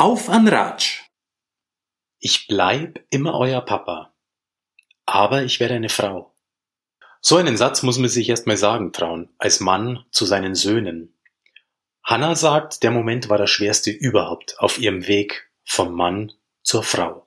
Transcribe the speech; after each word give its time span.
Auf 0.00 0.30
an 0.30 0.48
Ratsch! 0.48 1.02
Ich 2.20 2.46
bleib 2.46 3.04
immer 3.10 3.38
euer 3.38 3.60
Papa. 3.60 4.14
Aber 5.04 5.42
ich 5.42 5.60
werde 5.60 5.74
eine 5.74 5.90
Frau. 5.90 6.34
So 7.20 7.36
einen 7.36 7.58
Satz 7.58 7.82
muss 7.82 7.98
man 7.98 8.08
sich 8.08 8.30
erst 8.30 8.46
mal 8.46 8.56
sagen 8.56 8.94
trauen, 8.94 9.28
als 9.36 9.60
Mann 9.60 10.06
zu 10.10 10.24
seinen 10.24 10.54
Söhnen. 10.54 11.14
Hannah 12.02 12.34
sagt, 12.34 12.82
der 12.82 12.92
Moment 12.92 13.28
war 13.28 13.36
der 13.36 13.46
schwerste 13.46 13.90
überhaupt 13.90 14.58
auf 14.58 14.78
ihrem 14.78 15.06
Weg 15.06 15.50
vom 15.66 15.92
Mann 15.92 16.32
zur 16.62 16.82
Frau. 16.82 17.26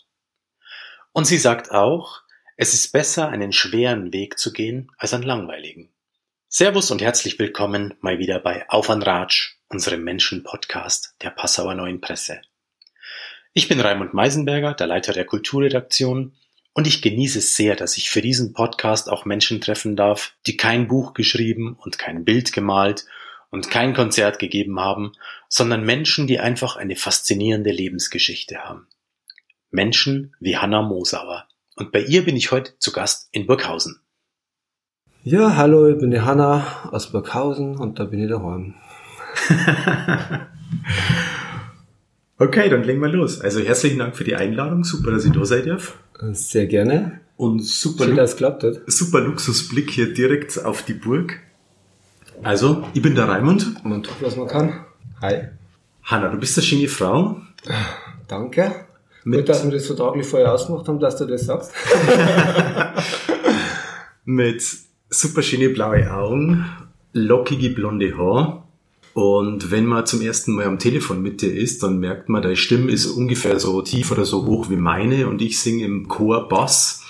Und 1.12 1.26
sie 1.26 1.38
sagt 1.38 1.70
auch, 1.70 2.24
es 2.58 2.74
ist 2.74 2.92
besser, 2.92 3.30
einen 3.30 3.52
schweren 3.52 4.12
Weg 4.14 4.40
zu 4.40 4.52
gehen, 4.52 4.92
als 4.98 5.14
einen 5.14 5.22
langweiligen. 5.22 5.94
Servus 6.48 6.90
und 6.90 7.04
herzlich 7.04 7.38
willkommen 7.38 7.94
mal 8.02 8.18
wieder 8.18 8.40
bei 8.40 8.68
Auf 8.68 8.90
an 8.90 9.04
Ratsch, 9.04 9.58
unserem 9.70 10.04
Menschen-Podcast 10.04 11.14
der 11.22 11.30
Passauer 11.30 11.76
Neuen 11.76 12.02
Presse. 12.02 12.42
Ich 13.56 13.68
bin 13.68 13.80
Raimund 13.80 14.16
Meisenberger, 14.16 14.74
der 14.74 14.88
Leiter 14.88 15.14
der 15.14 15.26
Kulturredaktion, 15.26 16.34
und 16.74 16.88
ich 16.88 17.04
genieße 17.04 17.38
es 17.38 17.56
sehr, 17.56 17.76
dass 17.76 17.98
ich 17.98 18.10
für 18.10 18.24
diesen 18.24 18.54
Podcast 18.54 19.12
auch 19.12 19.26
Menschen 19.26 19.62
treffen 19.62 19.96
darf, 19.96 20.34
die 20.48 20.58
kein 20.58 20.88
Buch 20.88 21.14
geschrieben 21.14 21.78
und 21.80 22.00
kein 22.00 22.26
Bild 22.26 22.52
gemalt 22.52 23.06
und 23.52 23.70
kein 23.70 23.94
Konzert 23.94 24.40
gegeben 24.40 24.80
haben, 24.80 25.12
sondern 25.50 25.86
Menschen, 25.86 26.26
die 26.26 26.40
einfach 26.40 26.78
eine 26.78 26.96
faszinierende 26.96 27.70
Lebensgeschichte 27.70 28.58
haben. 28.58 28.88
Menschen 29.70 30.36
wie 30.40 30.58
Hanna 30.58 30.82
Mosauer. 30.82 31.48
Und 31.76 31.92
bei 31.92 32.02
ihr 32.02 32.26
bin 32.26 32.36
ich 32.36 32.52
heute 32.52 32.80
zu 32.80 32.92
Gast 32.92 33.30
in 33.34 33.46
Burghausen. 33.46 34.00
Ja, 35.24 35.56
hallo, 35.56 35.88
ich 35.90 36.00
bin 36.00 36.10
die 36.10 36.22
Hanna 36.22 36.90
aus 36.92 37.12
Burghausen 37.12 37.78
und 37.78 38.00
da 38.00 38.06
bin 38.06 38.24
ich 38.24 38.30
daheim. 38.30 38.74
okay, 42.44 42.70
dann 42.70 42.84
legen 42.84 43.02
wir 43.02 43.10
los. 43.10 43.40
Also 43.42 43.60
herzlichen 43.62 44.00
Dank 44.00 44.16
für 44.16 44.24
die 44.24 44.36
Einladung. 44.36 44.84
Super, 44.84 45.12
dass 45.12 45.26
ich 45.26 45.32
da 45.32 45.44
sein 45.46 45.66
darf. 45.66 45.98
Sehr 46.34 46.68
gerne. 46.68 47.20
Und 47.38 47.64
super, 47.64 48.06
Schön, 48.06 48.16
dass 48.16 48.38
klappt 48.38 48.64
hat. 48.64 48.82
super 48.88 49.20
Luxusblick 49.22 49.90
hier 49.90 50.14
direkt 50.14 50.64
auf 50.64 50.84
die 50.84 50.94
Burg. 50.94 51.40
Also, 52.44 52.88
ich 52.94 53.02
bin 53.02 53.16
der 53.16 53.28
Raimund. 53.28 53.84
Man 53.86 54.04
tut, 54.04 54.16
was 54.22 54.36
man 54.36 54.48
kann. 54.48 54.86
Hi. 55.22 55.48
Hanna, 56.04 56.30
du 56.30 56.38
bist 56.38 56.58
eine 56.58 56.66
schöne 56.66 56.88
Frau. 56.88 57.38
Danke. 58.28 58.72
Mit- 59.24 59.40
Gut, 59.42 59.50
dass 59.50 59.64
wir 59.64 59.72
das 59.72 59.86
vertraglich 59.88 60.28
vorher 60.28 60.52
ausgemacht 60.54 60.88
haben, 60.88 61.00
dass 61.00 61.16
du 61.18 61.26
das 61.26 61.46
sagst. 61.46 61.72
mit 64.26 64.64
super 65.10 65.42
schöne 65.42 65.70
blaue 65.70 66.12
Augen, 66.12 66.66
lockige 67.14 67.70
blonde 67.70 68.18
Haar. 68.18 68.68
Und 69.14 69.70
wenn 69.70 69.86
man 69.86 70.06
zum 70.08 70.22
ersten 70.22 70.54
Mal 70.54 70.66
am 70.66 70.80
Telefon 70.80 71.22
mit 71.22 71.42
dir 71.42 71.54
ist, 71.54 71.84
dann 71.84 72.00
merkt 72.00 72.30
man, 72.30 72.42
deine 72.42 72.56
Stimme 72.56 72.92
ist 72.92 73.06
ungefähr 73.06 73.60
so 73.60 73.82
tief 73.82 74.12
oder 74.12 74.26
so 74.26 74.46
hoch 74.46 74.70
wie 74.70 74.76
meine 74.76 75.28
und 75.28 75.42
ich 75.42 75.60
singe 75.60 75.86
im 75.86 76.08
Chor 76.08 76.48
Bass. 76.50 77.04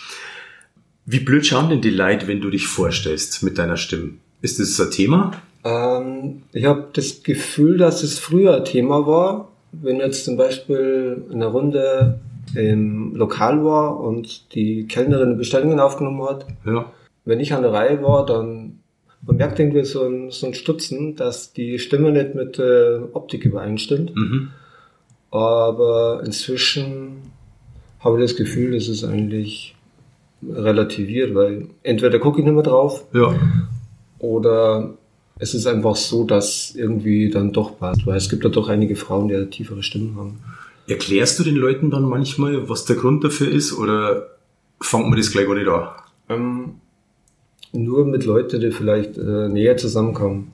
Wie 1.06 1.20
blöd 1.20 1.46
schauen 1.46 1.70
denn 1.70 1.82
die 1.82 1.90
Leute, 1.90 2.28
wenn 2.28 2.42
du 2.42 2.50
dich 2.50 2.68
vorstellst 2.68 3.42
mit 3.44 3.58
deiner 3.58 3.78
Stimme? 3.78 4.12
Ist 4.42 4.60
das 4.60 4.80
ein 4.82 4.92
Thema? 4.92 5.32
Ähm, 5.64 6.44
ich 6.52 6.66
habe 6.66 6.90
das 6.94 7.24
Gefühl, 7.24 7.78
dass 7.78 8.04
es 8.04 8.20
früher 8.20 8.58
ein 8.58 8.66
Thema 8.66 9.08
war. 9.08 9.50
Wenn 9.72 9.98
jetzt 10.00 10.26
zum 10.26 10.36
Beispiel 10.38 11.24
eine 11.32 11.46
Runde 11.48 12.20
im 12.54 13.16
Lokal 13.16 13.64
war 13.64 14.00
und 14.00 14.54
die 14.54 14.86
Kellnerin 14.88 15.38
Bestellungen 15.38 15.80
aufgenommen 15.80 16.22
hat, 16.24 16.46
Ja. 16.66 16.92
wenn 17.26 17.40
ich 17.40 17.54
an 17.54 17.64
der 17.64 17.72
Reihe 17.74 18.04
war, 18.04 18.26
dann 18.26 18.80
man 19.26 19.38
merkt 19.38 19.60
irgendwie 19.60 19.84
so 19.86 20.04
ein, 20.06 20.32
so 20.32 20.48
ein 20.48 20.54
Stutzen, 20.54 21.16
dass 21.16 21.54
die 21.54 21.80
Stimme 21.80 22.12
nicht 22.12 22.36
mit 22.36 22.58
der 22.58 23.10
Optik 23.14 23.46
übereinstimmt. 23.46 24.16
Mhm. 24.16 24.50
Aber 25.32 26.22
inzwischen 26.26 27.22
habe 28.00 28.18
ich 28.20 28.30
das 28.30 28.36
Gefühl, 28.38 28.76
es 28.76 28.88
ist 28.88 29.04
eigentlich 29.04 29.76
relativiert, 30.48 31.34
weil 31.36 31.68
entweder 31.84 32.20
gucke 32.20 32.40
ich 32.40 32.46
nicht 32.46 32.54
mehr 32.54 32.64
drauf 32.64 33.06
Ja. 33.14 33.34
oder 34.20 34.94
es 35.40 35.54
ist 35.54 35.66
einfach 35.66 35.96
so, 35.96 36.26
dass 36.26 36.76
irgendwie 36.76 37.30
dann 37.30 37.54
doch 37.54 37.80
passt, 37.80 38.06
weil 38.06 38.18
es 38.18 38.30
gibt 38.30 38.44
ja 38.44 38.50
doch 38.50 38.68
einige 38.70 38.96
Frauen, 38.96 39.30
die 39.30 39.34
ja 39.34 39.46
tiefere 39.46 39.82
Stimmen 39.84 40.16
haben. 40.18 40.40
Erklärst 40.88 41.40
du 41.40 41.44
den 41.44 41.56
Leuten 41.56 41.90
dann 41.90 42.04
manchmal, 42.04 42.70
was 42.70 42.86
der 42.86 42.98
Grund 42.98 43.24
dafür 43.24 43.50
ist 43.50 43.74
oder 43.74 44.28
fangt 44.82 45.08
man 45.08 45.18
das 45.18 45.32
gleich 45.32 45.48
gar 45.48 45.56
nicht 45.56 45.68
an? 45.68 45.88
Ähm, 46.30 46.76
nur 47.74 48.06
mit 48.06 48.26
Leuten, 48.26 48.62
die 48.62 48.72
vielleicht 48.72 49.18
äh, 49.18 49.50
näher 49.50 49.76
zusammenkommen. 49.78 50.52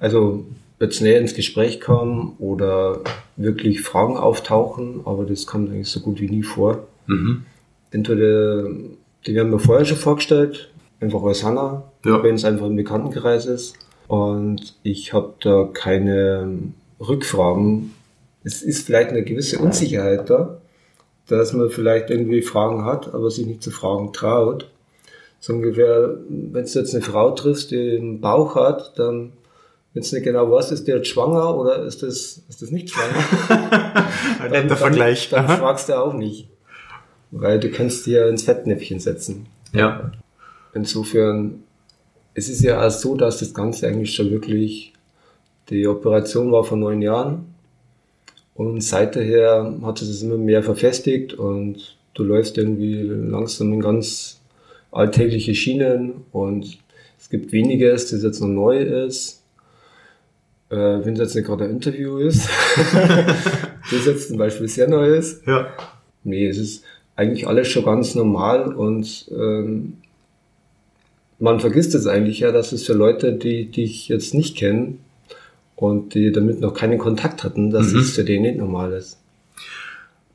Also 0.00 0.44
jetzt 0.80 1.00
näher 1.00 1.20
ins 1.20 1.34
Gespräch 1.34 1.80
kommen 1.80 2.34
oder 2.38 3.00
wirklich 3.36 3.82
Fragen 3.82 4.16
auftauchen, 4.16 5.00
aber 5.04 5.24
das 5.24 5.46
kommt 5.46 5.70
eigentlich 5.70 5.88
so 5.88 6.00
gut 6.00 6.20
wie 6.20 6.28
nie 6.28 6.42
vor. 6.42 6.86
Mhm. 7.06 7.44
Entweder, 7.90 8.64
die 9.26 9.34
werden 9.34 9.50
mir 9.50 9.58
vorher 9.58 9.84
schon 9.84 9.96
vorgestellt, 9.96 10.70
einfach 11.00 11.22
als 11.22 11.44
Hanna, 11.44 11.84
Ja. 12.04 12.22
wenn 12.22 12.34
es 12.34 12.44
einfach 12.44 12.66
im 12.66 12.76
Bekanntenkreis 12.76 13.46
ist. 13.46 13.74
Und 14.08 14.74
ich 14.82 15.12
habe 15.12 15.34
da 15.40 15.68
keine 15.72 16.48
Rückfragen. 17.00 17.92
Es 18.44 18.62
ist 18.62 18.86
vielleicht 18.86 19.10
eine 19.10 19.24
gewisse 19.24 19.58
Unsicherheit 19.58 20.30
da, 20.30 20.58
dass 21.28 21.52
man 21.52 21.70
vielleicht 21.70 22.10
irgendwie 22.10 22.42
Fragen 22.42 22.84
hat, 22.84 23.12
aber 23.12 23.30
sich 23.30 23.46
nicht 23.46 23.62
zu 23.62 23.70
fragen 23.70 24.12
traut. 24.12 24.70
So 25.46 25.52
ungefähr, 25.52 26.16
wenn 26.28 26.64
du 26.64 26.70
jetzt 26.76 26.92
eine 26.92 27.04
Frau 27.04 27.30
triffst, 27.30 27.70
die 27.70 27.98
einen 27.98 28.20
Bauch 28.20 28.56
hat, 28.56 28.98
dann, 28.98 29.32
wenn 29.94 30.02
du 30.02 30.14
nicht 30.16 30.24
genau 30.24 30.50
weißt, 30.50 30.72
ist 30.72 30.88
die 30.88 30.90
jetzt 30.90 31.06
schwanger 31.06 31.56
oder 31.56 31.84
ist 31.84 32.02
das, 32.02 32.42
ist 32.48 32.62
das 32.62 32.72
nicht 32.72 32.90
schwanger? 32.90 33.14
Ein 34.42 34.50
dann, 34.50 34.62
netter 34.64 34.76
Vergleich. 34.76 35.28
Dann, 35.28 35.46
dann 35.46 35.58
fragst 35.58 35.88
du 35.88 36.02
auch 36.02 36.14
nicht. 36.14 36.48
Weil 37.30 37.60
du 37.60 37.70
kannst 37.70 38.06
dir 38.06 38.26
ins 38.26 38.42
Fettnäpfchen 38.42 38.98
setzen. 38.98 39.46
Ja. 39.72 40.10
Insofern, 40.74 41.62
es 42.34 42.48
ist 42.48 42.62
ja 42.62 42.84
auch 42.84 42.90
so, 42.90 43.14
dass 43.14 43.38
das 43.38 43.54
Ganze 43.54 43.86
eigentlich 43.86 44.16
schon 44.16 44.32
wirklich, 44.32 44.94
die 45.70 45.86
Operation 45.86 46.50
war 46.50 46.64
vor 46.64 46.76
neun 46.76 47.02
Jahren 47.02 47.54
und 48.56 48.80
seither 48.80 49.76
hat 49.80 49.98
sich 49.98 50.08
das 50.08 50.22
immer 50.22 50.38
mehr 50.38 50.64
verfestigt 50.64 51.34
und 51.34 51.96
du 52.14 52.24
läufst 52.24 52.58
irgendwie 52.58 53.02
langsam 53.02 53.72
in 53.74 53.78
ganz 53.78 54.35
alltägliche 54.96 55.54
Schienen 55.54 56.24
und 56.32 56.78
es 57.18 57.30
gibt 57.30 57.52
weniges, 57.52 58.10
das 58.10 58.22
jetzt 58.22 58.40
noch 58.40 58.48
neu 58.48 58.78
ist. 58.78 59.42
Äh, 60.70 60.76
wenn 60.76 61.14
es 61.14 61.20
jetzt 61.20 61.34
nicht 61.36 61.46
gerade 61.46 61.64
ein 61.64 61.70
Interview 61.70 62.18
ist, 62.18 62.48
das 63.90 64.04
jetzt 64.06 64.28
zum 64.28 64.36
Beispiel 64.36 64.68
sehr 64.68 64.88
neu 64.88 65.14
ist, 65.16 65.46
Ja. 65.46 65.68
Nee, 66.24 66.46
es 66.48 66.58
ist 66.58 66.82
eigentlich 67.14 67.46
alles 67.46 67.68
schon 67.68 67.84
ganz 67.84 68.14
normal 68.16 68.74
und 68.74 69.26
ähm, 69.30 69.98
man 71.38 71.60
vergisst 71.60 71.94
es 71.94 72.06
eigentlich 72.06 72.40
ja, 72.40 72.50
dass 72.50 72.72
es 72.72 72.84
für 72.84 72.94
Leute, 72.94 73.32
die 73.34 73.66
dich 73.70 74.08
jetzt 74.08 74.34
nicht 74.34 74.56
kennen 74.56 74.98
und 75.76 76.14
die 76.14 76.32
damit 76.32 76.60
noch 76.60 76.74
keinen 76.74 76.98
Kontakt 76.98 77.44
hatten, 77.44 77.70
dass 77.70 77.92
Mhm. 77.92 78.00
es 78.00 78.10
für 78.12 78.24
die 78.24 78.40
nicht 78.40 78.56
normal 78.58 78.92
ist. 78.92 79.18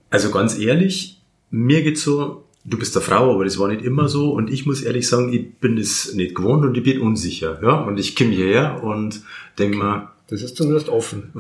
Also 0.10 0.32
ganz 0.32 0.58
ehrlich, 0.58 1.20
mir 1.50 1.84
geht's 1.84 2.04
so, 2.04 2.44
du 2.64 2.78
bist 2.78 2.96
eine 2.96 3.04
Frau, 3.06 3.34
aber 3.34 3.44
das 3.46 3.58
war 3.60 3.68
nicht 3.68 3.84
immer 3.84 4.08
so 4.08 4.32
und 4.32 4.50
ich 4.52 4.66
muss 4.66 4.82
ehrlich 4.82 5.08
sagen, 5.08 5.34
ich 5.34 5.56
bin 5.56 5.78
es 5.78 6.14
nicht 6.14 6.36
gewohnt 6.36 6.64
und 6.66 6.78
ich 6.78 6.84
bin 6.84 7.02
unsicher. 7.02 7.60
Ja? 7.64 7.82
Und 7.82 8.00
ich 8.00 8.16
komme 8.16 8.32
hierher 8.32 8.84
und 8.84 9.22
denke 9.58 9.78
mir, 9.78 10.10
Das 10.28 10.42
ist 10.42 10.56
zumindest 10.56 10.90
offen. 10.90 11.32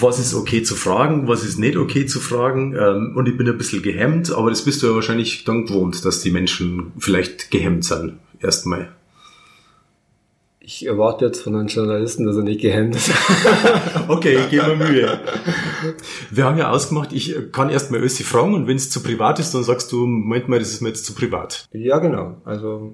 was 0.00 0.18
ist 0.18 0.34
okay 0.34 0.62
zu 0.62 0.74
fragen, 0.74 1.28
was 1.28 1.44
ist 1.44 1.58
nicht 1.58 1.76
okay 1.76 2.06
zu 2.06 2.20
fragen 2.20 2.74
ähm, 2.74 3.12
und 3.16 3.28
ich 3.28 3.36
bin 3.36 3.48
ein 3.48 3.58
bisschen 3.58 3.82
gehemmt, 3.82 4.32
aber 4.32 4.50
das 4.50 4.64
bist 4.64 4.82
du 4.82 4.88
ja 4.88 4.94
wahrscheinlich 4.94 5.44
dann 5.44 5.66
gewohnt, 5.66 6.04
dass 6.04 6.22
die 6.22 6.30
Menschen 6.30 6.92
vielleicht 6.98 7.50
gehemmt 7.50 7.84
sind, 7.84 8.14
erstmal. 8.40 8.88
Ich 10.64 10.86
erwarte 10.86 11.24
jetzt 11.24 11.42
von 11.42 11.56
einem 11.56 11.66
Journalisten, 11.66 12.24
dass 12.24 12.36
er 12.36 12.44
nicht 12.44 12.60
gehemmt 12.60 12.94
ist. 12.94 13.10
Okay, 14.08 14.36
ich 14.36 14.48
gebe 14.50 14.76
mir 14.76 14.84
Mühe. 14.88 15.20
Wir 16.30 16.44
haben 16.44 16.56
ja 16.56 16.70
ausgemacht, 16.70 17.12
ich 17.12 17.34
kann 17.50 17.68
erstmal 17.68 18.06
sie 18.08 18.22
fragen 18.22 18.54
und 18.54 18.66
wenn 18.68 18.76
es 18.76 18.88
zu 18.90 19.02
privat 19.02 19.38
ist, 19.40 19.54
dann 19.54 19.64
sagst 19.64 19.90
du, 19.90 20.06
Moment 20.06 20.48
mal, 20.48 20.58
das 20.60 20.70
ist 20.70 20.80
mir 20.80 20.88
jetzt 20.88 21.04
zu 21.04 21.14
privat. 21.14 21.66
ja, 21.72 21.98
genau. 21.98 22.36
Also 22.44 22.92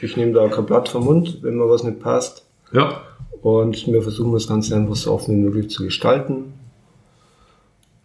ich 0.00 0.16
nehme 0.16 0.32
da 0.32 0.48
kein 0.48 0.64
Blatt 0.66 0.88
vom 0.88 1.04
Mund, 1.04 1.38
wenn 1.42 1.56
mir 1.56 1.68
was 1.68 1.82
nicht 1.84 2.00
passt. 2.00 2.46
Ja, 2.72 3.02
Und 3.42 3.86
wir 3.86 4.02
versuchen 4.02 4.32
das 4.32 4.46
Ganze 4.48 4.74
einfach 4.74 4.96
so 4.96 5.12
offen 5.12 5.36
wie 5.36 5.40
möglich 5.40 5.68
zu 5.70 5.84
gestalten. 5.84 6.54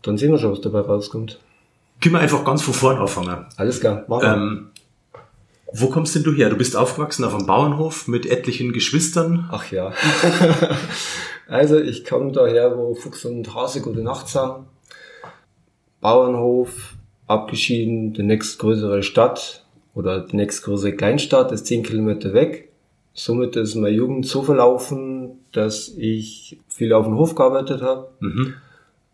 Dann 0.02 0.18
sehen 0.18 0.32
wir 0.32 0.38
schon, 0.40 0.52
was 0.52 0.62
dabei 0.62 0.82
rauskommt. 0.82 1.40
können 2.02 2.16
wir 2.16 2.20
einfach 2.20 2.44
ganz 2.44 2.62
von 2.62 2.74
vorn 2.74 2.98
anfangen. 2.98 3.46
Alles 3.56 3.80
klar, 3.80 4.04
machen 4.08 4.22
wir. 4.24 4.34
Ähm, 4.34 4.68
wo 5.72 5.88
kommst 5.88 6.16
denn 6.16 6.24
du 6.24 6.34
her? 6.34 6.50
Du 6.50 6.58
bist 6.58 6.76
aufgewachsen 6.76 7.24
auf 7.26 7.36
einem 7.36 7.46
Bauernhof 7.46 8.08
mit 8.08 8.26
etlichen 8.26 8.72
Geschwistern. 8.72 9.50
Ach 9.52 9.70
ja. 9.72 9.92
also 11.48 11.78
ich 11.78 12.06
komme 12.06 12.32
daher, 12.32 12.78
wo 12.78 12.96
Fuchs 12.96 13.26
und 13.26 13.54
Hase 13.54 13.82
gute 13.82 14.02
Nacht 14.02 14.28
sagen. 14.28 14.66
Bauernhof, 16.00 16.96
abgeschieden, 17.28 18.14
die 18.14 18.24
nächstgrößere 18.24 19.04
Stadt 19.04 19.66
oder 19.94 20.22
die 20.22 20.38
nächstgrößere 20.38 20.94
Kleinstadt 20.94 21.52
ist 21.52 21.66
zehn 21.66 21.84
Kilometer 21.84 22.34
weg. 22.34 22.70
Somit 23.14 23.56
ist 23.56 23.76
meine 23.76 23.96
Jugend 23.96 24.26
so 24.28 24.44
verlaufen, 24.44 25.40
dass 25.52 25.90
ich 25.98 26.60
viel 26.68 26.94
auf 26.94 27.06
dem 27.06 27.18
Hof 27.18 27.36
gearbeitet 27.36 27.82
habe. 27.82 28.10
Mhm. 28.20 28.54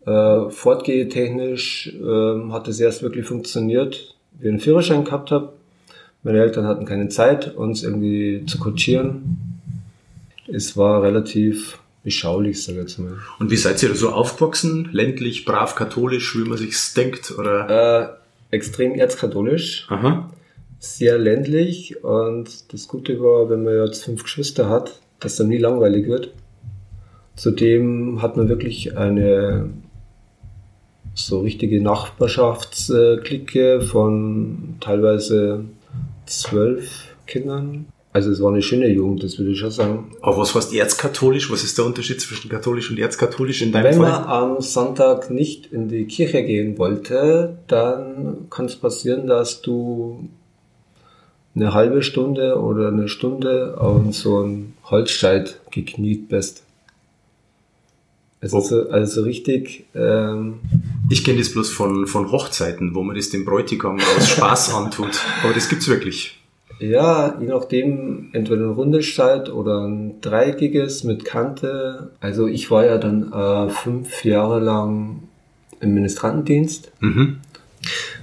Äh, 0.06 0.50
fortgehtechnisch 0.50 1.94
äh, 1.94 2.50
hat 2.52 2.68
es 2.68 2.78
erst 2.78 3.02
wirklich 3.02 3.26
funktioniert, 3.26 4.14
wie 4.38 4.44
ich 4.44 4.50
einen 4.50 4.60
Führerschein 4.60 5.04
gehabt 5.04 5.30
habe. 5.30 5.54
Meine 6.24 6.40
Eltern 6.40 6.66
hatten 6.66 6.86
keine 6.86 7.08
Zeit, 7.10 7.54
uns 7.54 7.82
irgendwie 7.82 8.44
zu 8.46 8.58
kutschieren. 8.58 9.60
Es 10.48 10.76
war 10.76 11.02
relativ 11.02 11.78
beschaulich, 12.02 12.62
sage 12.62 12.78
ich 12.78 12.84
jetzt 12.84 12.98
mal. 12.98 13.18
Und 13.38 13.50
wie 13.50 13.56
seid 13.56 13.82
ihr 13.82 13.94
so 13.94 14.10
aufgewachsen? 14.10 14.88
Ländlich, 14.90 15.44
brav, 15.44 15.74
katholisch, 15.74 16.36
wie 16.36 16.48
man 16.48 16.56
sich's 16.58 16.94
denkt? 16.94 17.32
Oder? 17.38 18.18
Äh, 18.50 18.54
extrem 18.54 18.94
erzkatholisch. 18.94 19.86
Aha. 19.90 20.30
Sehr 20.78 21.18
ländlich. 21.18 22.02
Und 22.02 22.72
das 22.72 22.88
Gute 22.88 23.20
war, 23.20 23.50
wenn 23.50 23.62
man 23.62 23.86
jetzt 23.86 24.04
fünf 24.04 24.22
Geschwister 24.22 24.68
hat, 24.68 25.00
dass 25.20 25.36
dann 25.36 25.48
nie 25.48 25.58
langweilig 25.58 26.06
wird. 26.06 26.30
Zudem 27.36 28.22
hat 28.22 28.36
man 28.36 28.48
wirklich 28.48 28.96
eine 28.96 29.68
so 31.14 31.40
richtige 31.40 31.82
Nachbarschaftsklicke 31.82 33.80
von 33.82 34.76
teilweise 34.80 35.64
zwölf 36.26 37.14
Kindern. 37.26 37.86
Also 38.12 38.30
es 38.30 38.40
war 38.40 38.52
eine 38.52 38.62
schöne 38.62 38.86
Jugend, 38.86 39.24
das 39.24 39.38
würde 39.38 39.50
ich 39.50 39.58
schon 39.58 39.72
sagen. 39.72 40.12
Aber 40.22 40.38
was 40.38 40.54
heißt 40.54 40.72
erzkatholisch? 40.72 41.50
Was 41.50 41.64
ist 41.64 41.76
der 41.78 41.84
Unterschied 41.84 42.20
zwischen 42.20 42.48
katholisch 42.48 42.88
und 42.90 42.98
erzkatholisch 42.98 43.60
in 43.62 43.72
deinem 43.72 43.84
Wenn 43.84 43.94
Fall? 43.94 44.12
Wenn 44.12 44.20
man 44.20 44.24
am 44.28 44.60
Sonntag 44.60 45.30
nicht 45.30 45.72
in 45.72 45.88
die 45.88 46.04
Kirche 46.04 46.44
gehen 46.44 46.78
wollte, 46.78 47.58
dann 47.66 48.46
kann 48.50 48.66
es 48.66 48.76
passieren, 48.76 49.26
dass 49.26 49.62
du 49.62 50.28
eine 51.56 51.74
halbe 51.74 52.02
Stunde 52.02 52.60
oder 52.60 52.88
eine 52.88 53.08
Stunde 53.08 53.76
auf 53.78 54.14
so 54.14 54.38
einen 54.38 54.74
Holzscheit 54.84 55.60
gekniet 55.72 56.28
bist. 56.28 56.62
Also, 58.40 58.58
oh. 58.58 58.90
also 58.90 59.22
richtig. 59.22 59.86
Ähm, 59.94 60.60
ich 61.10 61.24
kenne 61.24 61.38
das 61.38 61.52
bloß 61.52 61.70
von, 61.70 62.06
von 62.06 62.30
Hochzeiten, 62.30 62.94
wo 62.94 63.02
man 63.02 63.16
das 63.16 63.30
dem 63.30 63.44
Bräutigam 63.44 63.98
aus 64.16 64.28
Spaß 64.30 64.74
antut. 64.74 65.20
Aber 65.42 65.52
das 65.52 65.68
gibt's 65.68 65.88
wirklich. 65.88 66.38
Ja, 66.80 67.38
je 67.40 67.46
nachdem, 67.46 68.30
entweder 68.32 68.62
ein 68.62 68.72
rundes 68.72 69.06
Scheit 69.06 69.48
oder 69.48 69.86
ein 69.86 70.20
dreieckiges 70.20 71.04
mit 71.04 71.24
Kante. 71.24 72.10
Also 72.20 72.46
ich 72.46 72.70
war 72.70 72.84
ja 72.84 72.98
dann 72.98 73.32
äh, 73.32 73.68
fünf 73.70 74.24
Jahre 74.24 74.60
lang 74.60 75.22
im 75.80 75.94
Ministrantendienst. 75.94 76.90
Mhm. 77.00 77.38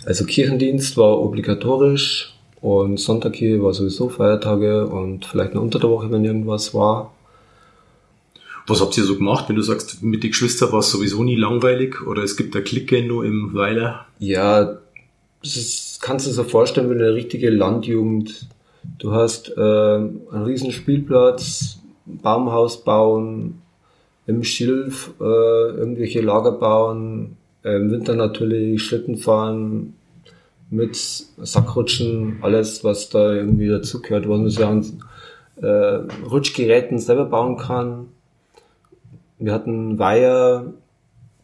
Also 0.05 0.25
Kirchendienst 0.25 0.97
war 0.97 1.19
obligatorisch 1.19 2.33
und 2.59 2.99
Sonntag 2.99 3.35
hier 3.35 3.63
war 3.63 3.73
sowieso 3.73 4.09
Feiertage 4.09 4.87
und 4.87 5.25
vielleicht 5.25 5.51
eine 5.51 5.61
unter 5.61 5.79
der 5.79 5.89
Woche, 5.89 6.11
wenn 6.11 6.25
irgendwas 6.25 6.73
war. 6.73 7.13
Was 8.71 8.79
habt 8.79 8.97
ihr 8.97 9.03
so 9.03 9.17
gemacht, 9.17 9.49
wenn 9.49 9.57
du 9.57 9.61
sagst, 9.63 10.01
mit 10.01 10.23
den 10.23 10.29
Geschwistern 10.29 10.71
war 10.71 10.79
es 10.79 10.89
sowieso 10.89 11.25
nie 11.25 11.35
langweilig 11.35 12.07
oder 12.07 12.23
es 12.23 12.37
gibt 12.37 12.55
eine 12.55 12.63
Clique 12.63 13.05
nur 13.05 13.25
im 13.25 13.53
Weiler? 13.53 14.05
Ja, 14.19 14.77
das 15.43 15.99
kannst 16.01 16.25
du 16.25 16.29
dir 16.29 16.35
so 16.35 16.45
vorstellen 16.45 16.89
wie 16.89 16.93
eine 16.93 17.13
richtige 17.13 17.49
Landjugend. 17.49 18.47
Du 18.97 19.11
hast 19.11 19.49
äh, 19.57 19.59
einen 19.59 20.43
riesen 20.45 20.71
Spielplatz, 20.71 21.79
Baumhaus 22.05 22.85
bauen, 22.85 23.61
im 24.25 24.41
Schilf 24.45 25.11
äh, 25.19 25.23
irgendwelche 25.23 26.21
Lager 26.21 26.53
bauen, 26.53 27.35
äh, 27.65 27.75
im 27.75 27.91
Winter 27.91 28.15
natürlich 28.15 28.81
Schlitten 28.81 29.17
fahren, 29.17 29.95
mit 30.69 30.95
Sackrutschen, 30.95 32.37
alles, 32.41 32.85
was 32.85 33.09
da 33.09 33.33
irgendwie 33.33 33.67
dazugehört, 33.67 34.29
was 34.29 34.39
man 34.39 34.49
sich 34.49 34.63
an 34.63 35.03
äh, 35.61 36.25
Rutschgeräten 36.25 36.99
selber 36.99 37.25
bauen 37.25 37.57
kann. 37.57 38.07
Wir 39.41 39.53
hatten 39.53 39.99
Weiher, 39.99 40.73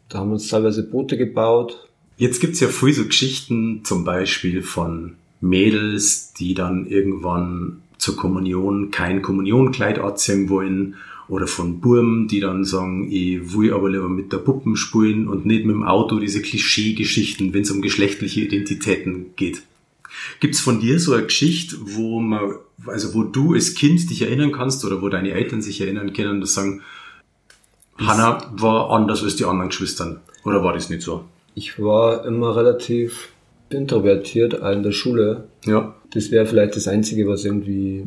da 0.08 0.18
haben 0.18 0.32
uns 0.32 0.48
teilweise 0.48 0.88
Boote 0.88 1.18
gebaut, 1.18 1.88
Jetzt 2.18 2.40
gibt's 2.40 2.58
ja 2.58 2.66
viel 2.66 2.92
so 2.92 3.04
Geschichten, 3.04 3.84
zum 3.84 4.02
Beispiel 4.02 4.62
von 4.62 5.14
Mädels, 5.40 6.32
die 6.32 6.52
dann 6.52 6.86
irgendwann 6.86 7.82
zur 7.96 8.16
Kommunion 8.16 8.90
kein 8.90 9.22
Kommunionkleid 9.22 10.00
anziehen 10.00 10.48
wollen 10.48 10.96
oder 11.28 11.46
von 11.46 11.80
Burmen, 11.80 12.26
die 12.26 12.40
dann 12.40 12.64
sagen, 12.64 13.08
ich 13.08 13.54
will 13.54 13.72
aber 13.72 13.88
lieber 13.88 14.08
mit 14.08 14.32
der 14.32 14.38
Puppen 14.38 14.74
spielen 14.74 15.28
und 15.28 15.46
nicht 15.46 15.64
mit 15.64 15.76
dem 15.76 15.84
Auto, 15.84 16.18
diese 16.18 16.42
Klischee-Geschichten, 16.42 17.54
wenn 17.54 17.62
es 17.62 17.70
um 17.70 17.82
geschlechtliche 17.82 18.40
Identitäten 18.40 19.26
geht. 19.36 19.62
Gibt's 20.40 20.58
von 20.58 20.80
dir 20.80 20.98
so 20.98 21.12
eine 21.12 21.24
Geschichte, 21.24 21.76
wo 21.80 22.18
man, 22.18 22.54
also 22.86 23.14
wo 23.14 23.22
du 23.22 23.54
als 23.54 23.74
Kind 23.74 24.10
dich 24.10 24.22
erinnern 24.22 24.50
kannst 24.50 24.84
oder 24.84 25.02
wo 25.02 25.08
deine 25.08 25.30
Eltern 25.30 25.62
sich 25.62 25.80
erinnern 25.80 26.12
können, 26.12 26.40
dass 26.40 26.54
sagen, 26.54 26.82
Hannah 27.98 28.50
war 28.52 28.90
anders 28.90 29.22
als 29.22 29.36
die 29.36 29.44
anderen 29.44 29.70
Geschwistern? 29.70 30.20
Oder 30.44 30.62
war 30.62 30.72
das 30.72 30.88
nicht 30.88 31.02
so? 31.02 31.24
ich 31.58 31.82
war 31.82 32.24
immer 32.24 32.56
relativ 32.56 33.30
introvertiert 33.68 34.54
in 34.54 34.82
der 34.84 34.92
Schule. 34.92 35.48
Ja. 35.66 35.94
Das 36.14 36.30
wäre 36.30 36.46
vielleicht 36.46 36.76
das 36.76 36.86
Einzige, 36.86 37.26
was 37.26 37.44
irgendwie 37.44 38.06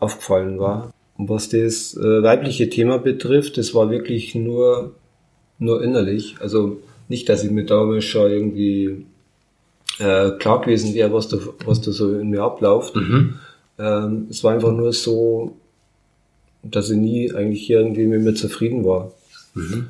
aufgefallen 0.00 0.58
war. 0.58 0.92
Und 1.18 1.28
was 1.28 1.50
das 1.50 1.94
äh, 1.96 2.22
weibliche 2.22 2.70
Thema 2.70 2.98
betrifft, 2.98 3.58
das 3.58 3.74
war 3.74 3.90
wirklich 3.90 4.34
nur, 4.34 4.94
nur 5.58 5.82
innerlich. 5.82 6.36
Also 6.40 6.78
nicht, 7.08 7.28
dass 7.28 7.44
ich 7.44 7.50
mir 7.50 7.66
damals 7.66 8.04
schon 8.04 8.30
irgendwie 8.30 9.06
äh, 9.98 10.30
klar 10.32 10.62
gewesen 10.62 10.94
wäre, 10.94 11.12
was 11.12 11.28
da, 11.28 11.36
was 11.66 11.82
da 11.82 11.92
so 11.92 12.18
in 12.18 12.30
mir 12.30 12.42
abläuft. 12.42 12.96
Mhm. 12.96 13.34
Ähm, 13.78 14.26
es 14.30 14.42
war 14.42 14.54
einfach 14.54 14.72
nur 14.72 14.92
so, 14.94 15.56
dass 16.62 16.90
ich 16.90 16.96
nie 16.96 17.32
eigentlich 17.32 17.68
irgendwie 17.68 18.06
mit 18.06 18.22
mir 18.22 18.34
zufrieden 18.34 18.84
war. 18.86 19.12
Mhm. 19.56 19.88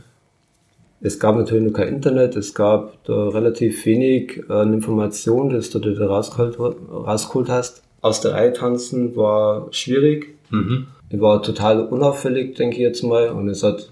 Es 1.00 1.20
gab 1.20 1.36
natürlich 1.36 1.64
noch 1.64 1.76
kein 1.76 1.88
Internet, 1.88 2.36
es 2.36 2.54
gab 2.54 3.04
da 3.04 3.28
relativ 3.28 3.84
wenig 3.84 4.48
an 4.48 4.72
Informationen, 4.72 5.50
das 5.50 5.68
du 5.70 5.78
da 5.78 6.06
rausgeholt, 6.06 6.58
rausgeholt 6.58 7.48
hast. 7.50 7.82
Aus 8.00 8.22
der 8.22 8.32
Reihe 8.32 8.52
tanzen 8.52 9.14
war 9.14 9.68
schwierig. 9.72 10.36
Mhm. 10.50 10.86
War 11.10 11.42
total 11.42 11.86
unauffällig, 11.86 12.56
denke 12.56 12.76
ich 12.76 12.82
jetzt 12.82 13.02
mal, 13.02 13.28
und 13.28 13.48
es 13.48 13.62
hat 13.62 13.90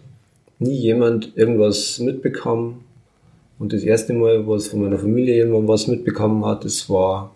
nie 0.59 0.77
jemand 0.77 1.37
irgendwas 1.37 1.99
mitbekommen. 1.99 2.85
Und 3.59 3.73
das 3.73 3.83
erste 3.83 4.13
Mal, 4.15 4.47
wo 4.47 4.55
es 4.55 4.69
von 4.69 4.83
meiner 4.83 4.99
Familie 4.99 5.37
jemand 5.37 5.69
was 5.69 5.87
mitbekommen 5.87 6.45
hat, 6.45 6.65
das 6.65 6.89
war, 6.89 7.31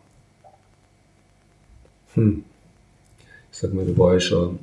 hm, 2.14 2.42
ich 3.52 3.58
sag 3.58 3.72
mal, 3.74 3.84
da 3.86 3.96
war 3.96 4.16
ich 4.16 4.24
schon 4.24 4.58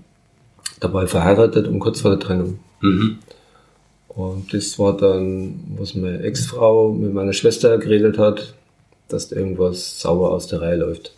dabei 0.79 1.07
verheiratet 1.07 1.67
und 1.67 1.79
kurz 1.79 2.01
vor 2.01 2.11
der 2.11 2.19
Trennung. 2.19 2.59
Mhm. 2.81 3.19
Und 4.15 4.53
das 4.53 4.79
war 4.79 4.95
dann, 4.95 5.59
was 5.77 5.93
meine 5.93 6.23
Ex-Frau 6.23 6.93
mit 6.93 7.13
meiner 7.13 7.33
Schwester 7.33 7.77
geredet 7.77 8.17
hat, 8.17 8.53
dass 9.09 9.27
da 9.27 9.35
irgendwas 9.35 9.99
sauber 9.99 10.31
aus 10.31 10.47
der 10.47 10.61
Reihe 10.61 10.77
läuft. 10.77 11.13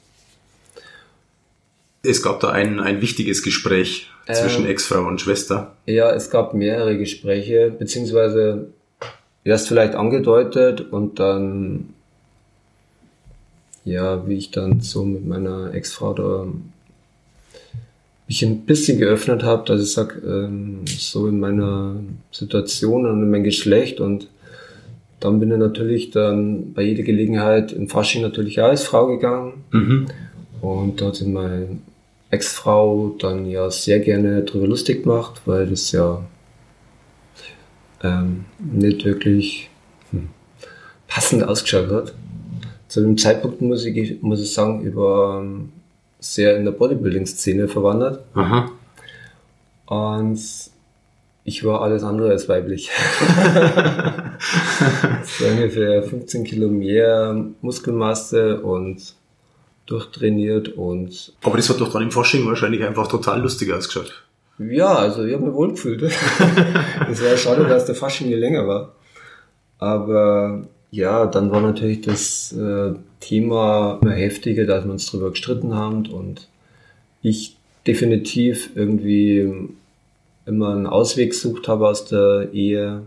Es 2.01 2.23
gab 2.23 2.39
da 2.39 2.49
ein, 2.49 2.79
ein 2.79 3.01
wichtiges 3.01 3.43
Gespräch 3.43 4.09
zwischen 4.25 4.65
ähm, 4.65 4.71
Ex-Frau 4.71 5.07
und 5.07 5.21
Schwester. 5.21 5.75
Ja, 5.85 6.11
es 6.11 6.31
gab 6.31 6.53
mehrere 6.53 6.97
Gespräche, 6.97 7.71
beziehungsweise 7.77 8.67
erst 9.43 9.67
vielleicht 9.67 9.95
angedeutet 9.95 10.81
und 10.91 11.19
dann, 11.19 11.93
ja, 13.85 14.27
wie 14.27 14.35
ich 14.35 14.51
dann 14.51 14.81
so 14.81 15.03
mit 15.05 15.25
meiner 15.25 15.73
Ex-Frau 15.73 16.13
da 16.13 16.47
mich 18.27 18.43
ein 18.43 18.65
bisschen 18.65 18.99
geöffnet 18.99 19.43
habe, 19.43 19.65
dass 19.65 19.81
ich 19.81 19.93
sag 19.93 20.21
ähm, 20.25 20.81
so 20.85 21.27
in 21.27 21.39
meiner 21.39 21.95
Situation 22.31 23.05
und 23.05 23.23
in 23.23 23.31
meinem 23.31 23.43
Geschlecht 23.43 23.99
und 23.99 24.27
dann 25.19 25.39
bin 25.39 25.51
ich 25.51 25.57
natürlich 25.57 26.11
dann 26.11 26.73
bei 26.73 26.83
jeder 26.83 27.03
Gelegenheit 27.03 27.71
im 27.71 27.87
Fasching 27.87 28.21
natürlich 28.21 28.61
auch 28.61 28.67
als 28.67 28.83
Frau 28.83 29.07
gegangen. 29.07 29.63
Mhm. 29.71 30.07
Und 30.61 31.01
da 31.01 31.07
hat 31.07 31.15
sich 31.15 31.27
meine 31.27 31.79
Ex-Frau 32.29 33.15
dann 33.19 33.49
ja 33.49 33.71
sehr 33.71 33.99
gerne 33.99 34.43
drüber 34.43 34.67
lustig 34.67 35.03
gemacht, 35.03 35.41
weil 35.45 35.67
das 35.67 35.91
ja 35.91 36.23
ähm, 38.03 38.45
nicht 38.59 39.05
wirklich 39.05 39.69
hm, 40.11 40.29
passend 41.07 41.43
ausgeschaut 41.43 41.89
hat. 41.89 42.13
Zu 42.87 43.01
dem 43.01 43.17
Zeitpunkt 43.17 43.61
muss 43.61 43.85
ich, 43.85 44.21
muss 44.21 44.41
ich 44.41 44.53
sagen, 44.53 44.81
über 44.81 45.43
sehr 46.19 46.57
in 46.57 46.65
der 46.65 46.71
Bodybuilding-Szene 46.71 47.67
verwandert. 47.67 48.23
Aha. 48.33 48.71
Und 49.85 50.39
ich 51.43 51.63
war 51.63 51.81
alles 51.81 52.03
andere 52.03 52.31
als 52.31 52.49
weiblich. 52.49 52.89
so 55.23 55.45
ungefähr 55.45 56.03
15 56.03 56.43
Kilo 56.43 56.67
mehr 56.67 57.45
Muskelmasse 57.61 58.61
und 58.61 59.15
durchtrainiert 59.85 60.69
und. 60.69 61.33
Aber 61.43 61.55
das 61.55 61.69
hat 61.69 61.79
doch 61.79 61.91
dann 61.91 62.03
im 62.03 62.11
Fasching 62.11 62.45
wahrscheinlich 62.45 62.83
einfach 62.83 63.07
total 63.07 63.41
lustig 63.41 63.71
ausgeschaut. 63.71 64.25
Ja, 64.59 64.93
also 64.95 65.23
ich 65.23 65.33
habe 65.33 65.45
mich 65.45 65.53
wohl 65.53 65.69
gefühlt. 65.69 66.01
es 66.01 66.11
wäre 67.21 67.37
schade, 67.37 67.65
dass 67.65 67.85
der 67.85 67.95
Fasching 67.95 68.27
nie 68.27 68.33
länger 68.35 68.67
war. 68.67 68.95
Aber 69.77 70.67
ja, 70.91 71.25
dann 71.25 71.51
war 71.51 71.61
natürlich 71.61 72.01
das 72.01 72.53
äh, 72.53 72.93
Thema 73.19 73.99
immer 74.01 74.13
heftiger, 74.13 74.65
dass 74.65 74.85
wir 74.85 74.91
uns 74.91 75.11
darüber 75.11 75.31
gestritten 75.31 75.73
haben 75.73 76.05
und 76.07 76.47
ich 77.21 77.55
definitiv 77.85 78.69
irgendwie 78.75 79.49
immer 80.45 80.73
einen 80.73 80.87
Ausweg 80.87 81.31
gesucht 81.31 81.67
habe 81.67 81.87
aus 81.87 82.05
der 82.05 82.49
Ehe 82.53 83.03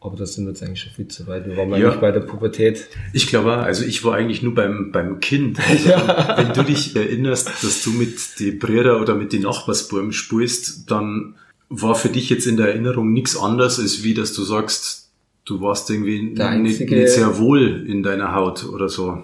Aber 0.00 0.16
das 0.16 0.34
sind 0.34 0.44
wir 0.44 0.50
jetzt 0.50 0.62
eigentlich 0.62 0.80
schon 0.82 0.92
viel 0.92 1.08
zu 1.08 1.26
weit. 1.26 1.46
Wir 1.46 1.56
waren 1.56 1.70
Ja. 1.70 1.88
eigentlich 1.88 2.00
bei 2.00 2.12
der 2.12 2.20
Pubertät. 2.20 2.86
Ich 3.14 3.26
glaube, 3.26 3.54
also 3.54 3.84
ich 3.84 4.04
war 4.04 4.14
eigentlich 4.14 4.42
nur 4.42 4.54
beim, 4.54 4.92
beim 4.92 5.18
Kind. 5.20 5.58
Also, 5.68 5.88
Wenn 5.88 6.52
du 6.52 6.62
dich 6.62 6.94
erinnerst, 6.94 7.48
dass 7.64 7.82
du 7.82 7.90
mit 7.90 8.38
die 8.38 8.50
Brüder 8.52 9.00
oder 9.00 9.14
mit 9.14 9.32
den 9.32 9.42
Nachbarsbuben 9.42 10.12
spielst, 10.12 10.90
dann 10.90 11.36
war 11.70 11.94
für 11.94 12.10
dich 12.10 12.28
jetzt 12.28 12.46
in 12.46 12.58
der 12.58 12.68
Erinnerung 12.68 13.12
nichts 13.14 13.36
anderes, 13.36 13.80
als 13.80 14.04
wie, 14.04 14.12
dass 14.14 14.34
du 14.34 14.42
sagst, 14.44 15.03
du 15.44 15.60
warst 15.60 15.90
irgendwie 15.90 16.34
einzige- 16.40 16.96
nicht 16.96 17.10
sehr 17.10 17.38
wohl 17.38 17.84
in 17.88 18.02
deiner 18.02 18.34
Haut 18.34 18.66
oder 18.68 18.88
so. 18.88 19.18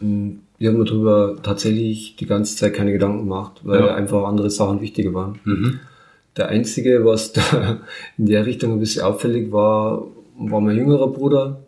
Wir 0.00 0.70
haben 0.72 0.84
darüber 0.84 1.36
tatsächlich 1.42 2.16
die 2.16 2.26
ganze 2.26 2.56
Zeit 2.56 2.74
keine 2.74 2.92
Gedanken 2.92 3.20
gemacht, 3.20 3.60
weil 3.64 3.80
Ja. 3.80 3.94
einfach 3.94 4.24
andere 4.26 4.50
Sachen 4.50 4.80
wichtiger 4.80 5.12
waren. 5.14 5.38
Mhm. 5.44 5.80
Der 6.36 6.48
einzige, 6.48 7.04
was 7.04 7.32
da 7.32 7.78
in 8.16 8.26
der 8.26 8.46
Richtung 8.46 8.72
ein 8.72 8.80
bisschen 8.80 9.02
auffällig 9.02 9.50
war, 9.52 10.04
war 10.38 10.60
mein 10.60 10.76
jüngerer 10.76 11.08
Bruder. 11.08 11.60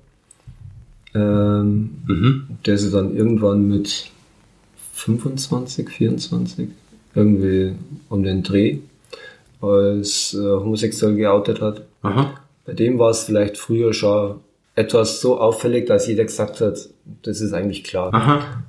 Ähm, 1.12 1.90
Mhm. 2.06 2.46
der 2.64 2.78
sich 2.78 2.92
dann 2.92 3.16
irgendwann 3.16 3.66
mit 3.68 4.10
25, 4.94 5.88
24 5.88 6.68
irgendwie 7.16 7.72
um 8.08 8.22
den 8.22 8.44
Dreh 8.44 8.78
als 9.60 10.34
äh, 10.34 10.38
homosexuell 10.40 11.16
geoutet 11.16 11.60
hat. 11.60 11.82
Aha. 12.02 12.34
Bei 12.64 12.72
dem 12.72 12.98
war 12.98 13.10
es 13.10 13.24
vielleicht 13.24 13.56
früher 13.56 13.92
schon 13.92 14.40
etwas 14.74 15.20
so 15.20 15.38
auffällig, 15.40 15.86
dass 15.86 16.06
jeder 16.06 16.24
gesagt 16.24 16.60
hat, 16.60 16.88
das 17.22 17.40
ist 17.40 17.52
eigentlich 17.52 17.84
klar. 17.84 18.12
Aha. 18.14 18.64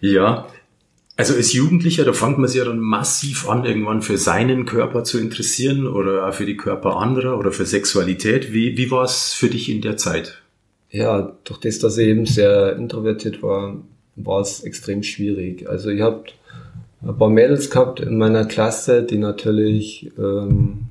Ja. 0.00 0.46
Also 1.16 1.34
als 1.34 1.52
Jugendlicher, 1.52 2.04
da 2.04 2.12
fängt 2.12 2.38
man 2.38 2.48
sich 2.48 2.58
ja 2.58 2.64
dann 2.64 2.80
massiv 2.80 3.48
an, 3.48 3.64
irgendwann 3.64 4.02
für 4.02 4.16
seinen 4.16 4.64
Körper 4.64 5.04
zu 5.04 5.20
interessieren 5.20 5.86
oder 5.86 6.26
auch 6.26 6.34
für 6.34 6.46
die 6.46 6.56
Körper 6.56 6.96
anderer 6.96 7.38
oder 7.38 7.52
für 7.52 7.66
Sexualität. 7.66 8.52
Wie, 8.52 8.76
wie 8.76 8.90
war 8.90 9.04
es 9.04 9.32
für 9.32 9.48
dich 9.48 9.68
in 9.68 9.82
der 9.82 9.96
Zeit? 9.96 10.42
Ja, 10.90 11.36
durch 11.44 11.60
das, 11.60 11.78
dass 11.78 11.98
ich 11.98 12.08
eben 12.08 12.26
sehr 12.26 12.76
introvertiert 12.76 13.42
war, 13.42 13.76
war 14.16 14.40
es 14.40 14.62
extrem 14.62 15.02
schwierig. 15.02 15.68
Also 15.68 15.90
ich 15.90 16.00
habe 16.00 16.24
ein 17.02 17.16
paar 17.16 17.30
Mädels 17.30 17.70
gehabt 17.70 18.00
in 18.00 18.18
meiner 18.18 18.44
Klasse, 18.46 19.02
die 19.02 19.18
natürlich 19.18 20.10
ähm, 20.18 20.86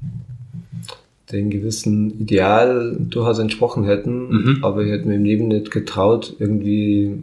den 1.31 1.49
gewissen 1.49 2.19
Ideal 2.19 2.95
durchaus 2.99 3.39
entsprochen 3.39 3.83
hätten, 3.85 4.29
Mhm. 4.29 4.57
aber 4.63 4.83
ich 4.83 4.91
hätte 4.91 5.07
mir 5.07 5.15
im 5.15 5.25
Leben 5.25 5.47
nicht 5.47 5.71
getraut, 5.71 6.35
irgendwie 6.39 7.17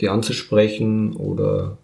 die 0.00 0.08
anzusprechen 0.08 1.14
oder 1.14 1.76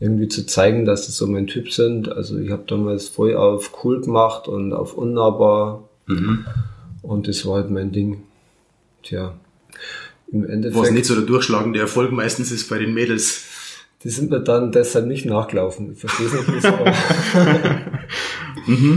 irgendwie 0.00 0.28
zu 0.28 0.44
zeigen, 0.46 0.84
dass 0.84 1.06
das 1.06 1.16
so 1.16 1.26
mein 1.26 1.46
Typ 1.46 1.72
sind. 1.72 2.10
Also 2.10 2.38
ich 2.38 2.50
habe 2.50 2.64
damals 2.66 3.08
voll 3.08 3.34
auf 3.36 3.70
cool 3.84 4.00
gemacht 4.00 4.46
und 4.48 4.72
auf 4.72 4.94
unnahbar 4.94 5.84
Mhm. 6.06 6.44
und 7.02 7.28
das 7.28 7.46
war 7.46 7.56
halt 7.56 7.70
mein 7.70 7.92
Ding. 7.92 8.22
Tja, 9.02 9.34
im 10.32 10.44
Endeffekt... 10.44 10.82
Was 10.82 10.90
nicht 10.90 11.06
so 11.06 11.14
der 11.14 11.24
durchschlagende 11.24 11.78
Erfolg 11.78 12.10
meistens 12.12 12.50
ist 12.50 12.68
bei 12.68 12.78
den 12.78 12.92
Mädels. 12.94 13.44
Die 14.04 14.10
sind 14.10 14.30
mir 14.30 14.40
dann 14.40 14.72
deshalb 14.72 15.06
nicht 15.06 15.24
nachgelaufen. 15.24 15.92
Ich 15.92 15.98
verstehe 16.00 16.26
es 16.26 16.32
nicht 16.34 16.48
wieso. 16.52 16.68
aber- 16.68 16.92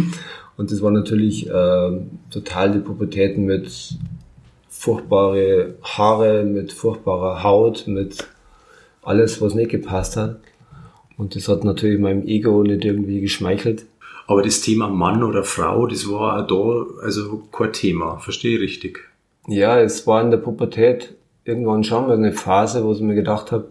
Und 0.60 0.74
das 0.74 0.82
war 0.82 0.92
natürlich 0.92 1.50
ähm, 1.50 2.20
total 2.30 2.72
die 2.74 2.80
Pubertäten 2.80 3.46
mit 3.46 3.98
furchtbare 4.68 5.76
Haare, 5.82 6.44
mit 6.44 6.74
furchtbarer 6.74 7.44
Haut, 7.44 7.86
mit 7.88 8.28
alles, 9.02 9.42
was 9.42 9.56
nicht 9.56 9.72
gepasst 9.72 10.18
hat. 10.18 10.42
Und 11.18 11.38
das 11.38 11.48
hat 11.48 11.64
natürlich 11.64 11.98
meinem 11.98 12.28
Ego 12.28 12.62
nicht 12.62 12.84
irgendwie 12.84 13.22
geschmeichelt. 13.22 13.86
Aber 14.28 14.42
das 14.42 14.60
Thema 14.60 14.90
Mann 14.90 15.24
oder 15.24 15.46
Frau, 15.46 15.88
das 15.88 16.06
war 16.12 16.44
auch 16.44 16.48
da 16.48 17.06
also 17.06 17.42
kein 17.54 17.72
Thema. 17.72 18.18
Verstehe 18.18 18.58
ich 18.58 18.64
richtig. 18.64 19.00
Ja, 19.48 19.80
es 19.80 20.06
war 20.08 20.22
in 20.22 20.30
der 20.30 20.40
Pubertät 20.40 21.16
irgendwann 21.46 21.86
schon 21.86 22.06
mal 22.06 22.18
eine 22.18 22.34
Phase, 22.34 22.84
wo 22.84 22.92
ich 22.92 23.00
mir 23.00 23.16
gedacht 23.16 23.54
habe, 23.54 23.70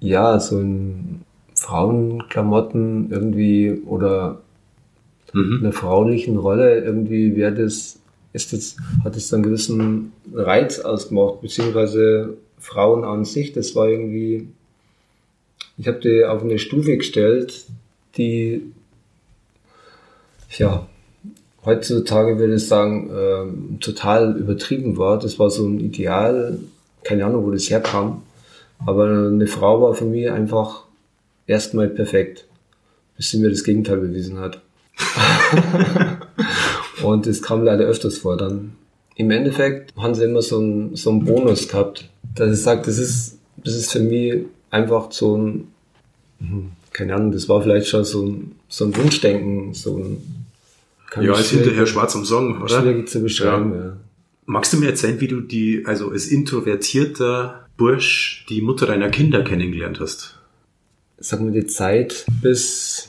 ja, 0.00 0.40
so 0.40 0.58
in 0.58 1.20
Frauenklamotten 1.54 3.12
irgendwie 3.12 3.80
oder 3.86 4.40
Mhm. 5.34 5.58
einer 5.60 5.72
fraulichen 5.72 6.38
Rolle 6.38 6.84
irgendwie 6.84 7.34
wäre 7.34 7.52
das, 7.52 7.98
ist 8.32 8.52
das, 8.52 8.76
hat 9.02 9.16
es 9.16 9.34
einen 9.34 9.42
gewissen 9.42 10.12
Reiz 10.32 10.78
ausgemacht, 10.78 11.40
beziehungsweise 11.40 12.36
Frauen 12.58 13.04
an 13.04 13.24
sich, 13.24 13.52
das 13.52 13.74
war 13.74 13.88
irgendwie, 13.88 14.48
ich 15.76 15.88
habe 15.88 15.98
die 15.98 16.24
auf 16.24 16.42
eine 16.42 16.58
Stufe 16.58 16.96
gestellt, 16.96 17.64
die, 18.16 18.62
ja, 20.56 20.86
heutzutage 21.64 22.38
würde 22.38 22.54
ich 22.54 22.66
sagen, 22.68 23.10
ähm, 23.12 23.80
total 23.80 24.36
übertrieben 24.36 24.96
war. 24.96 25.18
Das 25.18 25.38
war 25.38 25.50
so 25.50 25.66
ein 25.66 25.80
Ideal, 25.80 26.58
keine 27.02 27.24
Ahnung, 27.24 27.44
wo 27.44 27.50
das 27.50 27.68
herkam, 27.70 28.22
aber 28.86 29.08
eine 29.08 29.48
Frau 29.48 29.82
war 29.82 29.94
für 29.94 30.04
mich 30.04 30.30
einfach 30.30 30.84
erstmal 31.48 31.88
perfekt, 31.88 32.46
bis 33.16 33.30
sie 33.30 33.38
mir 33.38 33.50
das 33.50 33.64
Gegenteil 33.64 33.98
bewiesen 33.98 34.38
hat. 34.38 34.63
Und 37.02 37.26
das 37.26 37.42
kam 37.42 37.64
leider 37.64 37.84
öfters 37.84 38.18
vor 38.18 38.36
dann. 38.36 38.72
Im 39.16 39.30
Endeffekt 39.30 39.94
haben 39.96 40.14
sie 40.14 40.24
immer 40.24 40.42
so 40.42 40.58
einen, 40.58 40.96
so 40.96 41.10
einen 41.10 41.24
Bonus 41.24 41.68
gehabt, 41.68 42.08
dass 42.34 42.52
ich 42.52 42.60
sage, 42.62 42.82
das 42.84 42.98
ist, 42.98 43.38
das 43.56 43.74
ist 43.74 43.92
für 43.92 44.00
mich 44.00 44.44
einfach 44.70 45.12
so 45.12 45.36
ein, 45.36 45.68
hm, 46.40 46.70
keine 46.92 47.14
Ahnung, 47.14 47.32
das 47.32 47.48
war 47.48 47.62
vielleicht 47.62 47.86
schon 47.88 48.04
so 48.04 48.26
ein, 48.26 48.52
so 48.68 48.84
ein 48.86 48.96
Wunschdenken, 48.96 49.74
so 49.74 49.98
ein, 49.98 50.46
Ja, 51.16 51.34
schwierig- 51.36 51.50
hinterher 51.50 51.86
schwarz 51.86 52.16
am 52.16 52.24
Song, 52.24 52.60
oder? 52.60 52.80
Schwierig 52.82 53.08
zu 53.08 53.22
beschreiben, 53.22 53.74
ja. 53.74 53.96
Magst 54.46 54.72
du 54.72 54.78
mir 54.78 54.88
erzählen, 54.88 55.20
wie 55.20 55.28
du 55.28 55.40
die, 55.40 55.84
also 55.86 56.10
als 56.10 56.26
introvertierter 56.26 57.66
Bursch, 57.76 58.44
die 58.48 58.60
Mutter 58.62 58.86
deiner 58.86 59.08
Kinder 59.10 59.42
kennengelernt 59.42 60.00
hast? 60.00 60.38
Sag 61.18 61.40
mal, 61.40 61.52
die 61.52 61.66
Zeit 61.66 62.26
bis 62.42 63.08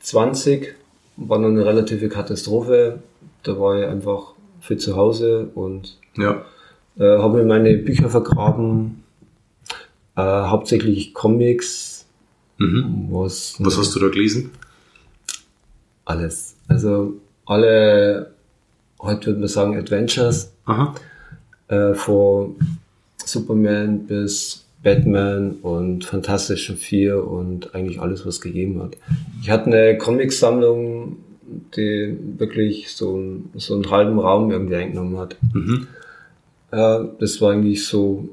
20 0.00 0.74
war 1.28 1.38
noch 1.38 1.48
eine 1.48 1.64
relative 1.64 2.08
Katastrophe. 2.08 3.00
Da 3.42 3.58
war 3.58 3.78
ich 3.80 3.86
einfach 3.86 4.34
für 4.60 4.76
zu 4.76 4.96
Hause 4.96 5.48
und 5.54 5.98
Ja. 6.16 6.42
äh, 6.98 7.18
habe 7.18 7.38
mir 7.38 7.44
meine 7.44 7.76
Bücher 7.78 8.08
vergraben, 8.10 9.02
äh, 10.16 10.20
hauptsächlich 10.22 11.14
Comics, 11.14 12.06
Mhm. 12.58 13.08
was, 13.10 13.56
Was 13.60 13.76
hast 13.78 13.94
du 13.96 14.00
da 14.00 14.08
gelesen? 14.08 14.50
alles. 16.04 16.54
Also 16.68 17.14
alle, 17.46 18.32
heute 19.00 19.26
würde 19.28 19.40
man 19.40 19.48
sagen 19.48 19.76
Adventures, 19.76 20.52
Aha. 20.66 20.94
äh, 21.68 21.94
von 21.94 22.56
Superman 23.24 24.06
bis 24.06 24.61
Batman 24.82 25.52
und 25.62 26.04
Fantastischen 26.04 26.76
Vier 26.76 27.26
und 27.26 27.74
eigentlich 27.74 28.00
alles, 28.00 28.26
was 28.26 28.40
gegeben 28.40 28.82
hat. 28.82 28.96
Ich 29.40 29.50
hatte 29.50 29.66
eine 29.66 29.98
Comicsammlung, 29.98 31.16
die 31.76 32.16
wirklich 32.38 32.90
so, 32.92 33.16
ein, 33.16 33.50
so 33.54 33.74
einen 33.74 33.90
halben 33.90 34.18
Raum 34.18 34.50
irgendwie 34.50 34.76
eingenommen 34.76 35.18
hat. 35.18 35.36
Mhm. 35.52 35.86
Äh, 36.70 37.00
das 37.20 37.40
war 37.40 37.52
eigentlich 37.52 37.86
so 37.86 38.28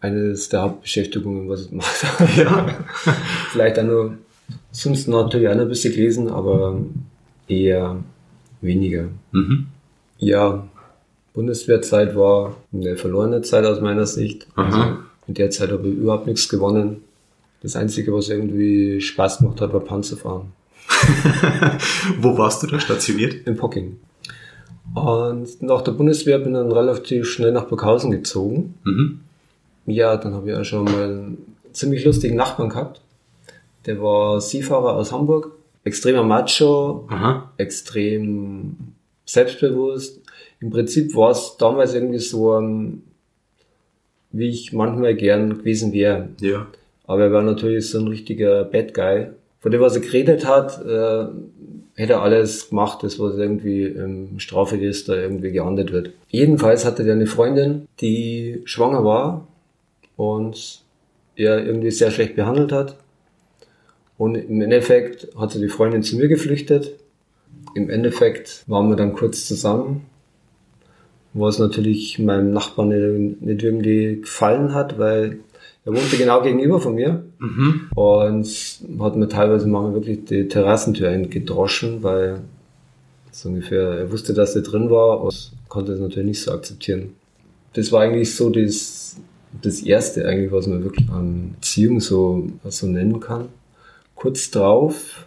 eines 0.00 0.48
der 0.50 0.62
Hauptbeschäftigungen, 0.62 1.48
was 1.48 1.62
ich 1.62 1.70
gemacht 1.70 2.04
habe. 2.18 2.30
Ja. 2.36 2.66
Vielleicht 3.50 3.78
auch 3.78 3.84
nur, 3.84 4.18
sonst 4.70 5.08
natürlich 5.08 5.48
auch 5.48 5.54
noch 5.54 5.62
ein 5.62 5.68
bisschen 5.68 5.94
gelesen, 5.94 6.28
aber 6.28 6.78
eher 7.48 7.96
weniger. 8.60 9.08
Mhm. 9.32 9.66
Ja, 10.18 10.68
Bundeswehrzeit 11.32 12.14
war 12.14 12.56
eine 12.72 12.96
verlorene 12.96 13.42
Zeit 13.42 13.64
aus 13.64 13.80
meiner 13.80 14.06
Sicht. 14.06 14.46
Aha. 14.54 14.64
Also 14.64 14.98
in 15.26 15.34
der 15.34 15.50
Zeit 15.50 15.70
habe 15.70 15.88
ich 15.88 15.94
überhaupt 15.96 16.26
nichts 16.26 16.48
gewonnen. 16.48 17.02
Das 17.62 17.76
Einzige, 17.76 18.12
was 18.12 18.28
irgendwie 18.28 19.00
Spaß 19.00 19.38
gemacht 19.38 19.60
hat, 19.60 19.72
war 19.72 19.80
Panzerfahren 19.80 20.52
Wo 22.20 22.36
warst 22.36 22.62
du 22.62 22.66
da 22.66 22.78
stationiert? 22.78 23.46
in 23.46 23.56
Pocking. 23.56 23.96
Und 24.94 25.62
nach 25.62 25.82
der 25.82 25.92
Bundeswehr 25.92 26.38
bin 26.38 26.52
ich 26.54 26.58
dann 26.58 26.70
relativ 26.72 27.26
schnell 27.28 27.52
nach 27.52 27.64
Burghausen 27.64 28.10
gezogen. 28.10 28.74
Mhm. 28.84 29.20
Ja, 29.86 30.16
dann 30.16 30.34
habe 30.34 30.50
ich 30.50 30.56
auch 30.56 30.64
schon 30.64 30.84
mal 30.84 31.04
einen 31.04 31.38
ziemlich 31.72 32.04
lustigen 32.04 32.36
Nachbarn 32.36 32.68
gehabt. 32.68 33.00
Der 33.86 34.00
war 34.02 34.40
Seefahrer 34.40 34.94
aus 34.96 35.12
Hamburg, 35.12 35.52
extremer 35.84 36.22
Macho, 36.22 37.06
Aha. 37.10 37.50
extrem 37.56 38.76
selbstbewusst. 39.26 40.20
Im 40.60 40.70
Prinzip 40.70 41.14
war 41.14 41.30
es 41.30 41.56
damals 41.58 41.94
irgendwie 41.94 42.18
so, 42.18 42.56
ähm, 42.56 43.02
wie 44.34 44.48
ich 44.48 44.72
manchmal 44.72 45.14
gern 45.14 45.58
gewesen 45.58 45.92
wäre. 45.92 46.28
Ja. 46.40 46.66
Aber 47.06 47.24
er 47.24 47.32
war 47.32 47.42
natürlich 47.42 47.88
so 47.88 48.00
ein 48.00 48.08
richtiger 48.08 48.64
Bad 48.64 48.92
Guy. 48.94 49.28
Von 49.60 49.70
dem, 49.72 49.80
was 49.80 49.94
er 49.94 50.02
geredet 50.02 50.44
hat, 50.44 50.84
äh, 50.84 51.26
hätte 51.94 52.14
er 52.14 52.22
alles 52.22 52.70
gemacht, 52.70 53.02
das 53.02 53.18
was 53.18 53.36
irgendwie 53.36 53.84
im 53.84 54.38
Strafregister 54.38 55.16
irgendwie 55.16 55.52
geahndet 55.52 55.92
wird. 55.92 56.10
Jedenfalls 56.28 56.84
hatte 56.84 57.04
er 57.04 57.14
eine 57.14 57.26
Freundin, 57.26 57.86
die 58.00 58.62
schwanger 58.64 59.04
war 59.04 59.46
und 60.16 60.80
er 61.36 61.64
irgendwie 61.64 61.90
sehr 61.90 62.10
schlecht 62.10 62.36
behandelt 62.36 62.72
hat. 62.72 62.96
Und 64.18 64.34
im 64.34 64.60
Endeffekt 64.60 65.28
hat 65.36 65.52
sie 65.52 65.60
die 65.60 65.68
Freundin 65.68 66.02
zu 66.02 66.16
mir 66.16 66.28
geflüchtet. 66.28 66.92
Im 67.74 67.90
Endeffekt 67.90 68.64
waren 68.66 68.88
wir 68.88 68.96
dann 68.96 69.14
kurz 69.14 69.46
zusammen. 69.46 70.06
Was 71.34 71.58
natürlich 71.58 72.18
meinem 72.18 72.52
Nachbarn 72.52 72.88
nicht, 72.88 73.42
nicht 73.42 73.62
irgendwie 73.62 74.20
gefallen 74.20 74.72
hat, 74.72 74.98
weil 74.98 75.40
er 75.84 75.92
wohnte 75.92 76.16
genau 76.16 76.40
gegenüber 76.40 76.80
von 76.80 76.94
mir 76.94 77.24
mhm. 77.38 77.90
und 77.94 78.46
hat 79.00 79.16
mir 79.16 79.28
teilweise 79.28 79.68
manchmal 79.68 79.94
wirklich 79.94 80.24
die 80.24 80.48
Terrassentür 80.48 81.14
gedroschen, 81.18 82.02
weil 82.02 82.40
so 83.32 83.48
ungefähr, 83.48 83.82
er 83.82 84.12
wusste, 84.12 84.32
dass 84.32 84.54
er 84.54 84.62
drin 84.62 84.90
war 84.90 85.20
und 85.22 85.52
konnte 85.68 85.92
es 85.92 86.00
natürlich 86.00 86.28
nicht 86.28 86.42
so 86.42 86.52
akzeptieren. 86.52 87.14
Das 87.72 87.90
war 87.90 88.02
eigentlich 88.02 88.34
so 88.34 88.48
das, 88.48 89.16
das 89.60 89.82
erste 89.82 90.26
eigentlich, 90.26 90.52
was 90.52 90.68
man 90.68 90.84
wirklich 90.84 91.08
an 91.10 91.56
Beziehung 91.60 92.00
so, 92.00 92.46
so 92.64 92.86
nennen 92.86 93.18
kann. 93.18 93.48
Kurz 94.14 94.50
drauf 94.52 95.26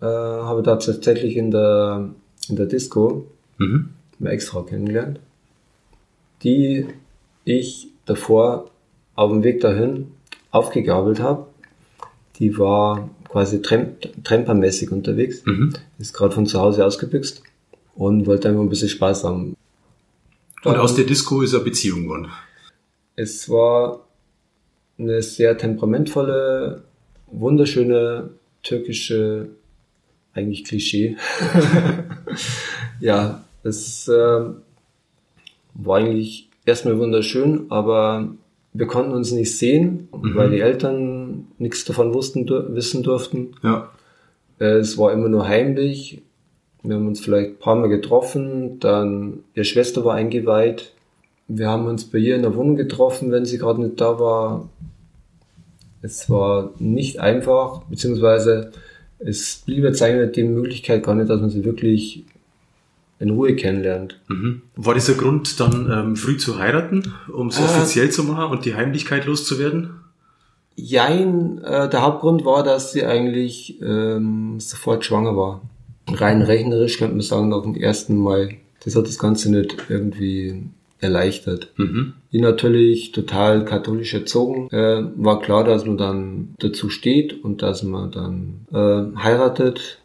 äh, 0.00 0.06
habe 0.06 0.60
ich 0.60 0.64
da 0.64 0.76
tatsächlich 0.76 1.36
in 1.36 1.50
der, 1.50 2.08
in 2.48 2.56
der 2.56 2.66
Disco 2.66 3.26
mhm. 3.58 3.90
Extra 4.24 4.62
kennengelernt, 4.62 5.20
die 6.44 6.86
ich 7.44 7.88
davor 8.04 8.70
auf 9.14 9.30
dem 9.30 9.42
Weg 9.42 9.60
dahin 9.60 10.12
aufgegabelt 10.50 11.20
habe. 11.20 11.46
Die 12.38 12.58
war 12.58 13.10
quasi 13.28 13.62
Tramp 13.62 14.08
Trampermäßig 14.22 14.92
unterwegs, 14.92 15.44
mhm. 15.44 15.72
ist 15.98 16.12
gerade 16.12 16.34
von 16.34 16.46
zu 16.46 16.60
Hause 16.60 16.84
ausgebüxt 16.84 17.42
und 17.94 18.26
wollte 18.26 18.48
einfach 18.48 18.62
ein 18.62 18.68
bisschen 18.68 18.88
Spaß 18.88 19.24
haben. 19.24 19.56
Und 20.64 20.76
aus 20.76 20.94
der 20.94 21.04
Disco 21.04 21.42
ist 21.42 21.54
eine 21.54 21.64
Beziehung 21.64 22.04
geworden? 22.04 22.28
Es 23.16 23.48
war 23.48 24.06
eine 24.98 25.22
sehr 25.22 25.56
temperamentvolle, 25.58 26.84
wunderschöne 27.26 28.30
türkische, 28.62 29.48
eigentlich 30.32 30.64
Klischee. 30.64 31.16
ja, 33.00 33.44
es 33.62 34.08
äh, 34.08 34.44
war 35.74 35.98
eigentlich 35.98 36.48
erstmal 36.64 36.98
wunderschön, 36.98 37.66
aber 37.68 38.28
wir 38.72 38.86
konnten 38.86 39.12
uns 39.12 39.32
nicht 39.32 39.56
sehen, 39.56 40.08
mhm. 40.12 40.34
weil 40.34 40.50
die 40.50 40.60
Eltern 40.60 41.46
nichts 41.58 41.84
davon 41.84 42.12
wussten, 42.14 42.48
wissen 42.48 43.02
durften. 43.02 43.52
Ja. 43.62 43.90
Es 44.58 44.98
war 44.98 45.12
immer 45.12 45.28
nur 45.28 45.46
heimlich. 45.46 46.22
Wir 46.82 46.96
haben 46.96 47.06
uns 47.06 47.20
vielleicht 47.20 47.50
ein 47.50 47.58
paar 47.58 47.76
Mal 47.76 47.88
getroffen, 47.88 48.78
dann 48.80 49.40
ihre 49.54 49.64
Schwester 49.64 50.04
war 50.04 50.14
eingeweiht. 50.14 50.92
Wir 51.48 51.68
haben 51.68 51.86
uns 51.86 52.04
bei 52.04 52.18
ihr 52.18 52.36
in 52.36 52.42
der 52.42 52.54
Wohnung 52.54 52.76
getroffen, 52.76 53.30
wenn 53.30 53.44
sie 53.44 53.58
gerade 53.58 53.80
nicht 53.80 54.00
da 54.00 54.18
war. 54.18 54.68
Es 56.02 56.28
war 56.28 56.72
nicht 56.78 57.20
einfach, 57.20 57.82
beziehungsweise 57.84 58.72
es 59.18 59.62
blieb 59.64 59.84
jetzt 59.84 60.02
eigentlich 60.02 60.32
die 60.32 60.44
Möglichkeit 60.44 61.02
gar 61.02 61.14
nicht, 61.14 61.30
dass 61.30 61.40
man 61.40 61.50
sie 61.50 61.64
wirklich 61.64 62.24
in 63.18 63.30
Ruhe 63.30 63.54
kennenlernt. 63.56 64.20
Mhm. 64.28 64.62
War 64.76 64.94
dieser 64.94 65.14
Grund 65.14 65.58
dann 65.60 65.90
ähm, 65.90 66.16
früh 66.16 66.36
zu 66.36 66.58
heiraten, 66.58 67.14
um 67.32 67.48
es 67.48 67.58
äh, 67.58 67.62
offiziell 67.62 68.10
zu 68.10 68.24
machen 68.24 68.50
und 68.50 68.64
die 68.64 68.74
Heimlichkeit 68.74 69.26
loszuwerden? 69.26 69.90
Jein, 70.76 71.62
äh, 71.62 71.88
der 71.88 72.02
Hauptgrund 72.02 72.44
war, 72.44 72.64
dass 72.64 72.92
sie 72.92 73.04
eigentlich 73.04 73.80
ähm, 73.80 74.58
sofort 74.58 75.04
schwanger 75.04 75.36
war. 75.36 75.62
Rein 76.08 76.42
rechnerisch 76.42 76.98
könnte 76.98 77.14
man 77.14 77.22
sagen, 77.22 77.48
nach 77.48 77.62
dem 77.62 77.76
ersten 77.76 78.16
Mal. 78.16 78.50
Das 78.84 78.96
hat 78.96 79.06
das 79.06 79.18
Ganze 79.18 79.50
nicht 79.50 79.76
irgendwie 79.88 80.64
erleichtert. 81.00 81.68
Mhm. 81.76 82.14
Die 82.32 82.40
natürlich 82.40 83.12
total 83.12 83.64
katholisch 83.64 84.12
erzogen, 84.14 84.68
äh, 84.70 85.04
war 85.16 85.40
klar, 85.40 85.64
dass 85.64 85.84
man 85.84 85.96
dann 85.96 86.54
dazu 86.58 86.90
steht 86.90 87.44
und 87.44 87.62
dass 87.62 87.82
man 87.82 88.10
dann 88.10 88.66
äh, 88.72 89.16
heiratet. 89.18 89.98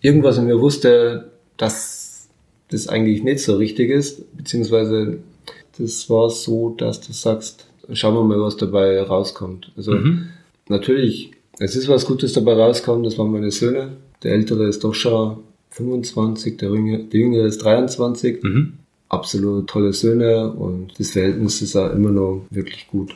Irgendwas 0.00 0.38
in 0.38 0.46
mir 0.46 0.60
wusste, 0.60 1.30
dass 1.56 2.01
das 2.72 2.88
eigentlich 2.88 3.22
nicht 3.22 3.40
so 3.40 3.56
richtig 3.56 3.90
ist, 3.90 4.36
beziehungsweise 4.36 5.18
das 5.78 6.08
war 6.10 6.30
so, 6.30 6.74
dass 6.76 7.00
du 7.00 7.12
sagst, 7.12 7.66
schauen 7.92 8.14
wir 8.14 8.24
mal, 8.24 8.40
was 8.40 8.56
dabei 8.56 9.00
rauskommt. 9.02 9.72
Also 9.76 9.92
mhm. 9.92 10.28
natürlich, 10.68 11.32
es 11.58 11.76
ist 11.76 11.88
was 11.88 12.06
Gutes 12.06 12.32
dabei 12.32 12.54
rausgekommen, 12.54 13.04
das 13.04 13.18
waren 13.18 13.30
meine 13.30 13.50
Söhne. 13.50 13.96
Der 14.22 14.32
ältere 14.32 14.66
ist 14.66 14.84
doch 14.84 14.94
schon 14.94 15.38
25, 15.70 16.56
der 16.58 16.70
jüngere, 16.70 17.02
der 17.02 17.20
jüngere 17.20 17.46
ist 17.46 17.58
23. 17.58 18.42
Mhm. 18.42 18.74
Absolut 19.08 19.68
tolle 19.68 19.92
Söhne 19.92 20.50
und 20.52 20.98
das 20.98 21.10
Verhältnis 21.10 21.60
ist 21.60 21.76
auch 21.76 21.92
immer 21.92 22.10
noch 22.10 22.46
wirklich 22.50 22.88
gut. 22.88 23.14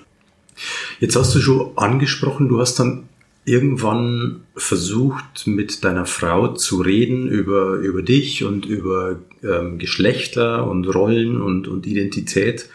Jetzt 1.00 1.16
hast 1.16 1.34
du 1.34 1.40
schon 1.40 1.70
angesprochen, 1.76 2.48
du 2.48 2.60
hast 2.60 2.78
dann 2.78 3.08
irgendwann 3.46 4.42
versucht, 4.56 5.46
mit 5.46 5.84
deiner 5.84 6.04
Frau 6.04 6.48
zu 6.48 6.80
reden 6.80 7.28
über, 7.28 7.76
über 7.76 8.02
dich 8.02 8.42
und 8.44 8.66
über 8.66 9.20
ähm, 9.42 9.78
Geschlechter 9.78 10.68
und 10.68 10.84
Rollen 10.86 11.40
und, 11.40 11.68
und 11.68 11.86
Identität. 11.86 12.68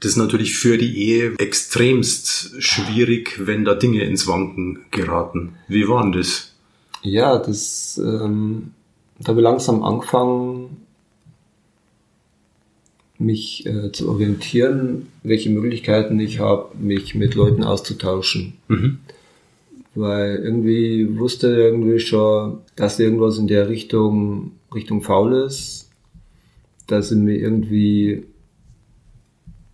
Das 0.00 0.12
ist 0.12 0.16
natürlich 0.18 0.54
für 0.54 0.76
die 0.76 0.98
Ehe 0.98 1.34
extremst 1.38 2.62
schwierig, 2.62 3.46
wenn 3.46 3.64
da 3.64 3.74
Dinge 3.74 4.04
ins 4.04 4.26
Wanken 4.26 4.80
geraten. 4.90 5.54
Wie 5.66 5.88
war 5.88 6.02
denn 6.02 6.12
das? 6.12 6.52
Ja, 7.02 7.38
das, 7.38 7.98
ähm, 8.04 8.72
da 9.18 9.28
habe 9.28 9.40
ich 9.40 9.44
langsam 9.44 9.82
angefangen, 9.82 10.76
mich 13.18 13.64
äh, 13.64 13.92
zu 13.92 14.10
orientieren, 14.10 15.08
welche 15.22 15.48
Möglichkeiten 15.48 16.20
ich 16.20 16.38
habe, 16.38 16.76
mich 16.76 17.14
mit 17.14 17.34
Leuten 17.34 17.64
auszutauschen. 17.64 18.54
Mhm 18.68 18.98
weil 19.94 20.36
irgendwie 20.36 21.18
wusste 21.18 21.48
irgendwie 21.48 22.00
schon, 22.00 22.58
dass 22.76 22.98
irgendwas 22.98 23.38
in 23.38 23.46
der 23.46 23.68
Richtung, 23.68 24.52
Richtung 24.74 25.02
faul 25.02 25.34
ist, 25.34 25.90
dass 26.86 27.12
ich 27.12 27.18
mir 27.18 27.36
irgendwie 27.36 28.24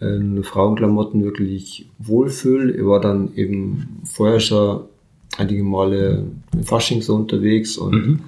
in 0.01 0.43
Frauenklamotten 0.45 1.25
wirklich 1.25 1.89
wohlfühle. 1.99 2.73
Ich 2.73 2.85
war 2.85 3.01
dann 3.01 3.35
eben 3.35 4.01
vorher 4.05 4.41
schon 4.41 4.85
einige 5.37 5.63
Male 5.63 6.25
in 6.53 6.65
Fasching 6.65 7.03
so 7.03 7.15
unterwegs 7.15 7.77
und 7.77 7.95
mhm. 7.95 8.21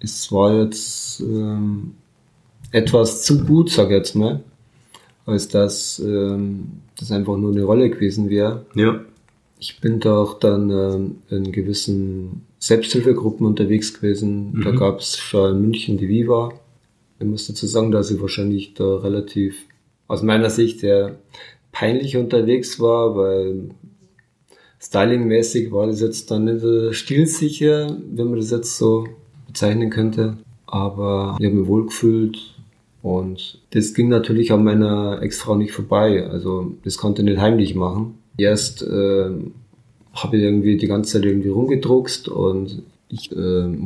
es 0.00 0.30
war 0.32 0.54
jetzt 0.54 1.20
ähm, 1.20 1.94
etwas 2.72 3.22
zu 3.22 3.44
gut, 3.44 3.70
sag 3.70 3.86
ich 3.86 3.96
jetzt 3.96 4.16
mal, 4.16 4.40
als 5.24 5.48
dass 5.48 5.98
ähm, 5.98 6.80
das 6.98 7.10
einfach 7.10 7.36
nur 7.36 7.52
eine 7.52 7.64
Rolle 7.64 7.90
gewesen 7.90 8.28
wäre. 8.30 8.64
Ja. 8.74 9.00
Ich 9.58 9.80
bin 9.80 10.00
da 10.00 10.18
auch 10.18 10.38
dann 10.38 10.70
ähm, 10.70 11.16
in 11.30 11.50
gewissen 11.52 12.42
Selbsthilfegruppen 12.58 13.46
unterwegs 13.46 13.94
gewesen. 13.94 14.52
Mhm. 14.52 14.64
Da 14.64 14.70
gab 14.72 15.00
es 15.00 15.18
schon 15.18 15.56
in 15.56 15.62
München 15.62 15.98
die 15.98 16.08
Viva. 16.08 16.52
Ich 17.18 17.26
muss 17.26 17.46
dazu 17.46 17.66
sagen, 17.66 17.90
dass 17.90 18.10
ich 18.10 18.20
wahrscheinlich 18.20 18.74
da 18.74 18.96
relativ 18.96 19.56
aus 20.08 20.22
meiner 20.22 20.50
Sicht 20.50 20.80
sehr 20.80 21.16
peinlich 21.72 22.16
unterwegs 22.16 22.78
war, 22.78 23.16
weil 23.16 23.70
stylingmäßig 24.78 25.72
war 25.72 25.86
das 25.86 26.00
jetzt 26.00 26.30
dann 26.30 26.44
nicht 26.44 26.94
stilsicher, 26.96 27.96
wenn 28.12 28.28
man 28.28 28.38
das 28.38 28.50
jetzt 28.50 28.76
so 28.76 29.06
bezeichnen 29.46 29.90
könnte. 29.90 30.36
Aber 30.66 31.36
ich 31.38 31.46
habe 31.46 31.56
mich 31.56 31.68
wohlgefühlt 31.68 32.54
und 33.02 33.60
das 33.70 33.94
ging 33.94 34.08
natürlich 34.08 34.52
an 34.52 34.64
meiner 34.64 35.22
Ex-Frau 35.22 35.54
nicht 35.54 35.72
vorbei. 35.72 36.26
Also 36.26 36.72
das 36.84 36.98
konnte 36.98 37.22
ich 37.22 37.28
nicht 37.28 37.40
heimlich 37.40 37.74
machen. 37.74 38.18
Erst 38.38 38.82
äh, 38.82 39.30
habe 40.12 40.36
ich 40.36 40.42
irgendwie 40.42 40.76
die 40.76 40.86
ganze 40.86 41.14
Zeit 41.14 41.24
irgendwie 41.24 41.48
rumgedruckst 41.48 42.28
und 42.28 42.82
ich 43.08 43.32
äh, 43.32 43.36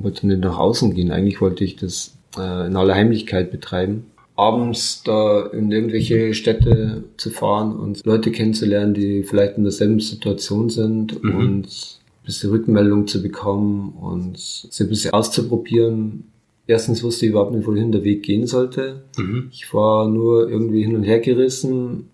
wollte 0.03 0.27
nicht 0.27 0.41
nach 0.41 0.59
außen 0.59 0.95
gehen. 0.95 1.11
Eigentlich 1.11 1.41
wollte 1.41 1.65
ich 1.65 1.77
das 1.77 2.17
äh, 2.37 2.67
in 2.67 2.77
aller 2.77 2.95
Heimlichkeit 2.95 3.51
betreiben. 3.51 4.07
Abends 4.37 5.03
da 5.05 5.47
in 5.47 5.71
irgendwelche 5.71 6.33
Städte 6.33 7.05
zu 7.19 7.31
fahren 7.31 7.77
und 7.77 8.07
Leute 8.07 8.31
kennenzulernen, 8.31 8.95
die 8.95 9.23
vielleicht 9.23 9.59
in 9.59 9.65
derselben 9.65 10.01
Situation 10.01 10.71
sind 10.71 11.23
mhm. 11.23 11.35
und 11.35 11.67
ein 11.67 12.25
bisschen 12.25 12.51
Rückmeldung 12.51 13.07
zu 13.07 13.23
bekommen 13.23 13.95
und 14.01 14.39
sie 14.39 14.85
ein 14.85 14.89
bisschen 14.89 15.13
auszuprobieren. 15.13 16.25
Erstens 16.67 17.03
wusste 17.03 17.27
ich 17.27 17.33
überhaupt 17.33 17.55
nicht, 17.55 17.67
wohin 17.67 17.93
der 17.93 18.05
Weg 18.05 18.23
gehen 18.23 18.47
sollte. 18.47 19.03
Mhm. 19.19 19.49
Ich 19.53 19.75
war 19.75 20.09
nur 20.09 20.49
irgendwie 20.49 20.85
hin 20.85 20.97
und 20.97 21.03
her 21.03 21.21
gerissen 21.21 22.09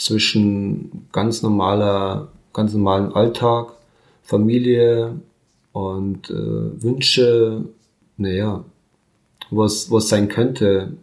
zwischen 0.00 1.06
ganz 1.12 1.42
normaler, 1.42 2.28
ganz 2.54 2.72
normalen 2.72 3.12
Alltag, 3.12 3.74
Familie 4.22 5.20
und 5.72 6.30
äh, 6.30 6.82
Wünsche, 6.82 7.66
naja, 8.16 8.64
was, 9.50 9.90
was 9.90 10.08
sein 10.08 10.28
könnte 10.28 10.94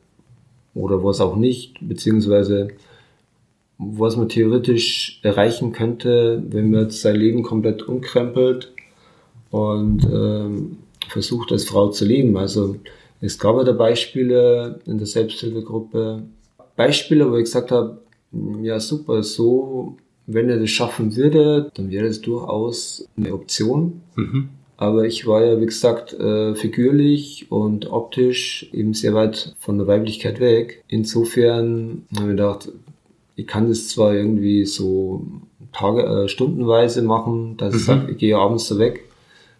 oder 0.73 1.03
was 1.03 1.21
auch 1.21 1.36
nicht, 1.36 1.75
beziehungsweise 1.79 2.69
was 3.77 4.17
man 4.17 4.29
theoretisch 4.29 5.19
erreichen 5.21 5.73
könnte, 5.73 6.41
wenn 6.49 6.71
man 6.71 6.81
jetzt 6.86 7.01
sein 7.01 7.15
Leben 7.15 7.43
komplett 7.43 7.88
umkrempelt 7.88 8.73
und 9.51 10.03
ähm, 10.05 10.77
versucht 11.07 11.51
als 11.51 11.65
Frau 11.65 11.89
zu 11.89 12.03
leben. 12.03 12.36
Also 12.36 12.77
es 13.21 13.38
gab 13.38 13.57
ja 13.57 13.63
da 13.63 13.73
Beispiele 13.73 14.79
in 14.88 14.97
der 14.97 15.05
Selbsthilfegruppe, 15.05 16.23
Beispiele, 16.75 17.31
wo 17.31 17.36
ich 17.36 17.45
gesagt 17.45 17.69
habe, 17.69 17.99
ja, 18.62 18.80
super. 18.80 19.23
So, 19.23 19.97
wenn 20.26 20.50
er 20.50 20.60
das 20.60 20.69
schaffen 20.69 21.15
würde, 21.15 21.71
dann 21.73 21.89
wäre 21.89 22.08
es 22.08 22.21
durchaus 22.21 23.08
eine 23.17 23.34
Option. 23.34 24.02
Mhm. 24.15 24.50
Aber 24.78 25.06
ich 25.06 25.26
war 25.26 25.43
ja, 25.43 25.60
wie 25.60 25.65
gesagt, 25.65 26.13
äh, 26.13 26.54
figürlich 26.54 27.47
und 27.50 27.89
optisch 27.91 28.69
eben 28.73 28.93
sehr 28.93 29.15
weit 29.15 29.56
von 29.60 29.80
der 29.80 29.88
Weiblichkeit 29.88 30.39
weg. 30.39 30.84
Insofern 30.88 32.04
habe 32.15 32.26
ich 32.26 32.38
gedacht, 32.38 32.71
ich 33.36 33.47
kann 33.47 33.69
das 33.69 33.88
zwar 33.88 34.13
irgendwie 34.13 34.65
so 34.65 35.26
Tage, 35.73 36.04
äh, 36.04 36.28
stundenweise 36.28 37.02
machen, 37.02 37.58
dass 37.58 37.73
mhm. 37.73 37.80
ich 37.80 37.86
sage, 37.86 38.12
ich 38.12 38.17
gehe 38.17 38.38
abends 38.38 38.67
so 38.67 38.78
weg, 38.78 39.06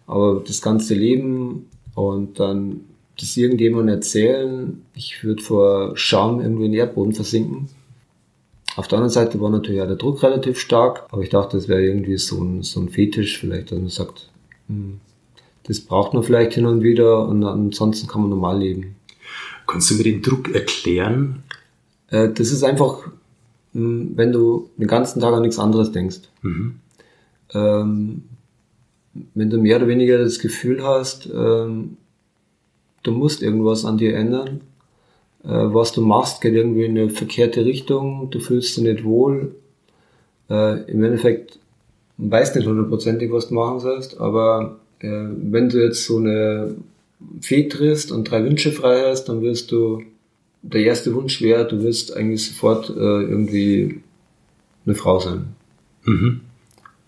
aber 0.06 0.42
das 0.46 0.62
ganze 0.62 0.94
Leben 0.94 1.66
und 1.94 2.38
dann 2.38 2.80
das 3.18 3.36
irgendjemandem 3.36 3.96
erzählen, 3.96 4.82
ich 4.94 5.24
würde 5.24 5.42
vor 5.42 5.96
Scham 5.96 6.40
irgendwie 6.40 6.66
in 6.66 6.72
den 6.72 6.78
Erdboden 6.78 7.12
versinken. 7.12 7.68
Auf 8.78 8.86
der 8.86 8.98
anderen 8.98 9.12
Seite 9.12 9.40
war 9.40 9.50
natürlich 9.50 9.82
auch 9.82 9.88
der 9.88 9.96
Druck 9.96 10.22
relativ 10.22 10.60
stark, 10.60 11.08
aber 11.10 11.22
ich 11.22 11.30
dachte, 11.30 11.56
das 11.56 11.66
wäre 11.66 11.82
irgendwie 11.82 12.16
so 12.16 12.40
ein, 12.40 12.62
so 12.62 12.78
ein 12.78 12.88
Fetisch 12.88 13.40
vielleicht, 13.40 13.72
dass 13.72 13.78
man 13.80 13.88
sagt, 13.88 14.30
hm, 14.68 15.00
das 15.64 15.80
braucht 15.80 16.14
man 16.14 16.22
vielleicht 16.22 16.52
hin 16.52 16.64
und 16.64 16.84
wieder 16.84 17.26
und 17.26 17.42
ansonsten 17.42 18.06
kann 18.06 18.20
man 18.20 18.30
normal 18.30 18.60
leben. 18.60 18.94
Kannst 19.66 19.90
du 19.90 19.96
mir 19.96 20.04
den 20.04 20.22
Druck 20.22 20.54
erklären? 20.54 21.42
Äh, 22.06 22.28
das 22.28 22.52
ist 22.52 22.62
einfach, 22.62 23.00
hm, 23.72 24.12
wenn 24.14 24.30
du 24.30 24.70
den 24.76 24.86
ganzen 24.86 25.20
Tag 25.20 25.34
an 25.34 25.42
nichts 25.42 25.58
anderes 25.58 25.90
denkst. 25.90 26.20
Mhm. 26.42 26.76
Ähm, 27.54 28.22
wenn 29.34 29.50
du 29.50 29.58
mehr 29.58 29.78
oder 29.78 29.88
weniger 29.88 30.18
das 30.18 30.38
Gefühl 30.38 30.84
hast, 30.84 31.28
ähm, 31.34 31.96
du 33.02 33.10
musst 33.10 33.42
irgendwas 33.42 33.84
an 33.84 33.98
dir 33.98 34.14
ändern, 34.14 34.60
was 35.44 35.92
du 35.92 36.00
machst, 36.00 36.40
geht 36.40 36.54
irgendwie 36.54 36.84
in 36.84 36.98
eine 36.98 37.10
verkehrte 37.10 37.64
Richtung, 37.64 38.28
du 38.30 38.40
fühlst 38.40 38.76
dich 38.76 38.84
nicht 38.84 39.04
wohl. 39.04 39.54
Äh, 40.50 40.82
Im 40.90 41.04
Endeffekt 41.04 41.58
weißt 42.18 42.56
nicht 42.56 42.66
hundertprozentig, 42.66 43.30
was 43.30 43.48
du 43.48 43.54
machen 43.54 43.80
sollst, 43.80 44.18
aber 44.20 44.78
äh, 44.98 45.06
wenn 45.06 45.68
du 45.68 45.82
jetzt 45.82 46.04
so 46.04 46.18
eine 46.18 46.74
Fee 47.40 47.68
triffst 47.68 48.12
und 48.12 48.30
drei 48.30 48.44
Wünsche 48.44 48.72
frei 48.72 49.02
hast, 49.06 49.24
dann 49.26 49.42
wirst 49.42 49.70
du, 49.72 50.02
der 50.62 50.82
erste 50.82 51.14
Wunsch 51.14 51.40
wäre, 51.40 51.66
du 51.66 51.82
wirst 51.82 52.16
eigentlich 52.16 52.46
sofort 52.46 52.90
äh, 52.90 52.92
irgendwie 52.92 54.00
eine 54.84 54.94
Frau 54.94 55.20
sein. 55.20 55.46
Mhm. 56.04 56.40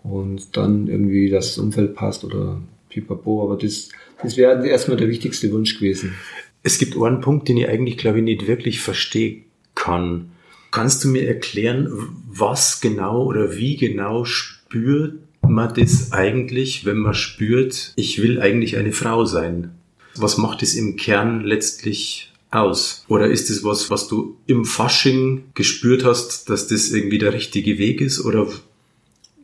Und 0.02 0.56
dann 0.56 0.86
irgendwie, 0.88 1.30
dass 1.30 1.48
das 1.48 1.58
Umfeld 1.58 1.94
passt 1.94 2.24
oder 2.24 2.60
pipapo, 2.88 3.42
aber 3.42 3.56
das, 3.56 3.90
das 4.22 4.36
wäre 4.36 4.66
erstmal 4.66 4.96
der 4.96 5.08
wichtigste 5.08 5.50
Wunsch 5.52 5.78
gewesen. 5.78 6.14
Es 6.62 6.78
gibt 6.78 6.96
einen 6.96 7.20
Punkt, 7.20 7.48
den 7.48 7.56
ich 7.56 7.68
eigentlich, 7.68 7.96
glaube 7.96 8.18
ich, 8.18 8.24
nicht 8.24 8.46
wirklich 8.46 8.80
verstehen 8.80 9.44
kann. 9.74 10.32
Kannst 10.70 11.02
du 11.02 11.08
mir 11.08 11.26
erklären, 11.26 11.88
was 12.28 12.80
genau 12.80 13.24
oder 13.24 13.56
wie 13.56 13.76
genau 13.76 14.24
spürt 14.24 15.18
man 15.42 15.74
das 15.74 16.12
eigentlich, 16.12 16.84
wenn 16.84 16.98
man 16.98 17.14
spürt, 17.14 17.92
ich 17.96 18.22
will 18.22 18.40
eigentlich 18.40 18.76
eine 18.76 18.92
Frau 18.92 19.24
sein? 19.24 19.72
Was 20.16 20.38
macht 20.38 20.62
es 20.62 20.74
im 20.74 20.96
Kern 20.96 21.40
letztlich 21.44 22.30
aus? 22.50 23.04
Oder 23.08 23.28
ist 23.28 23.48
es 23.50 23.64
was, 23.64 23.90
was 23.90 24.06
du 24.06 24.36
im 24.46 24.64
Fasching 24.64 25.44
gespürt 25.54 26.04
hast, 26.04 26.50
dass 26.50 26.68
das 26.68 26.90
irgendwie 26.90 27.18
der 27.18 27.32
richtige 27.32 27.78
Weg 27.78 28.00
ist? 28.00 28.24
Oder? 28.24 28.46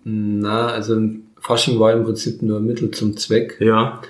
Na, 0.05 0.67
also 0.67 1.01
Fasching 1.41 1.81
war 1.81 1.93
im 1.93 2.05
Prinzip 2.05 2.43
nur 2.43 2.59
ein 2.59 2.67
Mittel 2.67 2.91
zum 2.91 3.17
Zweck. 3.17 3.57
Ja 3.59 4.03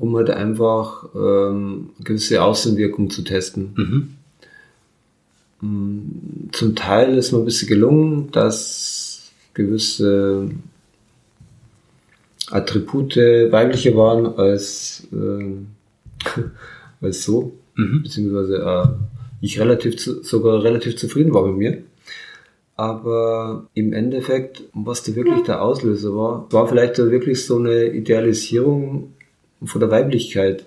um 0.00 0.16
halt 0.16 0.30
einfach 0.30 1.04
ähm, 1.14 1.90
gewisse 2.02 2.42
Außenwirkung 2.42 3.10
zu 3.10 3.22
testen. 3.22 4.16
Mhm. 5.60 5.68
Mm, 5.68 6.50
zum 6.52 6.74
Teil 6.74 7.16
ist 7.18 7.32
mir 7.32 7.38
ein 7.38 7.44
bisschen 7.44 7.68
gelungen, 7.68 8.30
dass 8.32 9.30
gewisse 9.52 10.48
Attribute 12.50 13.16
weiblicher 13.16 13.94
waren 13.94 14.26
als, 14.26 15.06
äh, 15.12 16.40
als 17.04 17.22
so, 17.22 17.52
mhm. 17.76 18.02
beziehungsweise 18.02 18.56
äh, 18.56 18.88
ich 19.42 19.60
relativ 19.60 19.98
zu, 19.98 20.22
sogar 20.22 20.64
relativ 20.64 20.96
zufrieden 20.96 21.34
war 21.34 21.46
mit 21.46 21.56
mir. 21.58 21.82
Aber 22.76 23.68
im 23.74 23.92
Endeffekt, 23.92 24.62
was 24.72 25.02
da 25.02 25.14
wirklich 25.14 25.42
der 25.42 25.60
Auslöser 25.60 26.16
war, 26.16 26.50
war 26.50 26.66
vielleicht 26.66 26.96
so 26.96 27.10
wirklich 27.10 27.44
so 27.44 27.58
eine 27.58 27.84
Idealisierung 27.92 29.12
von 29.64 29.80
der 29.80 29.90
Weiblichkeit. 29.90 30.64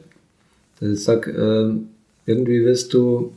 Dass 0.79 0.89
ich 0.89 1.03
sag, 1.03 1.27
äh, 1.27 1.71
irgendwie 2.25 2.65
wirst 2.65 2.93
du 2.93 3.33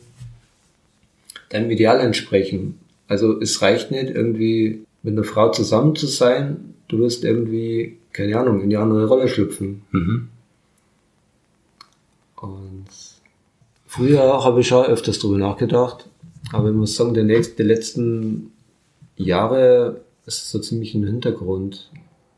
deinem 1.48 1.70
Ideal 1.70 2.00
entsprechen. 2.00 2.78
Also 3.08 3.40
es 3.40 3.62
reicht 3.62 3.90
nicht 3.90 4.10
irgendwie 4.10 4.84
mit 5.02 5.12
einer 5.12 5.24
Frau 5.24 5.50
zusammen 5.50 5.94
zu 5.94 6.06
sein, 6.06 6.74
du 6.88 6.98
wirst 6.98 7.24
irgendwie, 7.24 7.98
keine 8.12 8.38
Ahnung, 8.38 8.60
in 8.60 8.70
die 8.70 8.76
andere 8.76 9.06
Rolle 9.06 9.28
schlüpfen. 9.28 9.82
Mhm. 9.92 10.28
Und 12.36 12.86
früher 13.86 14.44
habe 14.44 14.60
ich 14.60 14.68
schon 14.68 14.86
öfters 14.86 15.18
darüber 15.18 15.38
nachgedacht, 15.38 16.08
aber 16.52 16.70
ich 16.70 16.74
muss 16.74 16.96
sagen, 16.96 17.14
die, 17.14 17.22
nächsten, 17.22 17.56
die 17.56 17.62
letzten 17.62 18.52
Jahre 19.16 20.00
ist 20.26 20.50
so 20.50 20.58
ziemlich 20.58 20.94
in 20.94 21.02
den 21.02 21.12
Hintergrund 21.12 21.90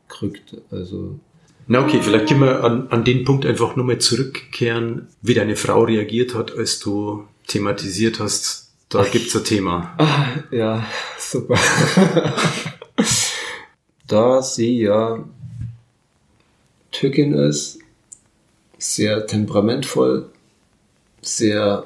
gerückt. 0.07 0.57
Also 0.71 1.19
na 1.69 1.81
okay, 1.81 2.01
vielleicht 2.01 2.27
können 2.27 2.41
wir 2.41 2.63
an, 2.63 2.87
an 2.89 3.03
den 3.03 3.23
Punkt 3.23 3.45
einfach 3.45 3.75
nur 3.75 3.85
mal 3.85 3.99
zurückkehren, 3.99 5.07
wie 5.21 5.35
deine 5.35 5.55
Frau 5.55 5.83
reagiert 5.83 6.33
hat, 6.33 6.57
als 6.57 6.79
du 6.79 7.27
thematisiert 7.45 8.19
hast, 8.19 8.71
da 8.89 9.03
gibt's 9.03 9.35
ein 9.35 9.43
Thema. 9.43 9.93
Ah, 9.99 10.25
ja, 10.49 10.83
super. 11.19 11.57
da 14.07 14.41
sie 14.41 14.81
ja 14.81 15.23
Türkin 16.91 17.33
ist, 17.33 17.77
sehr 18.79 19.27
temperamentvoll, 19.27 20.27
sehr 21.21 21.85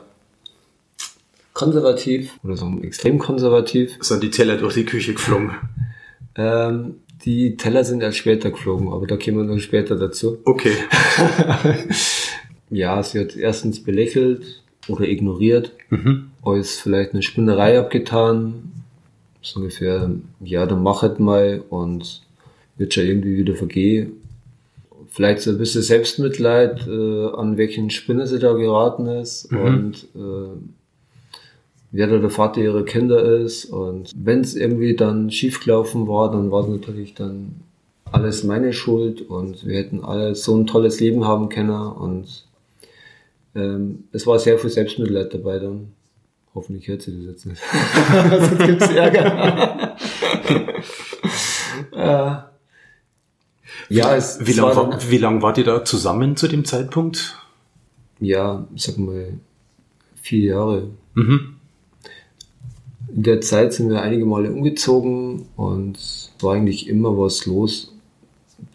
konservativ 1.54 2.32
oder 2.42 2.56
so 2.56 2.72
extrem 2.82 3.20
konservativ. 3.20 3.98
Sind 4.00 4.24
die 4.24 4.32
Teller 4.32 4.56
durch 4.56 4.76
die 4.76 4.86
Küche 4.86 5.14
geflogen? 5.14 5.52
ähm, 6.36 7.02
die 7.26 7.56
Teller 7.58 7.84
sind 7.84 8.02
erst 8.02 8.18
später 8.18 8.52
geflogen, 8.52 8.90
aber 8.90 9.08
da 9.08 9.18
kommen 9.18 9.38
wir 9.38 9.48
dann 9.48 9.60
später 9.60 9.96
dazu. 9.96 10.40
Okay. 10.46 10.76
ja, 12.70 13.02
sie 13.02 13.20
hat 13.20 13.36
erstens 13.36 13.84
belächelt 13.84 14.64
oder 14.88 15.08
ignoriert, 15.08 15.74
mhm. 15.90 16.32
als 16.44 16.80
vielleicht 16.80 17.14
eine 17.14 17.22
Spinnerei 17.22 17.80
abgetan. 17.80 18.72
So 19.42 19.60
ungefähr, 19.60 20.12
ja, 20.42 20.66
dann 20.66 20.84
mach 20.84 21.02
halt 21.02 21.20
mal 21.20 21.64
und 21.70 22.22
wird 22.78 22.94
schon 22.94 23.06
irgendwie 23.06 23.38
wieder 23.38 23.56
vergehen. 23.56 24.14
Vielleicht 25.10 25.42
so 25.42 25.52
ein 25.52 25.58
bisschen 25.58 25.84
Selbstmitleid, 25.84 26.88
äh, 26.88 27.28
an 27.36 27.58
welchen 27.58 27.90
Spinner 27.90 28.26
sie 28.26 28.40
da 28.40 28.54
geraten 28.54 29.06
ist 29.08 29.52
mhm. 29.52 29.60
und 29.60 30.08
äh, 30.16 30.58
wer 31.94 32.08
da 32.08 32.18
der 32.18 32.30
Vater 32.30 32.60
ihrer 32.60 32.84
Kinder 32.84 33.24
ist. 33.24 33.66
Und 33.66 34.12
wenn 34.16 34.42
es 34.42 34.56
irgendwie 34.56 34.96
dann 34.96 35.32
schiefgelaufen 35.32 36.08
war, 36.08 36.32
dann 36.32 36.52
war 36.52 36.64
es 36.64 36.68
natürlich 36.68 37.14
dann 37.14 37.62
alles 38.12 38.44
meine 38.44 38.74
Schuld 38.74 39.22
und 39.22 39.66
wir 39.66 39.78
hätten 39.78 40.04
alle 40.04 40.36
so 40.36 40.56
ein 40.56 40.68
tolles 40.68 41.00
Leben 41.00 41.26
haben 41.26 41.50
können 41.50 41.72
und 41.72 42.46
ähm, 43.56 44.04
es 44.12 44.28
war 44.28 44.38
sehr 44.40 44.60
viel 44.60 44.70
Selbstmitleid 44.70 45.34
dabei 45.34 45.60
dann. 45.60 45.94
Hoffentlich 46.54 46.88
hört 46.88 47.02
sie 47.02 47.16
das 47.16 47.26
jetzt 47.26 47.46
nicht. 47.46 47.62
Sonst 48.30 48.66
gibt's 48.66 48.92
Ärger. 48.92 49.96
äh, 51.92 52.36
ja, 53.90 54.16
es, 54.16 54.46
wie 54.46 54.54
lange 54.54 54.76
war, 54.76 55.10
wie 55.10 55.18
lang 55.18 55.42
wart 55.42 55.58
ihr 55.58 55.64
da 55.64 55.84
zusammen 55.84 56.36
zu 56.36 56.48
dem 56.48 56.66
Zeitpunkt? 56.66 57.40
Ja, 58.20 58.68
sag 58.76 58.98
mal, 58.98 59.34
vier 60.22 60.46
Jahre. 60.46 60.90
Mhm. 61.16 61.53
In 63.16 63.24
der 63.24 63.42
Zeit 63.42 63.74
sind 63.74 63.90
wir 63.90 64.02
einige 64.02 64.26
Male 64.26 64.52
umgezogen 64.52 65.46
und 65.56 66.00
war 66.42 66.56
eigentlich 66.56 66.88
immer 66.88 67.16
was 67.18 67.46
los. 67.46 67.94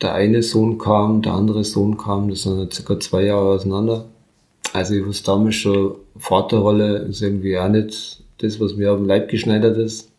Der 0.01 0.15
eine 0.15 0.43
Sohn 0.43 0.79
kam, 0.79 1.23
der 1.23 1.33
andere 1.33 1.65
Sohn 1.65 1.97
kam, 1.97 2.29
das 2.29 2.43
sind 2.43 2.73
circa 2.73 3.01
zwei 3.01 3.25
Jahre 3.25 3.55
auseinander. 3.55 4.07
Also 4.73 4.95
ich 4.95 5.05
wusste 5.05 5.27
damals 5.27 5.57
schon, 5.57 5.97
Vaterrolle 6.17 6.99
ist 6.99 7.23
irgendwie 7.23 7.59
auch 7.59 7.69
nicht 7.69 8.23
das, 8.39 8.61
was 8.61 8.77
mir 8.77 8.93
auf 8.93 8.99
dem 8.99 9.07
Leib 9.07 9.29
geschneidert 9.29 9.77
ist. 9.77 10.11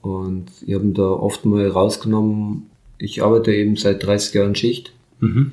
Und 0.00 0.46
ich 0.64 0.74
habe 0.74 0.86
da 0.88 1.08
oft 1.08 1.44
mal 1.46 1.66
rausgenommen. 1.66 2.70
Ich 2.98 3.22
arbeite 3.22 3.52
eben 3.52 3.76
seit 3.76 4.04
30 4.04 4.34
Jahren 4.34 4.54
Schicht. 4.54 4.92
Mhm. 5.18 5.52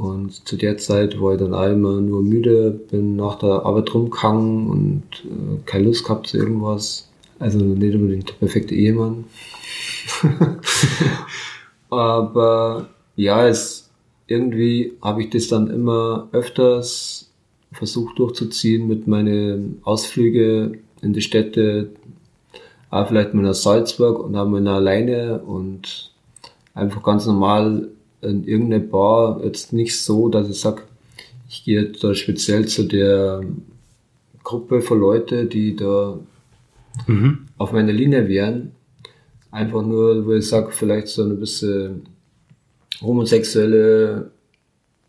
Und 0.00 0.48
zu 0.48 0.56
der 0.56 0.78
Zeit 0.78 1.20
war 1.20 1.34
ich 1.34 1.40
dann 1.40 1.52
immer 1.52 2.00
nur 2.00 2.22
müde, 2.22 2.70
bin 2.70 3.16
nach 3.16 3.34
der 3.34 3.66
Arbeit 3.66 3.92
rumgegangen 3.92 4.66
und 4.66 5.02
äh, 5.24 5.60
keine 5.66 5.84
Lust 5.84 6.04
gehabt 6.04 6.26
zu 6.26 6.38
irgendwas. 6.38 7.06
Also 7.38 7.58
nicht 7.58 7.94
unbedingt 7.94 8.30
der 8.30 8.34
perfekte 8.36 8.74
Ehemann. 8.74 9.26
Aber 11.90 12.88
ja, 13.14 13.46
es, 13.46 13.90
irgendwie 14.26 14.94
habe 15.02 15.22
ich 15.22 15.28
das 15.28 15.48
dann 15.48 15.68
immer 15.68 16.28
öfters 16.32 17.28
versucht 17.70 18.18
durchzuziehen 18.18 18.88
mit 18.88 19.06
meinen 19.06 19.82
Ausflüge 19.84 20.78
in 21.02 21.12
die 21.12 21.20
Städte, 21.20 21.90
auch 22.88 23.06
vielleicht 23.06 23.34
mal 23.34 23.42
nach 23.42 23.52
Salzburg 23.52 24.18
und 24.18 24.34
haben 24.34 24.64
wir 24.64 24.72
alleine 24.72 25.42
und 25.42 26.10
einfach 26.72 27.02
ganz 27.02 27.26
normal 27.26 27.90
in 28.22 28.44
irgendeine 28.44 28.84
Bar 28.84 29.42
jetzt 29.44 29.72
nicht 29.72 30.00
so, 30.00 30.28
dass 30.28 30.48
ich 30.48 30.60
sage, 30.60 30.82
ich 31.48 31.64
gehe 31.64 31.82
jetzt 31.82 32.04
da 32.04 32.14
speziell 32.14 32.66
zu 32.66 32.84
der 32.84 33.42
Gruppe 34.44 34.82
von 34.82 35.00
Leute, 35.00 35.46
die 35.46 35.76
da 35.76 36.18
mhm. 37.06 37.46
auf 37.58 37.72
meiner 37.72 37.92
Linie 37.92 38.28
wären. 38.28 38.72
Einfach 39.50 39.82
nur, 39.82 40.26
wo 40.26 40.32
ich 40.32 40.48
sage, 40.48 40.70
vielleicht 40.70 41.08
so 41.08 41.24
ein 41.24 41.40
bisschen 41.40 42.02
homosexuelle 43.00 44.30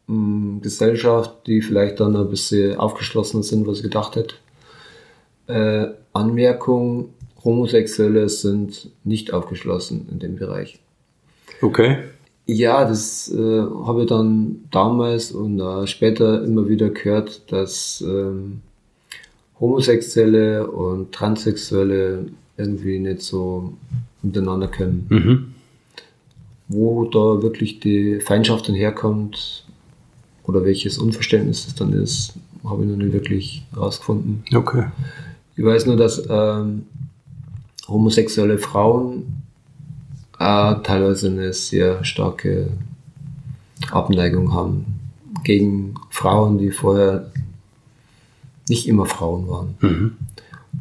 mh, 0.08 0.16
hm, 0.16 0.62
Gesellschaft, 0.62 1.46
die 1.48 1.62
vielleicht 1.62 2.00
dann 2.00 2.16
ein 2.16 2.30
bisschen 2.30 2.78
aufgeschlossener 2.78 3.44
sind, 3.44 3.68
was 3.68 3.78
ich 3.78 3.84
gedacht 3.84 4.16
hätte. 4.16 4.36
Äh, 5.48 5.94
Anmerkung, 6.14 7.14
Homosexuelle 7.44 8.30
sind 8.30 8.90
nicht 9.04 9.34
aufgeschlossen 9.34 10.08
in 10.12 10.20
dem 10.20 10.36
Bereich. 10.36 10.80
Okay. 11.62 11.98
Ja, 12.46 12.86
das 12.86 13.32
äh, 13.32 13.62
habe 13.62 14.02
ich 14.02 14.10
dann 14.10 14.66
damals 14.72 15.32
und 15.32 15.60
äh, 15.60 15.88
später 15.88 16.44
immer 16.44 16.68
wieder 16.68 16.90
gehört, 16.90 17.52
dass 17.52 18.04
ähm, 18.06 18.62
Homosexuelle 19.60 20.68
und 20.68 21.12
Transsexuelle 21.12 22.26
irgendwie 22.58 23.00
nicht 23.00 23.22
so 23.22 23.74
miteinander 24.22 24.68
können. 24.68 25.06
Mhm. 25.10 25.54
Wo 26.68 27.06
da 27.06 27.42
wirklich 27.42 27.80
die 27.80 28.20
Feindschaft 28.20 28.68
dann 28.68 28.76
herkommt 28.76 29.66
oder 30.44 30.66
welches 30.66 30.98
Unverständnis 30.98 31.66
das 31.66 31.76
dann 31.76 31.94
ist, 31.94 32.34
habe 32.64 32.84
ich 32.84 32.90
noch 32.90 32.98
nicht 32.98 33.14
wirklich 33.14 33.64
herausgefunden. 33.74 34.44
Okay. 34.54 34.86
Ich 35.56 35.64
weiß 35.64 35.86
nur, 35.86 35.96
dass 35.96 36.24
ähm, 36.30 36.84
homosexuelle 37.88 38.58
Frauen 38.58 39.41
äh, 40.42 40.82
teilweise 40.84 41.28
eine 41.28 41.54
sehr 41.54 42.04
starke 42.04 42.72
Abneigung 43.92 44.54
haben 44.54 45.00
gegen 45.44 45.96
Frauen, 46.10 46.58
die 46.58 46.72
vorher 46.72 47.32
nicht 48.68 48.88
immer 48.88 49.06
Frauen 49.06 49.48
waren. 49.48 49.76
Mhm. 49.82 50.18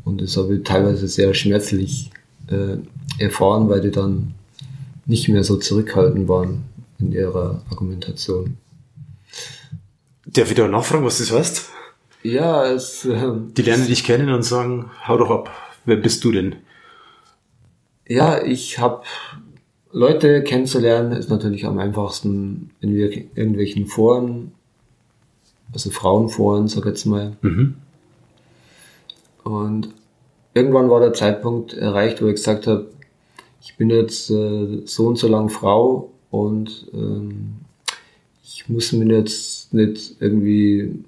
Und 0.05 0.20
das 0.20 0.37
habe 0.37 0.57
ich 0.57 0.64
teilweise 0.64 1.09
sehr 1.09 1.35
schmerzlich 1.35 2.11
äh, 2.49 2.77
erfahren, 3.23 3.68
weil 3.68 3.81
die 3.81 3.90
dann 3.90 4.35
nicht 5.07 5.29
mehr 5.29 5.44
so 5.44 5.57
zurückhaltend 5.57 6.29
waren 6.29 6.64
in 6.99 7.12
ihrer 7.12 7.62
Argumentation. 7.70 8.57
Darf 10.27 10.51
ich 10.51 10.57
da 10.57 10.68
nachfragen, 10.68 11.05
was 11.05 11.18
das 11.18 11.33
heißt? 11.33 11.68
Ja, 12.23 12.64
es. 12.66 13.05
Äh, 13.05 13.33
die 13.57 13.62
lernen 13.62 13.87
dich 13.87 14.05
kennen 14.05 14.31
und 14.31 14.42
sagen, 14.42 14.90
hau 15.07 15.16
doch 15.16 15.31
ab, 15.31 15.51
wer 15.85 15.96
bist 15.96 16.23
du 16.25 16.33
denn? 16.33 16.57
Ja, 18.07 18.42
ich 18.42 18.79
habe 18.79 19.03
Leute 19.92 20.42
kennenzulernen, 20.42 21.12
ist 21.12 21.31
natürlich 21.31 21.66
am 21.66 21.79
einfachsten 21.79 22.70
in 22.81 22.94
irgendwelchen 22.94 23.87
Foren, 23.87 24.53
also 25.72 25.90
Frauenforen, 25.90 26.68
sag 26.68 26.81
ich 26.81 26.87
jetzt 26.87 27.07
mal. 27.07 27.37
Mhm. 27.42 27.74
Und 29.42 29.88
irgendwann 30.55 30.90
war 30.90 31.00
der 31.00 31.12
Zeitpunkt 31.12 31.72
erreicht, 31.72 32.22
wo 32.22 32.26
ich 32.26 32.35
gesagt 32.35 32.66
habe, 32.66 32.87
ich 33.62 33.76
bin 33.76 33.90
jetzt 33.90 34.31
äh, 34.31 34.83
so 34.85 35.07
und 35.07 35.18
so 35.18 35.29
lang 35.29 35.48
Frau 35.48 36.11
und 36.31 36.87
ähm, 36.94 37.57
ich 38.42 38.68
muss 38.68 38.92
mich 38.92 39.09
jetzt 39.09 39.74
nicht 39.74 40.16
irgendwie 40.20 41.05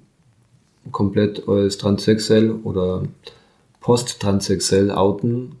komplett 0.91 1.47
als 1.47 1.77
transsexuell 1.77 2.51
oder 2.51 3.03
posttranssexuell 3.79 4.91
outen. 4.91 5.55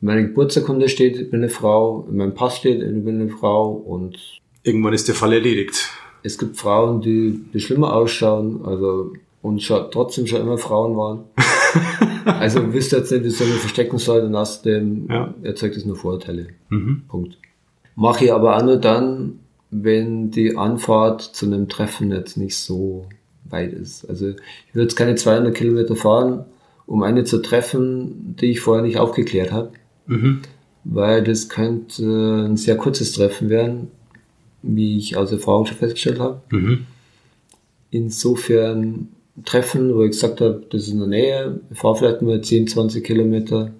In 0.00 0.06
meiner 0.06 0.22
Geburtsurkunde 0.22 0.88
steht, 0.88 1.16
ich 1.16 1.30
bin 1.30 1.40
eine 1.40 1.48
Frau, 1.48 2.06
in 2.10 2.16
meinem 2.16 2.34
Pass 2.34 2.58
steht, 2.58 2.82
ich 2.82 3.04
bin 3.04 3.20
eine 3.20 3.30
Frau 3.30 3.72
und 3.72 4.18
irgendwann 4.62 4.92
ist 4.92 5.08
der 5.08 5.14
Fall 5.14 5.32
erledigt. 5.32 5.90
Es 6.22 6.38
gibt 6.38 6.56
Frauen, 6.56 7.00
die, 7.00 7.40
die 7.52 7.60
schlimmer 7.60 7.94
ausschauen, 7.94 8.64
also 8.64 9.12
und 9.42 9.62
schon, 9.62 9.90
trotzdem 9.92 10.26
schon 10.26 10.40
immer 10.40 10.58
Frauen 10.58 10.96
waren. 10.96 11.24
also 12.24 12.60
du 12.60 12.72
wisst 12.72 12.92
jetzt 12.92 13.12
nicht, 13.12 13.24
wie 13.24 13.30
soll 13.30 13.46
man 13.46 13.58
verstecken 13.58 13.98
soll, 13.98 14.22
dann 14.22 14.36
hast 14.36 14.66
du 14.66 14.70
dem, 14.70 15.06
ja. 15.08 15.32
erzeugt 15.42 15.76
es 15.76 15.84
nur 15.84 15.96
Vorteile. 15.96 16.48
Mhm. 16.68 17.02
Punkt. 17.08 17.38
Mache 17.94 18.24
ich 18.24 18.32
aber 18.32 18.56
auch 18.56 18.62
nur 18.62 18.76
dann, 18.76 19.38
wenn 19.70 20.30
die 20.30 20.56
Anfahrt 20.56 21.22
zu 21.22 21.46
einem 21.46 21.68
Treffen 21.68 22.10
jetzt 22.10 22.36
nicht 22.36 22.56
so 22.56 23.06
weit 23.44 23.72
ist. 23.72 24.04
Also 24.08 24.30
ich 24.30 24.74
würde 24.74 24.84
jetzt 24.84 24.96
keine 24.96 25.14
200 25.14 25.54
Kilometer 25.54 25.96
fahren, 25.96 26.44
um 26.86 27.02
eine 27.02 27.24
zu 27.24 27.38
treffen, 27.38 28.36
die 28.40 28.50
ich 28.50 28.60
vorher 28.60 28.84
nicht 28.84 28.98
aufgeklärt 28.98 29.52
habe. 29.52 29.70
Mhm. 30.06 30.42
Weil 30.84 31.24
das 31.24 31.48
könnte 31.48 32.46
ein 32.46 32.56
sehr 32.56 32.76
kurzes 32.76 33.12
Treffen 33.12 33.48
werden, 33.48 33.88
wie 34.62 34.98
ich 34.98 35.16
aus 35.16 35.32
Erfahrung 35.32 35.66
schon 35.66 35.76
festgestellt 35.76 36.20
habe. 36.20 36.40
Mhm. 36.50 36.86
Insofern 37.90 39.08
Treffen, 39.44 39.94
wo 39.94 40.02
ich 40.02 40.12
gesagt 40.12 40.40
habe, 40.40 40.62
das 40.70 40.82
ist 40.82 40.92
in 40.92 40.98
der 40.98 41.08
Nähe, 41.08 41.60
ich 41.70 41.78
fahre 41.78 41.96
vielleicht 41.96 42.22
nur 42.22 42.40
10, 42.40 42.68
20 42.68 43.04
Kilometer, 43.04 43.70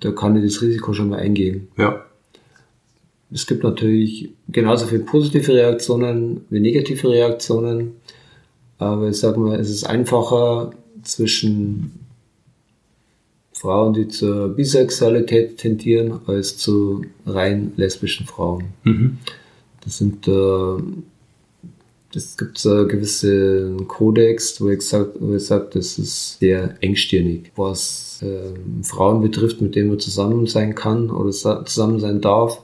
da 0.00 0.12
kann 0.12 0.36
ich 0.36 0.44
das 0.44 0.62
Risiko 0.62 0.92
schon 0.92 1.08
mal 1.08 1.18
eingehen. 1.18 1.68
Ja. 1.76 2.04
Es 3.30 3.46
gibt 3.46 3.64
natürlich 3.64 4.30
genauso 4.48 4.86
viele 4.86 5.02
positive 5.02 5.52
Reaktionen 5.52 6.42
wie 6.48 6.60
negative 6.60 7.10
Reaktionen, 7.10 7.92
aber 8.78 9.08
ich 9.08 9.16
sage 9.16 9.40
mal, 9.40 9.58
es 9.58 9.68
ist 9.68 9.84
einfacher 9.84 10.70
zwischen 11.02 11.92
Frauen, 13.58 13.92
die 13.94 14.08
zur 14.08 14.48
Bisexualität 14.48 15.58
tendieren, 15.58 16.20
als 16.26 16.56
zu 16.56 17.04
rein 17.26 17.72
lesbischen 17.76 18.26
Frauen. 18.26 18.64
Mhm. 18.84 19.18
Das 19.84 19.98
sind 19.98 20.28
äh, 20.28 20.82
es 22.14 22.36
gibt 22.36 22.58
so 22.58 22.72
einen 22.72 22.88
gewissen 22.88 23.86
Kodex, 23.86 24.60
wo 24.60 24.70
ich 24.70 24.82
sage, 24.82 25.38
sag, 25.38 25.72
das 25.72 25.98
ist 25.98 26.38
sehr 26.38 26.76
engstirnig, 26.80 27.52
was 27.54 28.22
äh, 28.22 28.54
Frauen 28.82 29.20
betrifft, 29.20 29.60
mit 29.60 29.74
denen 29.74 29.90
man 29.90 30.00
zusammen 30.00 30.46
sein 30.46 30.74
kann 30.74 31.10
oder 31.10 31.30
zusammen 31.30 32.00
sein 32.00 32.20
darf. 32.20 32.62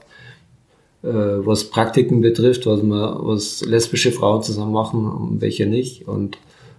Äh, 1.03 1.07
was 1.07 1.65
Praktiken 1.65 2.21
betrifft, 2.21 2.65
was 2.65 2.81
man, 2.81 3.17
was 3.19 3.63
lesbische 3.63 4.11
Frauen 4.11 4.41
zusammen 4.41 4.73
machen 4.73 5.05
und 5.05 5.41
welche 5.41 5.67
nicht 5.67 6.07
und 6.07 6.37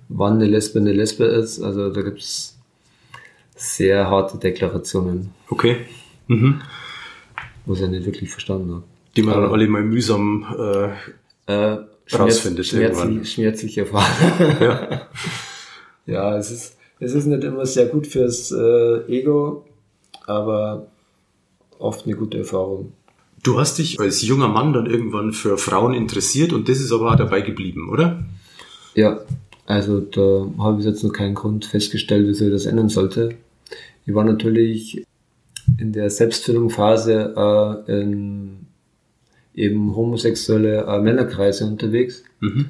wann 0.09 0.35
eine 0.35 0.47
Lesbe 0.47 0.81
eine 0.81 0.93
Lesbe 0.93 1.25
ist. 1.25 1.61
Also 1.61 1.91
da 1.91 2.03
gibt 2.03 2.21
es 2.21 2.56
sehr 3.57 4.09
harte 4.09 4.39
Deklarationen. 4.39 5.31
Okay. 5.49 5.77
Mhm. 6.29 6.61
Was 7.65 7.81
ich 7.81 7.89
nicht 7.89 8.07
wirklich 8.07 8.31
verstanden 8.31 8.75
habe. 8.75 8.83
Die 9.17 9.23
man 9.23 9.41
dann 9.41 9.51
alle 9.51 9.67
mal 9.67 9.83
mühsam 9.83 10.47
äh, 10.59 11.53
äh, 11.53 11.79
rausfindet 12.13 12.67
schmerzlich, 12.67 13.03
irgendwann. 13.05 13.25
Schmerzlich 13.25 13.79
erfahren. 13.79 14.59
Ja. 14.61 15.09
ja, 16.07 16.37
es 16.37 16.51
ist, 16.51 16.77
es 17.01 17.15
ist 17.15 17.27
nicht 17.27 17.43
immer 17.43 17.67
sehr 17.67 17.87
gut 17.87 18.07
fürs 18.07 18.53
äh, 18.53 18.99
Ego, 19.09 19.65
aber 20.27 20.87
oft 21.79 22.07
eine 22.07 22.15
gute 22.15 22.39
Erfahrung. 22.39 22.93
Du 23.43 23.59
hast 23.59 23.79
dich 23.79 23.99
als 24.01 24.23
junger 24.23 24.49
Mann 24.49 24.73
dann 24.73 24.87
irgendwann 24.87 25.33
für 25.33 25.57
Frauen 25.57 25.95
interessiert 25.95 26.53
und 26.53 26.69
das 26.69 26.81
ist 26.81 26.93
aber 26.93 27.13
auch 27.13 27.17
dabei 27.17 27.41
geblieben, 27.41 27.91
oder? 27.91 28.25
Ja, 28.95 29.21
also 29.67 30.01
da 30.01 30.47
habe 30.59 30.81
ich 30.81 30.87
jetzt 30.87 31.05
noch 31.05 31.13
keinen 31.13 31.35
Grund 31.35 31.65
festgestellt, 31.65 32.27
wieso 32.29 32.47
ich 32.47 32.53
das 32.53 32.67
ändern 32.67 32.89
sollte. 32.89 33.37
Ich 34.07 34.15
war 34.15 34.25
natürlich 34.25 35.05
in 35.79 35.93
der 35.93 36.11
Selbstfindungsphase 36.11 37.35
äh, 37.87 38.01
in 38.01 38.67
eben 39.55 39.97
homosexuelle 39.97 40.87
äh, 40.87 41.01
Männerkreise 41.01 41.67
unterwegs, 41.67 42.23
mhm. 42.41 42.67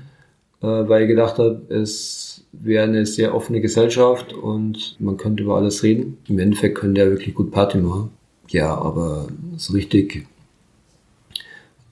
äh, 0.62 0.66
weil 0.66 1.02
ich 1.02 1.08
gedacht 1.08 1.38
habe, 1.38 1.62
es 1.68 2.44
wäre 2.52 2.84
eine 2.84 3.04
sehr 3.04 3.34
offene 3.34 3.60
Gesellschaft 3.60 4.32
und 4.32 4.96
man 4.98 5.16
könnte 5.16 5.42
über 5.42 5.56
alles 5.56 5.82
reden. 5.82 6.18
Im 6.28 6.38
Endeffekt 6.38 6.78
können 6.78 6.94
der 6.94 7.10
wirklich 7.10 7.34
gut 7.34 7.50
Party 7.50 7.78
machen. 7.78 8.10
Ja, 8.48 8.74
aber 8.74 9.28
so 9.56 9.72
richtig. 9.72 10.26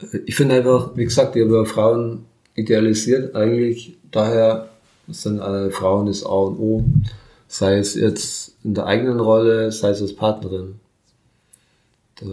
Äh, 0.01 0.19
ich 0.27 0.37
finde 0.37 0.55
einfach, 0.55 0.97
wie 0.97 1.05
gesagt, 1.05 1.37
ich 1.37 1.45
habe 1.45 1.67
Frauen 1.67 2.25
idealisiert 2.55 3.35
eigentlich. 3.35 3.97
Daher 4.11 4.71
sind 5.09 5.41
alle 5.41 5.71
Frauen 5.71 6.07
das 6.07 6.25
A 6.25 6.29
und 6.31 6.59
O. 6.59 6.85
Sei 7.55 7.79
es 7.79 7.95
jetzt 7.95 8.57
in 8.65 8.75
der 8.75 8.87
eigenen 8.87 9.21
Rolle, 9.21 9.71
sei 9.71 9.91
es 9.91 10.03
als 10.03 10.17
Partnerin. 10.17 10.81
Da 12.17 12.27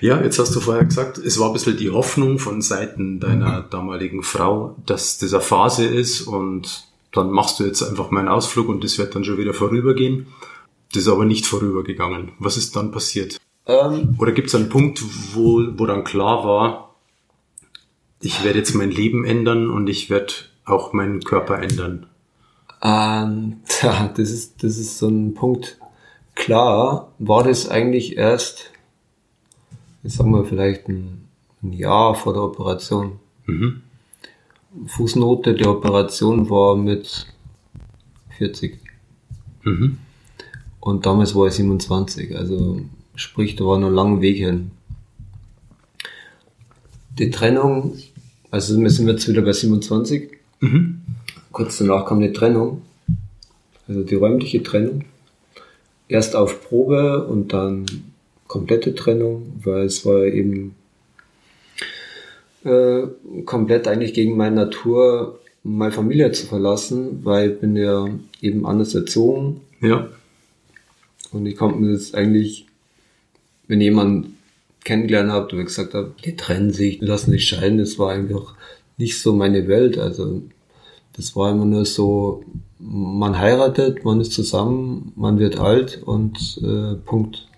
ja, 0.00 0.22
jetzt 0.22 0.38
hast 0.38 0.54
du 0.54 0.60
vorher 0.60 0.84
gesagt, 0.84 1.18
es 1.18 1.40
war 1.40 1.48
ein 1.48 1.52
bisschen 1.52 1.76
die 1.76 1.90
Hoffnung 1.90 2.38
von 2.38 2.62
Seiten 2.62 3.18
deiner 3.18 3.62
damaligen 3.62 4.22
Frau, 4.22 4.76
dass 4.86 5.18
das 5.18 5.34
eine 5.34 5.42
Phase 5.42 5.84
ist 5.84 6.22
und 6.22 6.84
dann 7.10 7.32
machst 7.32 7.58
du 7.58 7.64
jetzt 7.64 7.82
einfach 7.82 8.12
meinen 8.12 8.28
Ausflug 8.28 8.68
und 8.68 8.84
das 8.84 8.98
wird 8.98 9.16
dann 9.16 9.24
schon 9.24 9.38
wieder 9.38 9.52
vorübergehen. 9.52 10.28
Das 10.92 11.02
ist 11.02 11.08
aber 11.08 11.24
nicht 11.24 11.46
vorübergegangen. 11.46 12.32
Was 12.38 12.56
ist 12.56 12.76
dann 12.76 12.92
passiert? 12.92 13.40
Ähm, 13.66 14.14
Oder 14.20 14.30
gibt 14.30 14.46
es 14.46 14.54
einen 14.54 14.68
Punkt, 14.68 15.02
wo, 15.34 15.60
wo 15.76 15.86
dann 15.86 16.04
klar 16.04 16.44
war, 16.44 16.94
ich 18.20 18.44
werde 18.44 18.60
jetzt 18.60 18.74
mein 18.74 18.92
Leben 18.92 19.24
ändern 19.24 19.70
und 19.70 19.88
ich 19.88 20.08
werde 20.08 20.34
auch 20.64 20.92
meinen 20.92 21.24
Körper 21.24 21.60
ändern? 21.60 22.06
Ähm, 22.82 23.60
tja, 23.68 24.12
das 24.16 24.30
ist, 24.30 24.62
das 24.62 24.78
ist 24.78 24.98
so 24.98 25.08
ein 25.08 25.34
Punkt. 25.34 25.78
Klar 26.34 27.12
war 27.18 27.44
das 27.44 27.68
eigentlich 27.68 28.16
erst 28.16 28.70
ich 30.04 30.14
sag 30.14 30.26
mal, 30.26 30.44
vielleicht 30.44 30.88
ein 30.88 31.22
ein 31.62 31.72
Jahr 31.72 32.14
vor 32.14 32.32
der 32.32 32.42
Operation. 32.42 33.18
Mhm. 33.46 33.82
Fußnote 34.86 35.54
der 35.54 35.70
Operation 35.70 36.48
war 36.50 36.76
mit 36.76 37.26
40. 38.38 38.78
Mhm. 39.64 39.98
Und 40.80 41.06
damals 41.06 41.34
war 41.34 41.46
ich 41.46 41.54
27, 41.54 42.36
also 42.36 42.80
sprich, 43.14 43.54
da 43.54 43.64
war 43.64 43.78
noch 43.78 43.88
ein 43.88 43.94
langer 43.94 44.20
Weg 44.20 44.38
hin. 44.38 44.72
Die 47.18 47.30
Trennung, 47.30 47.96
also 48.50 48.80
wir 48.80 48.90
sind 48.90 49.06
jetzt 49.08 49.28
wieder 49.28 49.42
bei 49.42 49.52
27. 49.52 50.30
Mhm. 50.60 51.02
Kurz 51.52 51.78
danach 51.78 52.06
kam 52.06 52.20
die 52.20 52.32
Trennung, 52.32 52.82
also 53.86 54.02
die 54.02 54.14
räumliche 54.14 54.62
Trennung. 54.62 55.04
Erst 56.08 56.34
auf 56.34 56.66
Probe 56.66 57.26
und 57.26 57.52
dann 57.52 57.86
komplette 58.48 58.94
Trennung, 58.94 59.52
weil 59.62 59.84
es 59.84 60.04
war 60.04 60.24
eben 60.24 60.74
äh, 62.64 63.02
komplett 63.44 63.88
eigentlich 63.88 64.14
gegen 64.14 64.36
meine 64.36 64.56
Natur, 64.56 65.40
meine 65.62 65.92
Familie 65.92 66.32
zu 66.32 66.46
verlassen, 66.46 67.24
weil 67.24 67.52
ich 67.52 67.60
bin 67.60 67.76
ja 67.76 68.08
eben 68.40 68.66
anders 68.66 68.94
erzogen. 68.94 69.60
Ja. 69.80 70.08
Und 71.32 71.46
ich 71.46 71.56
konnte 71.56 71.78
mir 71.78 71.92
das 71.92 72.14
eigentlich, 72.14 72.66
wenn 73.68 73.80
jemand 73.80 74.28
kennengelernt 74.84 75.30
habe, 75.30 75.56
wo 75.56 75.60
ich 75.60 75.66
gesagt 75.66 75.94
habe, 75.94 76.14
die 76.24 76.36
trennen 76.36 76.72
sich, 76.72 77.00
lassen 77.00 77.30
sich 77.30 77.48
scheiden, 77.48 77.78
das 77.78 77.98
war 77.98 78.12
einfach 78.12 78.54
nicht 78.98 79.20
so 79.20 79.34
meine 79.34 79.68
Welt. 79.68 79.98
Also 79.98 80.42
das 81.14 81.36
war 81.36 81.50
immer 81.50 81.64
nur 81.64 81.84
so, 81.84 82.44
man 82.78 83.38
heiratet, 83.38 84.04
man 84.04 84.20
ist 84.20 84.32
zusammen, 84.32 85.12
man 85.14 85.38
wird 85.38 85.58
alt 85.58 86.02
und 86.02 86.60
äh, 86.62 86.94
Punkt. 86.96 87.48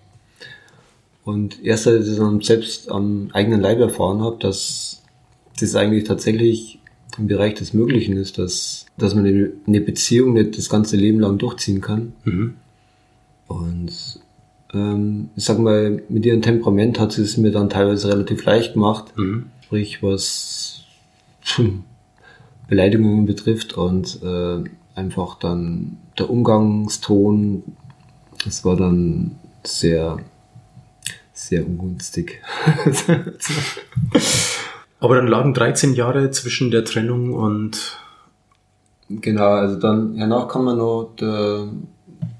Und 1.23 1.63
erst 1.63 1.87
als 1.87 2.07
ich 2.07 2.17
dann 2.17 2.41
selbst 2.41 2.89
am 2.89 3.29
eigenen 3.33 3.61
Leib 3.61 3.79
erfahren 3.79 4.21
habe, 4.21 4.37
dass 4.39 5.01
das 5.59 5.75
eigentlich 5.75 6.03
tatsächlich 6.03 6.79
im 7.17 7.27
Bereich 7.27 7.55
des 7.55 7.73
Möglichen 7.73 8.17
ist, 8.17 8.37
dass, 8.37 8.85
dass 8.97 9.15
man 9.15 9.25
eine 9.25 9.81
Beziehung 9.81 10.33
nicht 10.33 10.57
das 10.57 10.69
ganze 10.69 10.97
Leben 10.97 11.19
lang 11.19 11.37
durchziehen 11.37 11.81
kann. 11.81 12.13
Mhm. 12.25 12.53
Und 13.47 14.19
ähm, 14.73 15.29
ich 15.35 15.45
sag 15.45 15.59
mal, 15.59 16.03
mit 16.09 16.25
ihrem 16.25 16.41
Temperament 16.41 16.99
hat 16.99 17.13
sie 17.13 17.21
es 17.21 17.37
mir 17.37 17.51
dann 17.51 17.69
teilweise 17.69 18.09
relativ 18.09 18.43
leicht 18.45 18.73
gemacht. 18.73 19.13
Mhm. 19.17 19.47
Sprich, 19.63 20.03
was 20.03 20.81
Beleidigungen 22.67 23.25
betrifft 23.25 23.73
und 23.73 24.21
äh, 24.23 24.63
einfach 24.95 25.37
dann 25.39 25.97
der 26.17 26.29
Umgangston, 26.29 27.63
das 28.43 28.65
war 28.65 28.75
dann 28.75 29.35
sehr, 29.63 30.17
sehr 31.33 31.65
ungünstig. 31.65 32.41
Aber 34.99 35.15
dann 35.15 35.27
lagen 35.27 35.53
13 35.53 35.93
Jahre 35.93 36.31
zwischen 36.31 36.71
der 36.71 36.85
Trennung 36.85 37.33
und. 37.33 37.99
Genau, 39.07 39.49
also 39.49 39.79
dann, 39.79 40.17
danach 40.17 40.47
kam 40.47 40.65
man 40.65 40.79
noch 40.79 41.11
der, 41.19 41.67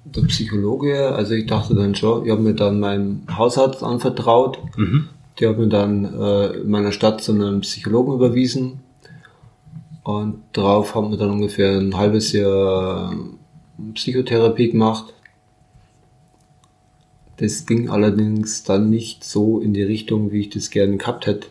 der 0.06 0.22
Psychologe. 0.24 1.14
Also 1.14 1.36
ich 1.36 1.46
dachte 1.46 1.76
dann 1.76 1.94
schon, 1.94 2.26
ich 2.26 2.32
habe 2.32 2.42
mir 2.42 2.56
dann 2.56 2.80
meinen 2.80 3.28
Hausarzt 3.38 3.84
anvertraut. 3.84 4.58
Mhm. 4.76 5.10
Die 5.40 5.48
hat 5.48 5.60
mir 5.60 5.68
dann 5.68 6.06
äh, 6.20 6.62
in 6.62 6.72
meiner 6.72 6.92
Stadt 6.92 7.22
zu 7.22 7.34
einem 7.34 7.62
Psychologen 7.62 8.16
überwiesen. 8.16 8.80
Und 10.06 10.44
darauf 10.54 10.94
haben 10.94 11.10
wir 11.10 11.18
dann 11.18 11.32
ungefähr 11.32 11.80
ein 11.80 11.98
halbes 11.98 12.32
Jahr 12.32 13.12
Psychotherapie 13.96 14.70
gemacht. 14.70 15.16
Das 17.38 17.66
ging 17.66 17.90
allerdings 17.90 18.64
dann 18.64 18.92
nicht 18.92 19.24
so 19.24 19.60
in 19.60 19.74
die 19.74 19.82
Richtung, 19.82 20.32
wie 20.32 20.42
ich 20.42 20.52
das 20.52 20.70
gerne 20.70 20.98
gehabt 20.98 21.26
hätte. 21.26 21.48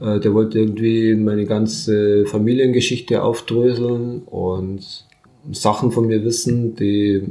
Äh, 0.00 0.20
der 0.20 0.34
wollte 0.34 0.60
irgendwie 0.60 1.16
meine 1.16 1.46
ganze 1.46 2.26
Familiengeschichte 2.26 3.24
aufdröseln 3.24 4.22
und 4.22 5.04
Sachen 5.50 5.90
von 5.90 6.06
mir 6.06 6.24
wissen, 6.24 6.76
die, 6.76 7.24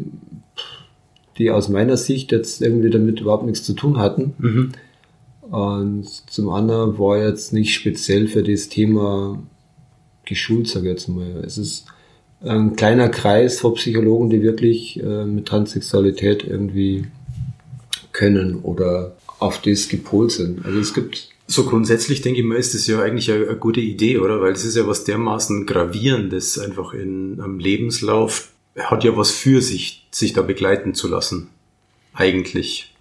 die 1.37 1.51
aus 1.51 1.69
meiner 1.69 1.95
Sicht 1.95 2.33
jetzt 2.33 2.61
irgendwie 2.61 2.89
damit 2.89 3.21
überhaupt 3.21 3.45
nichts 3.45 3.63
zu 3.63 3.75
tun 3.75 3.97
hatten. 3.97 4.33
Mhm. 4.39 4.71
Und 5.49 6.09
zum 6.29 6.49
anderen 6.49 6.99
war 6.99 7.17
jetzt 7.17 7.53
nicht 7.53 7.73
speziell 7.73 8.27
für 8.27 8.43
das 8.43 8.67
Thema 8.67 9.41
geschult, 10.27 10.67
sage 10.67 10.87
ich 10.87 10.91
jetzt 10.93 11.07
mal. 11.07 11.43
Es 11.45 11.57
ist 11.57 11.85
ein 12.41 12.75
kleiner 12.75 13.09
Kreis 13.09 13.59
von 13.59 13.73
Psychologen, 13.73 14.29
die 14.29 14.41
wirklich 14.43 15.01
äh, 15.01 15.25
mit 15.25 15.47
Transsexualität 15.47 16.43
irgendwie 16.43 17.07
können 18.11 18.59
oder 18.61 19.15
auf 19.39 19.61
das 19.61 19.89
gepolt 19.89 20.31
sind. 20.31 20.65
Also 20.65 20.79
es 20.79 20.93
gibt 20.93 21.29
so 21.47 21.63
grundsätzlich 21.63 22.21
denke 22.21 22.41
ich 22.41 22.45
mal, 22.45 22.57
ist 22.57 22.73
das 22.73 22.87
ja 22.87 23.01
eigentlich 23.01 23.31
eine, 23.31 23.47
eine 23.47 23.57
gute 23.57 23.79
Idee, 23.79 24.17
oder? 24.17 24.41
Weil 24.41 24.51
es 24.51 24.65
ist 24.65 24.75
ja 24.75 24.85
was 24.85 25.05
dermaßen 25.05 25.65
gravierendes 25.65 26.59
einfach 26.59 26.93
in 26.93 27.39
einem 27.39 27.59
Lebenslauf. 27.59 28.51
Hat 28.77 29.03
ja 29.03 29.15
was 29.15 29.31
für 29.31 29.61
sich, 29.61 30.05
sich 30.11 30.33
da 30.33 30.41
begleiten 30.41 30.93
zu 30.93 31.07
lassen. 31.07 31.49
Eigentlich. 32.13 32.93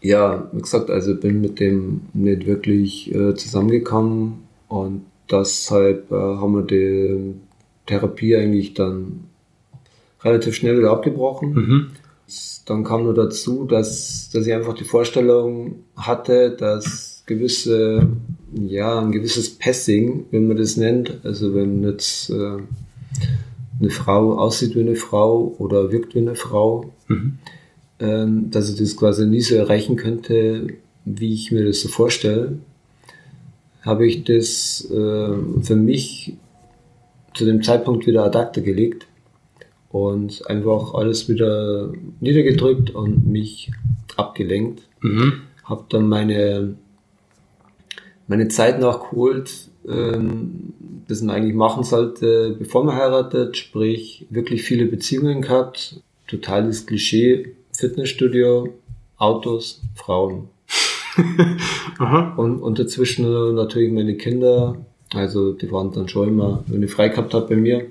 Ja, 0.00 0.48
wie 0.52 0.62
gesagt, 0.62 0.90
also 0.90 1.14
bin 1.14 1.40
mit 1.40 1.60
dem 1.60 2.02
nicht 2.14 2.46
wirklich 2.46 3.14
äh, 3.14 3.34
zusammengekommen 3.34 4.44
und 4.68 5.04
deshalb 5.30 6.10
äh, 6.10 6.14
haben 6.14 6.54
wir 6.54 6.62
die 6.62 7.34
Therapie 7.86 8.36
eigentlich 8.36 8.74
dann 8.74 9.24
relativ 10.22 10.54
schnell 10.54 10.78
wieder 10.78 10.90
abgebrochen. 10.90 11.52
Mhm. 11.52 11.86
Dann 12.66 12.84
kam 12.84 13.04
nur 13.04 13.14
dazu, 13.14 13.64
dass, 13.64 14.30
dass 14.32 14.46
ich 14.46 14.52
einfach 14.52 14.74
die 14.74 14.84
Vorstellung 14.84 15.76
hatte, 15.96 16.50
dass 16.50 17.22
gewisse, 17.26 18.08
ja, 18.52 19.00
ein 19.00 19.12
gewisses 19.12 19.50
Passing, 19.50 20.26
wenn 20.30 20.48
man 20.48 20.56
das 20.56 20.76
nennt. 20.76 21.20
Also 21.24 21.54
wenn 21.54 21.82
jetzt 21.84 22.30
äh, 22.30 22.58
eine 23.80 23.90
Frau 23.90 24.38
aussieht 24.38 24.74
wie 24.74 24.80
eine 24.80 24.96
Frau 24.96 25.54
oder 25.58 25.92
wirkt 25.92 26.14
wie 26.14 26.20
eine 26.20 26.34
Frau, 26.34 26.92
mhm. 27.06 27.38
ähm, 28.00 28.50
dass 28.50 28.70
ich 28.70 28.78
das 28.78 28.96
quasi 28.96 29.26
nie 29.26 29.40
so 29.40 29.54
erreichen 29.54 29.96
könnte, 29.96 30.66
wie 31.04 31.32
ich 31.32 31.52
mir 31.52 31.64
das 31.64 31.80
so 31.80 31.88
vorstelle, 31.88 32.58
habe 33.88 34.06
ich 34.06 34.22
das 34.24 34.88
äh, 34.90 35.62
für 35.62 35.76
mich 35.76 36.34
zu 37.34 37.44
dem 37.44 37.62
Zeitpunkt 37.62 38.06
wieder 38.06 38.24
ad 38.24 38.38
acta 38.38 38.60
gelegt 38.60 39.06
und 39.90 40.48
einfach 40.48 40.94
alles 40.94 41.28
wieder 41.28 41.92
niedergedrückt 42.20 42.90
und 42.90 43.26
mich 43.26 43.72
abgelenkt. 44.16 44.82
Mhm. 45.00 45.40
Habe 45.64 45.84
dann 45.88 46.08
meine 46.08 46.76
meine 48.28 48.48
Zeit 48.48 48.78
nachgeholt, 48.78 49.50
ähm, 49.88 50.74
das 51.08 51.22
man 51.22 51.34
eigentlich 51.34 51.54
machen 51.54 51.82
sollte, 51.82 52.54
bevor 52.58 52.84
man 52.84 52.94
heiratet, 52.94 53.56
sprich 53.56 54.26
wirklich 54.28 54.62
viele 54.62 54.84
Beziehungen 54.84 55.40
gehabt, 55.40 56.00
totales 56.26 56.86
Klischee, 56.86 57.54
Fitnessstudio, 57.72 58.74
Autos, 59.16 59.80
Frauen. 59.94 60.48
und, 62.36 62.60
und 62.60 62.78
dazwischen 62.78 63.54
natürlich 63.54 63.92
meine 63.92 64.14
Kinder, 64.16 64.76
also 65.14 65.52
die 65.52 65.70
waren 65.70 65.92
dann 65.92 66.08
schon 66.08 66.28
immer, 66.28 66.64
wenn 66.66 66.82
ich 66.82 66.90
frei 66.90 67.08
gehabt 67.08 67.34
habe 67.34 67.48
bei 67.48 67.56
mir. 67.56 67.86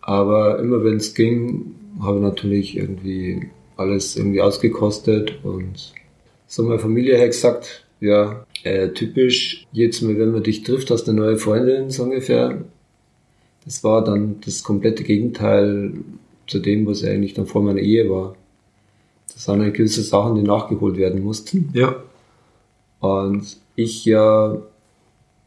Aber 0.00 0.58
immer 0.58 0.82
wenn 0.84 0.96
es 0.96 1.14
ging, 1.14 1.74
habe 2.00 2.18
ich 2.18 2.22
natürlich 2.22 2.76
irgendwie 2.76 3.48
alles 3.76 4.16
irgendwie 4.16 4.40
ausgekostet 4.40 5.38
und 5.42 5.92
so 6.46 6.64
meine 6.64 6.78
Familie 6.78 7.20
hat 7.20 7.28
gesagt, 7.28 7.86
ja, 8.00 8.44
äh, 8.64 8.88
typisch, 8.88 9.66
jetzt 9.72 10.02
mal, 10.02 10.18
wenn 10.18 10.32
man 10.32 10.42
dich 10.42 10.62
trifft, 10.62 10.90
hast 10.90 11.04
du 11.04 11.12
eine 11.12 11.20
neue 11.20 11.36
Freundin, 11.36 11.90
so 11.90 12.02
ungefähr. 12.04 12.64
Das 13.64 13.84
war 13.84 14.02
dann 14.02 14.40
das 14.44 14.62
komplette 14.62 15.04
Gegenteil 15.04 15.92
zu 16.46 16.58
dem, 16.58 16.86
was 16.86 17.04
eigentlich 17.04 17.34
dann 17.34 17.46
vor 17.46 17.62
meiner 17.62 17.80
Ehe 17.80 18.10
war. 18.10 18.34
Das 19.40 19.48
waren 19.48 19.62
halt 19.62 19.72
gewisse 19.72 20.02
Sachen, 20.02 20.34
die 20.34 20.42
nachgeholt 20.42 20.98
werden 20.98 21.24
mussten. 21.24 21.70
Ja. 21.72 21.96
Und 22.98 23.56
ich 23.74 24.04
ja 24.04 24.58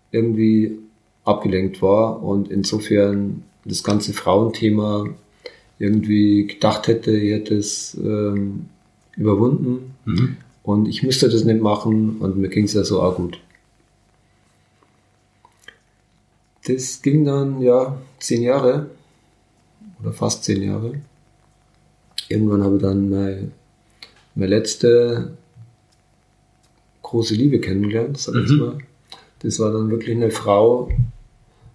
irgendwie 0.09 0.79
abgelenkt 1.25 1.79
war 1.83 2.23
und 2.23 2.49
insofern 2.49 3.43
das 3.65 3.83
ganze 3.83 4.13
Frauenthema 4.13 5.05
irgendwie 5.77 6.47
gedacht 6.47 6.87
hätte, 6.87 7.11
ich 7.11 7.33
hätte 7.33 7.55
es 7.55 7.95
ähm, 8.03 8.65
überwunden. 9.15 9.93
Mhm. 10.05 10.37
Und 10.63 10.87
ich 10.87 11.03
musste 11.03 11.29
das 11.29 11.43
nicht 11.43 11.61
machen 11.61 12.17
und 12.17 12.35
mir 12.37 12.49
ging 12.49 12.65
es 12.65 12.73
ja 12.73 12.83
so 12.83 12.99
auch 12.99 13.15
gut. 13.15 13.39
Das 16.65 16.99
ging 17.03 17.25
dann 17.25 17.61
ja 17.61 17.95
zehn 18.17 18.41
Jahre 18.41 18.89
oder 20.01 20.13
fast 20.13 20.45
zehn 20.45 20.63
Jahre. 20.63 20.93
Irgendwann 22.27 22.63
habe 22.63 22.77
ich 22.77 22.81
dann 22.81 23.11
meine, 23.11 23.51
meine 24.35 24.49
letzte 24.49 25.37
große 27.01 27.35
Liebe 27.35 27.59
kennengelernt, 27.59 28.17
sag 28.17 28.35
ich 28.35 28.51
mhm. 28.51 28.57
mal. 28.57 28.77
Das 29.39 29.59
war 29.59 29.71
dann 29.71 29.91
wirklich 29.91 30.15
eine 30.15 30.31
Frau, 30.31 30.89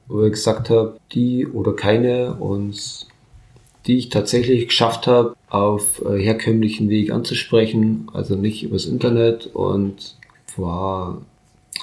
wo 0.09 0.25
ich 0.25 0.33
gesagt 0.33 0.71
habe, 0.71 0.97
die 1.13 1.47
oder 1.47 1.75
keine 1.75 2.35
und 2.35 3.07
die 3.87 3.99
ich 3.99 4.09
tatsächlich 4.09 4.69
geschafft 4.69 5.07
habe, 5.07 5.35
auf 5.49 6.03
äh, 6.05 6.19
herkömmlichen 6.19 6.89
Weg 6.89 7.11
anzusprechen, 7.11 8.09
also 8.13 8.37
nicht 8.37 8.63
übers 8.63 8.87
Internet 8.87 9.47
und 9.55 10.17
war 10.57 11.23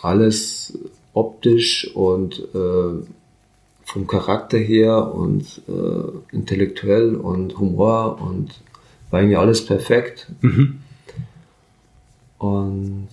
alles 0.02 0.78
optisch 1.14 1.90
und 1.96 2.40
äh, 2.54 3.06
vom 3.86 4.08
Charakter 4.08 4.58
her 4.58 5.14
und 5.14 5.62
äh, 5.68 6.36
intellektuell 6.36 7.16
und 7.16 7.58
Humor 7.58 8.20
und 8.22 8.52
war 9.16 9.22
irgendwie 9.22 9.38
alles 9.38 9.66
perfekt. 9.66 10.28
Mhm. 10.42 10.80
Und 12.38 13.08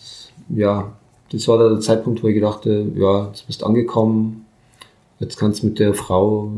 ja, 0.49 0.93
das 1.31 1.47
war 1.47 1.59
der 1.59 1.79
Zeitpunkt, 1.79 2.25
wo 2.25 2.27
ich 2.27 2.41
dachte, 2.41 2.91
ja, 2.97 3.29
jetzt 3.29 3.47
bist 3.47 3.63
du 3.63 3.67
angekommen, 3.67 4.45
jetzt 5.21 5.37
kannst 5.37 5.63
du 5.63 5.69
mit 5.69 5.79
der 5.79 5.95
Frau 5.95 6.51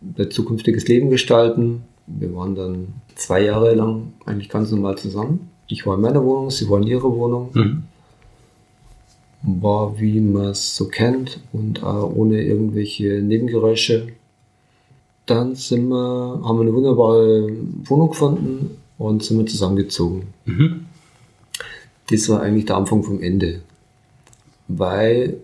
dein 0.00 0.32
zukünftiges 0.32 0.88
Leben 0.88 1.10
gestalten. 1.10 1.82
Wir 2.08 2.34
waren 2.34 2.56
dann 2.56 2.88
zwei 3.14 3.44
Jahre 3.44 3.72
lang 3.74 4.14
eigentlich 4.26 4.48
ganz 4.48 4.72
normal 4.72 4.98
zusammen. 4.98 5.48
Ich 5.68 5.86
war 5.86 5.94
in 5.94 6.00
meiner 6.00 6.24
Wohnung, 6.24 6.50
sie 6.50 6.68
war 6.68 6.78
in 6.78 6.88
ihrer 6.88 7.14
Wohnung. 7.14 7.50
Mhm. 7.54 7.82
War, 9.42 9.96
wie 10.00 10.18
man 10.18 10.46
es 10.46 10.74
so 10.76 10.88
kennt 10.88 11.38
und 11.52 11.84
auch 11.84 12.12
ohne 12.12 12.42
irgendwelche 12.42 13.22
Nebengeräusche. 13.22 14.08
Dann 15.26 15.54
sind 15.54 15.88
wir, 15.88 16.40
haben 16.42 16.58
wir 16.58 16.62
eine 16.62 16.74
wunderbare 16.74 17.50
Wohnung 17.84 18.10
gefunden 18.10 18.76
und 18.98 19.22
sind 19.22 19.38
wir 19.38 19.46
zusammengezogen. 19.46 20.24
Mhm. 20.44 20.86
Das 22.10 22.28
war 22.28 22.42
eigentlich 22.42 22.66
der 22.66 22.76
Anfang 22.76 23.02
vom 23.02 23.22
Ende. 23.22 23.60
Weil 24.68 25.36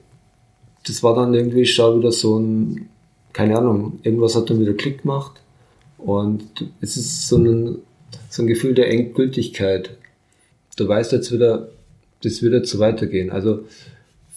das 0.86 1.02
war 1.02 1.14
dann 1.14 1.34
irgendwie 1.34 1.66
schon 1.66 1.98
wieder 1.98 2.12
so 2.12 2.38
ein, 2.38 2.88
keine 3.32 3.58
Ahnung, 3.58 3.98
irgendwas 4.02 4.34
hat 4.36 4.50
dann 4.50 4.60
wieder 4.60 4.74
Klick 4.74 5.02
gemacht 5.02 5.40
und 5.98 6.44
es 6.80 6.96
ist 6.96 7.28
so 7.28 7.36
ein, 7.36 7.78
so 8.28 8.42
ein 8.42 8.46
Gefühl 8.46 8.74
der 8.74 8.90
Endgültigkeit. 8.90 9.90
Du 10.76 10.86
weißt 10.86 11.12
jetzt 11.12 11.32
wieder, 11.32 11.68
das 12.22 12.42
wird 12.42 12.52
jetzt 12.52 12.70
so 12.70 12.78
weitergehen. 12.78 13.30
Also 13.30 13.64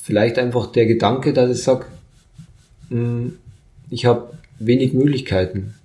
vielleicht 0.01 0.37
einfach 0.37 0.71
der 0.71 0.85
Gedanke, 0.85 1.33
dass 1.33 1.51
ich 1.57 1.63
sage, 1.63 1.85
hm, 2.89 3.37
ich 3.89 4.05
habe 4.05 4.33
wenig 4.59 4.93
Möglichkeiten. 4.93 5.75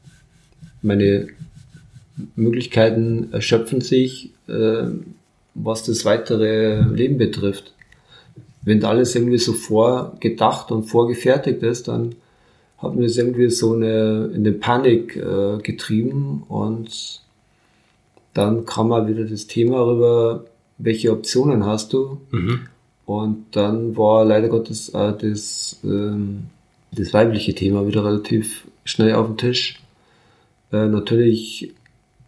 Meine 0.83 1.29
Möglichkeiten 2.37 3.33
erschöpfen 3.33 3.81
sich, 3.81 4.31
äh, 4.49 4.85
was 5.55 5.85
das 5.85 6.05
weitere 6.05 6.83
Leben 6.83 7.19
betrifft. 7.19 7.73
Wenn 8.63 8.81
da 8.81 8.91
alles 8.91 9.15
irgendwie 9.15 9.39
so 9.39 9.53
vorgedacht 9.53 10.71
und 10.71 10.85
vorgefertigt 10.85 11.63
ist, 11.63 11.89
dann 11.89 12.15
hat 12.79 12.95
mir 12.95 13.05
das 13.07 13.17
irgendwie 13.17 13.51
so 13.51 13.75
eine, 13.75 14.31
in 14.35 14.47
eine 14.47 14.53
Panik 14.53 15.17
äh, 15.17 15.59
getrieben 15.63 16.45
und 16.49 17.21
dann 18.33 18.65
kam 18.67 18.89
mal 18.89 19.07
wieder 19.07 19.25
das 19.25 19.47
Thema 19.47 19.81
rüber, 19.87 20.45
welche 20.79 21.13
Optionen 21.13 21.65
hast 21.65 21.93
du? 21.93 22.21
Mhm. 22.31 22.61
Und 23.07 23.45
dann 23.53 23.97
war 23.97 24.25
leider 24.25 24.49
Gottes 24.49 24.89
äh, 24.89 25.13
das, 25.17 25.79
ähm, 25.85 26.47
das 26.95 27.13
weibliche 27.13 27.55
Thema 27.55 27.87
wieder 27.87 28.05
relativ 28.05 28.67
schnell 28.85 29.15
auf 29.15 29.27
dem 29.27 29.37
Tisch. 29.37 29.81
Äh, 30.73 30.87
natürlich 30.89 31.73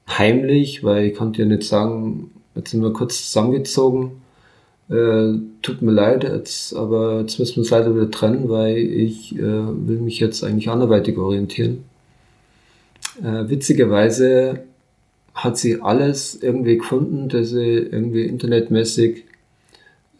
heimlich, 0.08 0.84
weil 0.84 1.06
ich 1.06 1.14
konnte 1.14 1.42
ja 1.42 1.48
nicht 1.48 1.64
sagen, 1.64 2.30
jetzt 2.54 2.70
sind 2.70 2.82
wir 2.82 2.92
kurz 2.92 3.26
zusammengezogen 3.26 4.22
äh, 4.88 5.34
tut 5.62 5.82
mir 5.82 5.92
leid, 5.92 6.22
jetzt, 6.24 6.74
aber 6.74 7.20
jetzt 7.20 7.38
müssen 7.38 7.56
wir 7.56 7.60
uns 7.62 7.70
leider 7.70 7.94
wieder 7.94 8.10
trennen, 8.10 8.48
weil 8.48 8.76
ich 8.76 9.34
äh, 9.36 9.40
will 9.40 9.98
mich 9.98 10.20
jetzt 10.20 10.44
eigentlich 10.44 10.68
anderweitig 10.68 11.18
orientieren. 11.18 11.84
Äh, 13.20 13.48
witzigerweise 13.48 14.60
hat 15.34 15.58
sie 15.58 15.82
alles 15.82 16.40
irgendwie 16.40 16.78
gefunden, 16.78 17.28
dass 17.28 17.50
sie 17.50 17.78
irgendwie 17.78 18.24
internetmäßig 18.24 19.24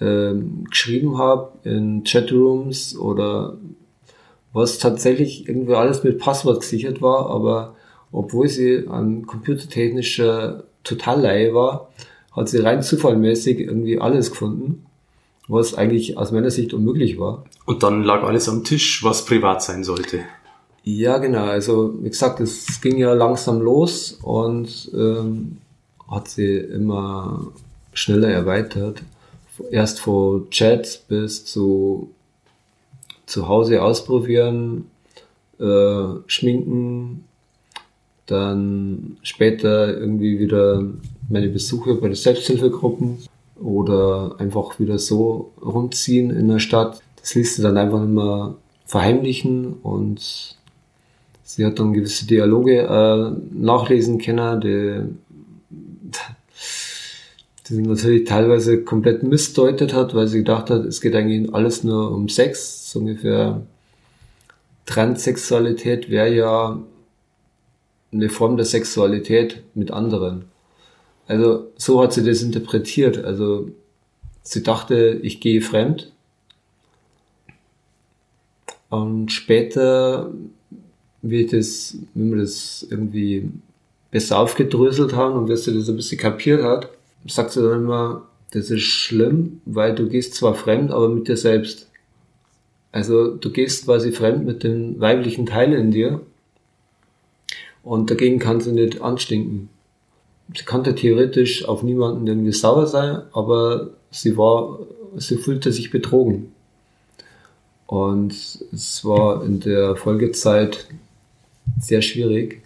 äh, 0.01 0.35
geschrieben 0.69 1.17
habe 1.17 1.53
in 1.63 2.03
Chatrooms 2.05 2.97
oder 2.97 3.57
was 4.57 4.79
tatsächlich 4.79 5.47
irgendwie 5.47 5.75
alles 5.75 6.03
mit 6.03 6.19
Passwort 6.19 6.61
gesichert 6.61 7.03
war, 7.03 7.29
aber 7.29 7.77
obwohl 8.11 8.49
sie 8.49 8.87
an 8.89 9.27
computertechnischer 9.27 10.65
Totalleihe 10.83 11.53
war, 11.53 11.91
hat 12.33 12.49
sie 12.49 12.61
rein 12.61 12.83
zufallmäßig 12.83 13.61
irgendwie 13.61 14.01
alles 14.01 14.31
gefunden, 14.31 14.87
was 15.47 15.75
eigentlich 15.75 16.17
aus 16.17 16.33
meiner 16.33 16.51
Sicht 16.51 16.73
unmöglich 16.73 17.19
war. 17.19 17.45
Und 17.67 17.83
dann 17.83 18.03
lag 18.03 18.23
alles 18.23 18.49
am 18.49 18.65
Tisch, 18.65 19.05
was 19.05 19.27
privat 19.27 19.63
sein 19.63 19.85
sollte. 19.85 20.21
Ja, 20.85 21.19
genau. 21.19 21.45
Also 21.45 21.93
wie 22.01 22.09
gesagt, 22.09 22.41
es 22.41 22.81
ging 22.81 22.97
ja 22.97 23.13
langsam 23.13 23.61
los 23.61 24.19
und 24.23 24.91
ähm, 24.95 25.59
hat 26.11 26.29
sie 26.29 26.57
immer 26.57 27.49
schneller 27.93 28.31
erweitert. 28.31 29.03
Erst 29.71 30.01
von 30.01 30.49
Chats 30.49 30.97
bis 30.97 31.45
zu 31.45 32.11
zu 33.27 33.49
Hause 33.49 33.83
ausprobieren, 33.83 34.87
äh, 35.59 36.05
schminken, 36.27 37.25
dann 38.27 39.19
später 39.23 39.97
irgendwie 39.97 40.39
wieder 40.39 40.83
meine 41.29 41.49
Besuche 41.49 41.95
bei 41.95 42.09
den 42.09 42.17
Selbsthilfegruppen 42.17 43.19
oder 43.61 44.37
einfach 44.39 44.79
wieder 44.79 44.99
so 44.99 45.53
rumziehen 45.65 46.31
in 46.31 46.49
der 46.49 46.59
Stadt. 46.59 47.01
Das 47.21 47.35
ließ 47.35 47.57
sie 47.57 47.63
dann 47.63 47.77
einfach 47.77 48.03
immer 48.03 48.57
verheimlichen 48.85 49.75
und 49.83 50.57
sie 51.43 51.65
hat 51.65 51.79
dann 51.79 51.93
gewisse 51.93 52.27
Dialoge 52.27 52.79
äh, 52.83 53.33
nachlesen 53.53 54.19
können, 54.19 54.61
die, 54.61 55.26
die 57.69 57.83
natürlich 57.83 58.25
teilweise 58.25 58.83
komplett 58.83 59.23
missdeutet 59.23 59.93
hat, 59.93 60.15
weil 60.15 60.29
sie 60.29 60.39
gedacht 60.39 60.71
hat, 60.71 60.85
es 60.85 61.01
geht 61.01 61.15
eigentlich 61.15 61.53
alles 61.53 61.85
nur 61.85 62.13
um 62.13 62.29
Sex, 62.29 62.91
so 62.91 63.01
ungefähr 63.01 63.63
Transsexualität 64.87 66.11
wäre 66.11 66.33
ja 66.33 66.81
eine 68.13 68.29
Form 68.29 68.57
der 68.57 68.67
Sexualität 68.67 69.63
mit 69.75 69.91
anderen. 69.91 70.45
Also 71.27 71.67
so 71.77 72.01
hat 72.01 72.13
sie 72.13 72.25
das 72.25 72.43
interpretiert. 72.43 73.25
Also 73.25 73.71
sie 74.43 74.63
dachte, 74.63 75.19
ich 75.23 75.41
gehe 75.41 75.61
fremd. 75.61 76.13
Und 78.89 79.33
später, 79.33 80.31
wie, 81.23 81.47
das, 81.47 81.99
wie 82.15 82.31
wir 82.31 82.41
das 82.41 82.87
irgendwie 82.89 83.51
besser 84.13 84.39
aufgedröselt 84.39 85.15
haben 85.15 85.37
und 85.37 85.49
wie 85.49 85.57
sie 85.57 85.75
das 85.75 85.89
ein 85.89 85.97
bisschen 85.97 86.19
kapiert 86.19 86.63
hat, 86.63 86.89
sagt 87.29 87.53
sie 87.53 87.63
dann 87.63 87.85
immer, 87.85 88.27
das 88.53 88.71
ist 88.71 88.83
schlimm, 88.83 89.61
weil 89.65 89.95
du 89.95 90.09
gehst 90.09 90.35
zwar 90.35 90.55
fremd, 90.55 90.91
aber 90.91 91.09
mit 91.09 91.29
dir 91.29 91.37
selbst. 91.37 91.91
Also 92.93 93.35
du 93.35 93.51
gehst 93.51 93.85
quasi 93.85 94.13
fremd 94.13 94.47
mit 94.47 94.63
den 94.63 95.01
weiblichen 95.01 95.47
Teilen 95.47 95.73
in 95.73 95.91
dir 95.91 96.21
und 97.83 98.11
dagegen 98.11 98.39
kann 98.39 98.61
sie 98.61 98.73
nicht 98.73 99.03
anstinken 99.03 99.69
sie 100.55 100.65
konnte 100.65 100.95
theoretisch 100.95 101.65
auf 101.65 101.83
niemanden 101.83 102.27
irgendwie 102.27 102.53
sauer 102.53 102.87
sein, 102.87 103.23
aber 103.33 103.91
sie 104.11 104.37
war, 104.37 104.79
sie 105.17 105.37
fühlte 105.37 105.73
sich 105.73 105.91
betrogen. 105.91 106.53
Und 107.87 108.33
es 108.73 109.05
war 109.05 109.45
in 109.45 109.61
der 109.61 109.97
Folgezeit 109.97 110.87
sehr 111.81 112.03
schwierig, 112.03 112.63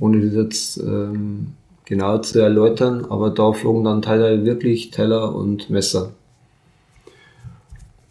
ohne 0.00 0.24
das 0.26 0.34
jetzt 0.34 0.78
ähm, 0.78 1.54
genau 1.86 2.18
zu 2.18 2.40
erläutern, 2.40 3.06
aber 3.06 3.30
da 3.30 3.52
flogen 3.54 3.84
dann 3.84 4.02
teilweise 4.02 4.44
wirklich 4.44 4.90
Teller 4.90 5.34
und 5.34 5.70
Messer. 5.70 6.12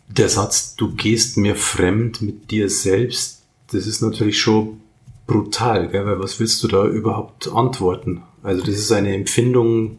Der 0.07 0.29
Satz, 0.29 0.75
du 0.75 0.95
gehst 0.95 1.37
mir 1.37 1.55
fremd 1.55 2.21
mit 2.21 2.49
dir 2.49 2.69
selbst, 2.69 3.43
das 3.71 3.85
ist 3.85 4.01
natürlich 4.01 4.39
schon 4.39 4.81
brutal, 5.27 5.89
gell? 5.89 6.05
weil 6.05 6.19
was 6.19 6.39
willst 6.39 6.63
du 6.63 6.67
da 6.67 6.85
überhaupt 6.85 7.51
antworten? 7.51 8.23
Also 8.41 8.61
das 8.61 8.75
ist 8.75 8.91
eine 8.91 9.13
Empfindung, 9.13 9.97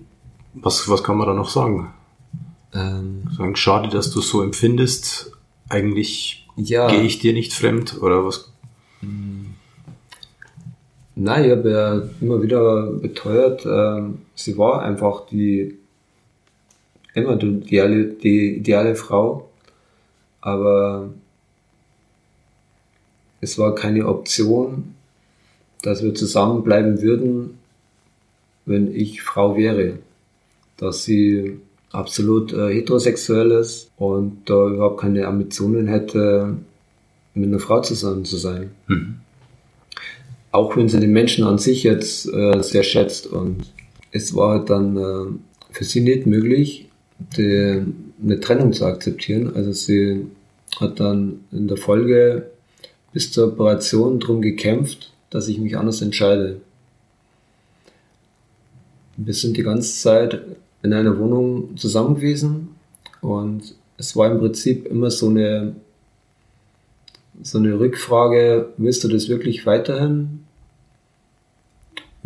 was, 0.54 0.88
was 0.88 1.02
kann 1.02 1.18
man 1.18 1.26
da 1.26 1.34
noch 1.34 1.50
sagen? 1.50 1.92
Ähm, 2.72 3.24
sagen, 3.36 3.56
schade, 3.56 3.88
dass 3.88 4.10
du 4.10 4.20
so 4.20 4.42
empfindest, 4.42 5.32
eigentlich 5.68 6.46
ja. 6.56 6.88
gehe 6.88 7.02
ich 7.02 7.18
dir 7.18 7.32
nicht 7.32 7.52
fremd 7.52 8.00
oder 8.00 8.24
was? 8.24 8.52
Nein, 11.18 11.44
ich 11.44 11.50
habe 11.50 11.70
ja 11.70 12.02
immer 12.20 12.42
wieder 12.42 12.92
beteuert, 12.92 13.64
äh, 13.64 14.02
sie 14.34 14.58
war 14.58 14.82
einfach 14.82 15.26
die 15.26 15.78
immer 17.14 17.36
die 17.36 17.46
ideale, 17.46 18.04
die 18.04 18.56
ideale 18.56 18.94
Frau, 18.94 19.48
aber 20.42 21.08
es 23.40 23.58
war 23.58 23.74
keine 23.74 24.06
Option, 24.06 24.94
dass 25.82 26.02
wir 26.02 26.14
zusammenbleiben 26.14 27.00
würden, 27.00 27.58
wenn 28.66 28.94
ich 28.94 29.22
Frau 29.22 29.56
wäre. 29.56 29.98
Dass 30.76 31.04
sie 31.04 31.58
absolut 31.92 32.52
äh, 32.52 32.74
heterosexuell 32.74 33.52
ist 33.52 33.90
und 33.96 34.42
da 34.50 34.68
überhaupt 34.68 35.00
keine 35.00 35.26
Ambitionen 35.26 35.86
hätte, 35.86 36.58
mit 37.32 37.48
einer 37.48 37.58
Frau 37.58 37.80
zusammen 37.80 38.26
zu 38.26 38.36
sein. 38.36 38.72
Mhm. 38.88 39.20
Auch 40.56 40.74
wenn 40.74 40.88
sie 40.88 41.00
den 41.00 41.12
Menschen 41.12 41.44
an 41.44 41.58
sich 41.58 41.82
jetzt 41.82 42.32
äh, 42.32 42.62
sehr 42.62 42.82
schätzt 42.82 43.26
und 43.26 43.64
es 44.10 44.34
war 44.34 44.58
halt 44.58 44.70
dann 44.70 44.96
äh, 44.96 45.74
für 45.74 45.84
sie 45.84 46.00
nicht 46.00 46.24
möglich, 46.24 46.88
die, 47.36 47.82
eine 48.22 48.40
Trennung 48.40 48.72
zu 48.72 48.86
akzeptieren. 48.86 49.54
Also 49.54 49.72
sie 49.72 50.24
hat 50.80 50.98
dann 50.98 51.40
in 51.52 51.68
der 51.68 51.76
Folge 51.76 52.50
bis 53.12 53.32
zur 53.32 53.48
Operation 53.48 54.18
darum 54.18 54.40
gekämpft, 54.40 55.12
dass 55.28 55.46
ich 55.48 55.58
mich 55.58 55.76
anders 55.76 56.00
entscheide. 56.00 56.62
Wir 59.18 59.34
sind 59.34 59.58
die 59.58 59.62
ganze 59.62 59.92
Zeit 60.00 60.40
in 60.82 60.94
einer 60.94 61.18
Wohnung 61.18 61.76
zusammen 61.76 62.14
gewesen 62.14 62.68
und 63.20 63.74
es 63.98 64.16
war 64.16 64.32
im 64.32 64.38
Prinzip 64.38 64.86
immer 64.86 65.10
so 65.10 65.28
eine, 65.28 65.76
so 67.42 67.58
eine 67.58 67.78
Rückfrage, 67.78 68.70
willst 68.78 69.04
du 69.04 69.08
das 69.08 69.28
wirklich 69.28 69.66
weiterhin? 69.66 70.45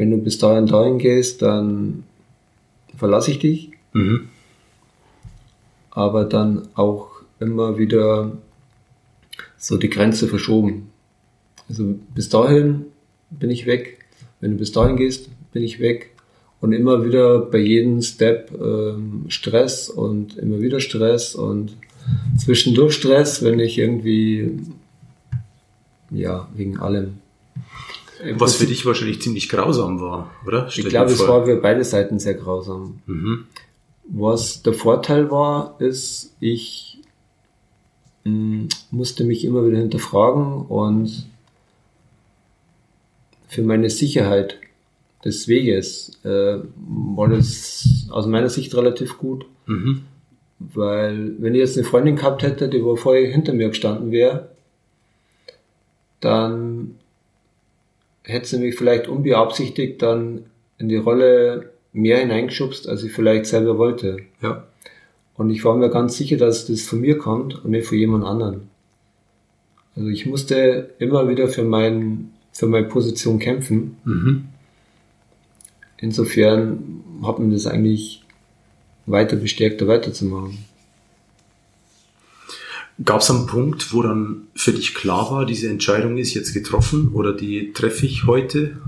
Wenn 0.01 0.12
du 0.12 0.16
bis 0.16 0.38
dahin 0.38 0.64
dahin 0.64 0.96
gehst, 0.96 1.42
dann 1.42 2.05
verlasse 2.96 3.32
ich 3.32 3.38
dich. 3.38 3.72
Mhm. 3.92 4.30
Aber 5.90 6.24
dann 6.24 6.68
auch 6.74 7.11
immer 7.38 7.76
wieder 7.76 8.32
so 9.59 9.76
die 9.76 9.90
Grenze 9.90 10.26
verschoben. 10.26 10.88
Also 11.68 11.96
bis 12.14 12.30
dahin 12.30 12.86
bin 13.28 13.51
ich 13.51 13.66
weg. 13.66 13.98
Wenn 14.40 14.53
du 14.53 14.57
bis 14.57 14.72
dahin 14.72 14.96
gehst, 14.96 15.28
bin 15.53 15.62
ich 15.62 15.80
weg. 15.80 16.12
Und 16.62 16.72
immer 16.72 17.05
wieder 17.05 17.38
bei 17.38 17.59
jedem 17.59 18.01
Step 18.01 18.59
ähm, 18.59 19.26
Stress 19.28 19.90
und 19.90 20.38
immer 20.38 20.62
wieder 20.62 20.80
Stress 20.80 21.34
und 21.34 21.76
zwischendurch 22.38 22.94
Stress, 22.94 23.44
wenn 23.44 23.61
ich 23.61 23.76
irgendwie, 23.76 24.61
ja, 26.11 26.48
wegen 26.57 26.78
allem. 26.78 27.20
Was 28.35 28.57
für 28.57 28.66
dich 28.66 28.85
wahrscheinlich 28.87 29.23
ziemlich 29.23 29.49
grausam 29.49 30.01
war, 30.01 30.31
oder? 30.47 30.68
Stell 30.68 30.85
ich 30.85 30.91
glaube, 30.91 31.11
es 31.11 31.27
war 31.27 31.45
für 31.45 31.57
beide 31.57 31.85
Seiten 31.85 32.18
sehr 32.18 32.35
grausam. 32.35 33.01
Mhm. 33.07 33.47
Was 34.05 34.62
der 34.62 34.73
Vorteil 34.73 35.31
war, 35.31 35.77
ist, 35.79 36.35
ich 36.41 36.99
mh, 38.25 38.33
mm, 38.33 38.68
musste 38.91 39.25
mich 39.25 39.45
immer 39.45 39.66
wieder 39.66 39.79
hinterfragen 39.79 40.66
und 40.66 41.27
für 43.49 43.62
meine 43.62 43.91
Sicherheit 43.91 44.59
des 45.25 45.49
Weges 45.49 46.18
äh, 46.25 46.59
war 46.77 47.29
das 47.29 48.07
aus 48.11 48.27
meiner 48.27 48.49
Sicht 48.49 48.75
relativ 48.75 49.18
gut. 49.18 49.47
Mhm. 49.66 50.03
Weil 50.59 51.35
wenn 51.39 51.55
ich 51.55 51.61
jetzt 51.61 51.77
eine 51.77 51.87
Freundin 51.87 52.16
gehabt 52.16 52.43
hätte, 52.43 52.68
die 52.68 52.81
vorher 52.97 53.31
hinter 53.31 53.53
mir 53.53 53.68
gestanden 53.68 54.12
wäre, 54.12 54.51
dann 56.21 56.99
hätte 58.23 58.49
sie 58.49 58.59
mich 58.59 58.77
vielleicht 58.77 59.09
unbeabsichtigt 59.09 60.03
dann 60.03 60.47
in 60.79 60.89
die 60.89 60.97
Rolle 60.97 61.71
mehr 61.93 62.18
hineingeschubst, 62.18 62.89
als 62.89 63.03
ich 63.03 63.12
vielleicht 63.12 63.47
selber 63.47 63.79
wollte. 63.79 64.18
Ja. 64.43 64.64
Und 65.35 65.51
ich 65.51 65.64
war 65.64 65.77
mir 65.77 65.91
ganz 65.91 66.16
sicher, 66.16 66.37
dass 66.37 66.66
das 66.66 66.83
von 66.83 67.01
mir 67.01 67.18
kommt 67.18 67.64
und 67.64 67.71
nicht 67.71 67.87
von 67.87 67.99
jemand 67.99 68.25
anderen. 68.25 68.68
Also 69.97 70.09
ich 70.09 70.27
musste 70.27 70.91
immer 70.99 71.29
wieder 71.29 71.49
für, 71.49 71.64
mein, 71.64 72.31
für 72.53 72.66
meine 72.66 72.87
Position 72.87 73.39
kämpfen. 73.39 73.97
Mhm. 74.05 74.45
Insofern 75.99 77.03
hat 77.23 77.39
mir 77.39 77.53
das 77.53 77.66
eigentlich 77.66 78.23
weiter 79.07 79.37
bestärkt, 79.37 79.81
da 79.81 79.87
weiterzumachen. 79.87 80.59
Gab 83.05 83.20
es 83.20 83.30
einen 83.30 83.46
Punkt, 83.46 83.94
wo 83.94 84.03
dann 84.03 84.48
für 84.55 84.72
dich 84.72 84.94
klar 84.94 85.30
war, 85.30 85.46
diese 85.46 85.70
Entscheidung 85.70 86.18
ist 86.18 86.34
jetzt 86.34 86.53
getroffen 86.53 87.12
oder 87.14 87.32
die 87.32 87.72
treffe 87.72 88.05
ich 88.05 88.26
heute? 88.26 88.78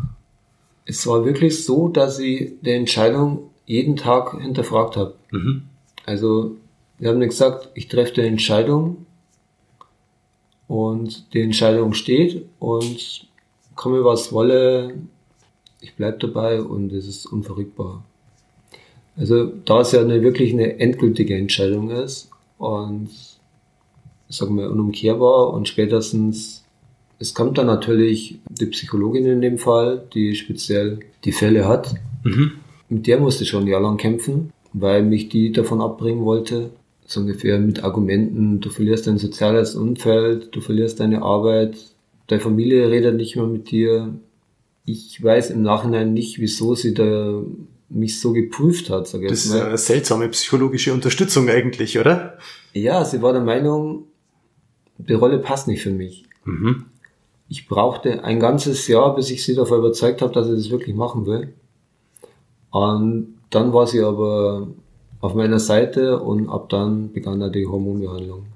Es 0.85 1.07
war 1.07 1.25
wirklich 1.25 1.65
so, 1.65 1.89
dass 1.89 2.19
ich 2.19 2.53
die 2.61 2.71
Entscheidung 2.71 3.51
jeden 3.65 3.97
Tag 3.97 4.39
hinterfragt 4.41 4.97
habe. 4.97 5.15
Mhm. 5.31 5.63
Also 6.05 6.57
wir 6.99 7.09
haben 7.09 7.21
gesagt, 7.21 7.71
ich 7.75 7.89
treffe 7.89 8.15
die 8.15 8.21
Entscheidung 8.23 9.07
und 10.69 11.33
die 11.33 11.41
Entscheidung 11.41 11.95
steht 11.95 12.45
und 12.59 13.27
komme 13.77 14.05
was 14.05 14.33
wolle, 14.33 14.95
ich 15.81 15.95
bleibe 15.95 16.19
dabei 16.19 16.61
und 16.61 16.93
es 16.93 17.07
ist 17.07 17.27
unverrückbar. 17.27 18.05
Also 19.17 19.47
da 19.65 19.81
es 19.81 19.93
ja 19.93 20.01
eine, 20.01 20.23
wirklich 20.23 20.53
eine 20.53 20.79
endgültige 20.81 21.37
Entscheidung 21.37 21.91
ist 21.91 22.31
und 22.59 23.11
sagen 24.33 24.57
wir 24.57 24.71
unumkehrbar 24.71 25.53
und 25.53 25.69
spätestens 25.69 26.63
es 27.19 27.35
kommt 27.35 27.57
dann 27.57 27.67
natürlich 27.67 28.41
die 28.49 28.67
Psychologin 28.67 29.27
in 29.27 29.41
dem 29.41 29.59
Fall, 29.59 30.03
die 30.13 30.35
speziell 30.35 30.99
die 31.25 31.31
Fälle 31.31 31.69
hat. 31.69 31.95
Mhm. 32.25 32.53
Mit 32.89 33.07
der 33.07 33.21
musste 33.21 33.45
ich 33.45 33.51
schon 33.51 33.63
ein 33.63 33.69
Jahr 33.69 33.81
lang 33.81 33.97
kämpfen, 33.97 34.53
weil 34.73 35.05
mich 35.05 35.29
die 35.29 35.53
davon 35.53 35.81
abbringen 35.81 36.25
wollte. 36.25 36.71
So 37.07 37.21
ungefähr 37.21 37.61
mit 37.61 37.85
Argumenten, 37.85 38.61
du 38.61 38.71
verlierst 38.71 39.07
dein 39.07 39.19
soziales 39.19 39.77
Umfeld, 39.77 40.49
du 40.51 40.61
verlierst 40.61 40.99
deine 40.99 41.23
Arbeit, 41.23 41.77
deine 42.27 42.41
Familie 42.41 42.91
redet 42.91 43.15
nicht 43.15 43.37
mehr 43.37 43.47
mit 43.47 43.71
dir, 43.71 44.15
ich 44.85 45.23
weiß 45.23 45.51
im 45.51 45.63
Nachhinein 45.63 46.13
nicht, 46.13 46.41
wieso 46.41 46.75
sie 46.75 46.93
da 46.93 47.41
mich 47.89 48.19
so 48.19 48.33
geprüft 48.33 48.91
hat. 48.91 49.07
Sag 49.07 49.23
ich 49.23 49.29
das 49.29 49.45
ist 49.45 49.53
eine 49.53 49.79
seltsame 49.79 50.29
psychologische 50.29 50.93
Unterstützung 50.93 51.49
eigentlich, 51.49 51.99
oder? 51.99 52.39
Ja, 52.73 53.05
sie 53.05 53.23
war 53.23 53.33
der 53.33 53.43
Meinung, 53.43 54.07
die 55.09 55.15
Rolle 55.15 55.39
passt 55.39 55.69
nicht 55.69 55.83
für 55.83 55.91
mich. 55.91 56.25
Mhm. 56.45 56.87
Ich 57.49 57.69
brauchte 57.69 58.25
ein 58.25 58.41
ganzes 58.41 58.89
Jahr, 58.89 59.15
bis 59.15 59.31
ich 59.31 59.45
sie 59.45 59.55
davon 59.55 59.79
überzeugt 59.79 60.23
habe, 60.23 60.33
dass 60.33 60.49
ich 60.49 60.55
das 60.55 60.71
wirklich 60.71 60.97
machen 60.97 61.27
will. 61.27 61.53
Und 62.71 63.35
dann 63.51 63.73
war 63.73 63.87
sie 63.87 64.01
aber 64.01 64.69
auf 65.21 65.35
meiner 65.35 65.61
Seite 65.61 66.21
und 66.21 66.49
ab 66.49 66.69
dann 66.69 67.13
begann 67.13 67.41
er 67.41 67.51
die 67.51 67.67
Hormonbehandlung. 67.67 68.47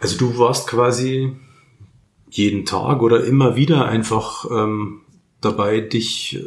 Also 0.00 0.18
du 0.18 0.38
warst 0.38 0.68
quasi 0.68 1.32
jeden 2.30 2.66
Tag 2.66 3.02
oder 3.02 3.24
immer 3.24 3.56
wieder 3.56 3.86
einfach 3.86 4.44
ähm, 4.50 5.00
dabei, 5.40 5.80
dich 5.80 6.44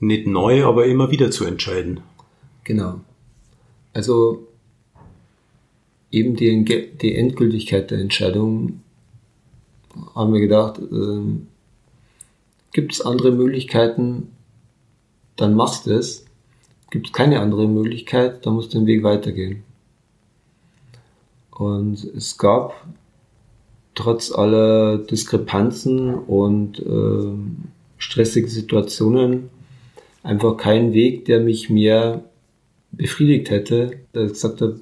nicht 0.00 0.26
neu, 0.26 0.64
aber 0.64 0.86
immer 0.86 1.10
wieder 1.10 1.30
zu 1.30 1.44
entscheiden. 1.44 2.00
Genau. 2.64 3.00
Also 3.92 4.47
eben 6.10 6.36
die, 6.36 6.64
die 7.00 7.14
Endgültigkeit 7.14 7.90
der 7.90 7.98
Entscheidung 7.98 8.80
haben 10.14 10.32
wir 10.32 10.40
gedacht, 10.40 10.78
äh, 10.78 11.20
gibt 12.72 12.92
es 12.92 13.00
andere 13.00 13.32
Möglichkeiten, 13.32 14.28
dann 15.36 15.54
machst 15.54 15.86
du 15.86 15.92
es. 15.92 16.24
Gibt 16.90 17.08
es 17.08 17.12
keine 17.12 17.40
andere 17.40 17.68
Möglichkeit, 17.68 18.46
dann 18.46 18.54
musst 18.54 18.72
du 18.72 18.78
den 18.78 18.86
Weg 18.86 19.02
weitergehen. 19.02 19.62
Und 21.50 22.02
es 22.04 22.38
gab 22.38 22.86
trotz 23.94 24.32
aller 24.32 24.98
Diskrepanzen 24.98 26.14
und 26.14 26.78
äh, 26.78 27.32
stressige 27.98 28.48
Situationen 28.48 29.50
einfach 30.22 30.56
keinen 30.56 30.92
Weg, 30.92 31.24
der 31.24 31.40
mich 31.40 31.68
mehr 31.68 32.22
befriedigt 32.92 33.50
hätte, 33.50 33.98
der 34.14 34.28
gesagt 34.28 34.60
hat, 34.60 34.74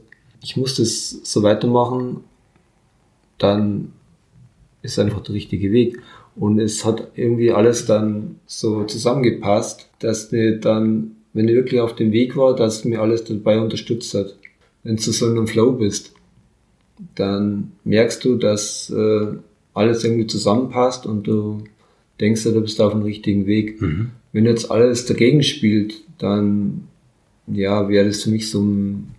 ich 0.46 0.56
muss 0.56 0.76
das 0.76 1.10
so 1.24 1.42
weitermachen, 1.42 2.22
dann 3.36 3.92
ist 4.80 4.96
einfach 4.96 5.20
der 5.24 5.34
richtige 5.34 5.72
Weg. 5.72 5.98
Und 6.36 6.60
es 6.60 6.84
hat 6.84 7.08
irgendwie 7.16 7.50
alles 7.50 7.84
dann 7.86 8.36
so 8.46 8.84
zusammengepasst, 8.84 9.88
dass 9.98 10.30
mir 10.30 10.60
dann, 10.60 11.16
wenn 11.32 11.48
ich 11.48 11.56
wirklich 11.56 11.80
auf 11.80 11.96
dem 11.96 12.12
Weg 12.12 12.36
war, 12.36 12.54
dass 12.54 12.84
mir 12.84 13.00
alles 13.00 13.24
dabei 13.24 13.58
unterstützt 13.58 14.14
hat. 14.14 14.36
Wenn 14.84 14.94
du 14.94 15.02
so 15.02 15.26
in 15.26 15.36
einem 15.36 15.48
Flow 15.48 15.72
bist, 15.72 16.12
dann 17.16 17.72
merkst 17.82 18.24
du, 18.24 18.36
dass 18.36 18.88
äh, 18.90 19.26
alles 19.74 20.04
irgendwie 20.04 20.28
zusammenpasst 20.28 21.06
und 21.06 21.26
du 21.26 21.64
denkst 22.20 22.44
du, 22.44 22.60
bist 22.60 22.80
auf 22.80 22.92
dem 22.92 23.02
richtigen 23.02 23.46
Weg. 23.46 23.82
Mhm. 23.82 24.12
Wenn 24.32 24.44
jetzt 24.44 24.70
alles 24.70 25.06
dagegen 25.06 25.42
spielt, 25.42 25.94
dann 26.18 26.86
ja, 27.48 27.88
wäre 27.88 28.06
das 28.06 28.22
für 28.22 28.30
mich 28.30 28.48
so 28.48 28.62
ein, 28.62 29.15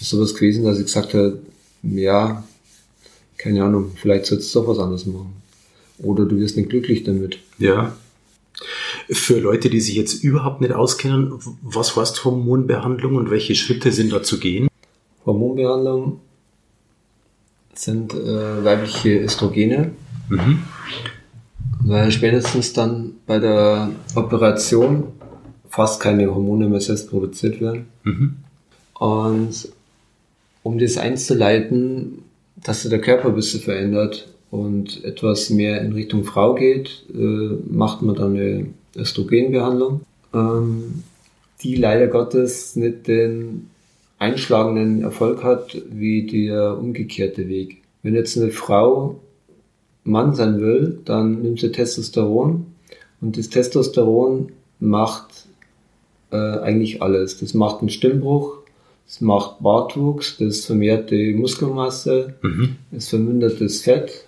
sowas 0.00 0.34
gewesen, 0.34 0.64
dass 0.64 0.78
ich 0.78 0.86
gesagt 0.86 1.14
habe, 1.14 1.40
ja, 1.82 2.44
keine 3.38 3.64
Ahnung, 3.64 3.92
vielleicht 3.96 4.26
sollst 4.26 4.54
du 4.54 4.60
doch 4.60 4.68
was 4.68 4.78
anderes 4.78 5.06
machen. 5.06 5.34
Oder 5.98 6.24
du 6.24 6.38
wirst 6.38 6.56
nicht 6.56 6.70
glücklich 6.70 7.04
damit. 7.04 7.38
Ja. 7.58 7.96
Für 9.10 9.38
Leute, 9.38 9.70
die 9.70 9.80
sich 9.80 9.94
jetzt 9.94 10.22
überhaupt 10.22 10.60
nicht 10.60 10.72
auskennen, 10.72 11.32
was 11.62 11.96
heißt 11.96 12.24
Hormonbehandlung 12.24 13.16
und 13.16 13.30
welche 13.30 13.54
Schritte 13.54 13.92
sind 13.92 14.12
da 14.12 14.22
zu 14.22 14.38
gehen? 14.38 14.68
Hormonbehandlung 15.24 16.20
sind 17.74 18.14
äh, 18.14 18.64
weibliche 18.64 19.20
Östrogene. 19.20 19.92
Mhm 20.28 20.62
weil 21.82 22.10
spätestens 22.12 22.72
dann 22.72 23.14
bei 23.26 23.38
der 23.38 23.90
Operation 24.14 25.04
fast 25.68 26.00
keine 26.00 26.32
Hormone 26.32 26.68
mehr 26.68 26.80
selbst 26.80 27.10
produziert 27.10 27.60
werden. 27.60 27.86
Mhm. 28.04 28.36
Und 28.94 29.68
um 30.62 30.78
das 30.78 30.98
einzuleiten, 30.98 32.22
dass 32.62 32.82
der 32.88 33.00
Körper 33.00 33.28
ein 33.28 33.34
bisschen 33.34 33.60
verändert 33.60 34.28
und 34.50 35.04
etwas 35.04 35.50
mehr 35.50 35.80
in 35.80 35.92
Richtung 35.92 36.24
Frau 36.24 36.54
geht, 36.54 37.04
äh, 37.14 37.56
macht 37.68 38.02
man 38.02 38.14
dann 38.14 38.36
eine 38.36 38.66
Östrogenbehandlung, 38.96 40.02
ähm, 40.34 41.04
die 41.62 41.76
leider 41.76 42.08
Gottes 42.08 42.76
nicht 42.76 43.06
den 43.06 43.70
einschlagenden 44.18 45.02
Erfolg 45.02 45.42
hat 45.42 45.80
wie 45.90 46.26
der 46.26 46.78
umgekehrte 46.78 47.48
Weg. 47.48 47.78
Wenn 48.02 48.14
jetzt 48.14 48.36
eine 48.36 48.50
Frau 48.50 49.20
Mann 50.04 50.34
sein 50.34 50.60
will, 50.60 51.00
dann 51.04 51.42
nimmt 51.42 51.60
sie 51.60 51.72
Testosteron 51.72 52.66
und 53.20 53.38
das 53.38 53.48
Testosteron 53.48 54.52
macht 54.78 55.46
äh, 56.30 56.36
eigentlich 56.36 57.02
alles. 57.02 57.38
Das 57.38 57.54
macht 57.54 57.80
einen 57.80 57.90
Stimmbruch, 57.90 58.59
es 59.10 59.20
macht 59.20 59.60
Bartwuchs, 59.60 60.36
das 60.38 60.66
vermehrt 60.66 61.10
die 61.10 61.34
Muskelmasse, 61.34 62.34
mhm. 62.42 62.76
es 62.92 63.08
vermindert 63.08 63.60
das 63.60 63.80
Fett, 63.80 64.24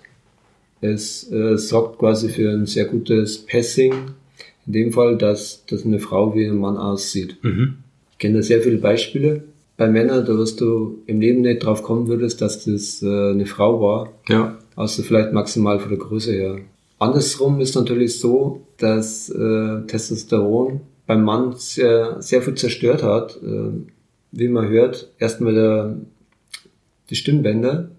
es 0.81 1.31
äh, 1.31 1.57
sorgt 1.57 1.99
quasi 1.99 2.27
für 2.27 2.51
ein 2.51 2.65
sehr 2.65 2.85
gutes 2.85 3.37
Passing. 3.37 3.93
In 4.65 4.73
dem 4.73 4.91
Fall, 4.91 5.17
dass, 5.17 5.65
dass 5.67 5.85
eine 5.85 5.99
Frau 5.99 6.35
wie 6.35 6.45
ein 6.45 6.57
Mann 6.57 6.75
aussieht. 6.75 7.37
Mhm. 7.43 7.75
Ich 8.11 8.17
kenne 8.17 8.35
da 8.35 8.41
sehr 8.41 8.61
viele 8.61 8.77
Beispiele. 8.77 9.43
Bei 9.77 9.87
Männern, 9.87 10.25
da 10.25 10.37
wirst 10.37 10.59
du 10.59 10.99
im 11.05 11.21
Leben 11.21 11.41
nicht 11.41 11.63
drauf 11.63 11.83
kommen 11.83 12.07
würdest, 12.07 12.41
dass 12.41 12.65
das 12.65 13.01
äh, 13.01 13.31
eine 13.31 13.45
Frau 13.45 13.81
war. 13.81 14.11
Ja. 14.27 14.57
Außer 14.75 15.03
vielleicht 15.03 15.31
maximal 15.31 15.79
von 15.79 15.89
der 15.89 15.99
Größe 15.99 16.33
her. 16.33 16.59
Andersrum 16.99 17.61
ist 17.61 17.75
natürlich 17.75 18.19
so, 18.19 18.61
dass 18.77 19.29
äh, 19.29 19.85
Testosteron 19.87 20.81
beim 21.07 21.23
Mann 21.23 21.53
sehr, 21.55 22.21
sehr 22.21 22.41
viel 22.41 22.55
zerstört 22.55 23.03
hat. 23.03 23.39
Äh, 23.41 23.91
wie 24.33 24.47
man 24.47 24.67
hört, 24.67 25.09
erstmal 25.19 25.53
der, 25.53 25.97
die 27.09 27.15
Stimmbänder. 27.15 27.89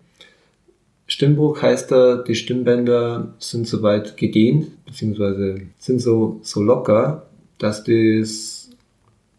Stimmbruch 1.07 1.63
heißt 1.63 1.93
da, 1.93 2.17
die 2.17 2.35
Stimmbänder 2.35 3.35
sind 3.39 3.69
soweit 3.69 4.17
gedehnt, 4.17 4.85
beziehungsweise 4.85 5.63
sind 5.79 6.01
so, 6.01 6.41
so 6.43 6.61
locker, 6.61 7.27
dass 7.59 7.85
das, 7.85 8.71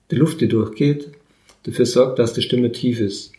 die 0.09 0.15
Luft, 0.15 0.39
die 0.39 0.47
durchgeht, 0.47 1.09
dafür 1.63 1.85
sorgt, 1.85 2.19
dass 2.19 2.33
die 2.33 2.41
Stimme 2.41 2.71
tief 2.71 3.01
ist. 3.01 3.33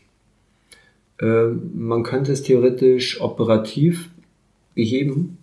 Äh, 1.19 1.47
man 1.75 2.03
könnte 2.03 2.33
es 2.33 2.43
theoretisch 2.43 3.21
operativ 3.21 4.11
beheben. 4.75 5.39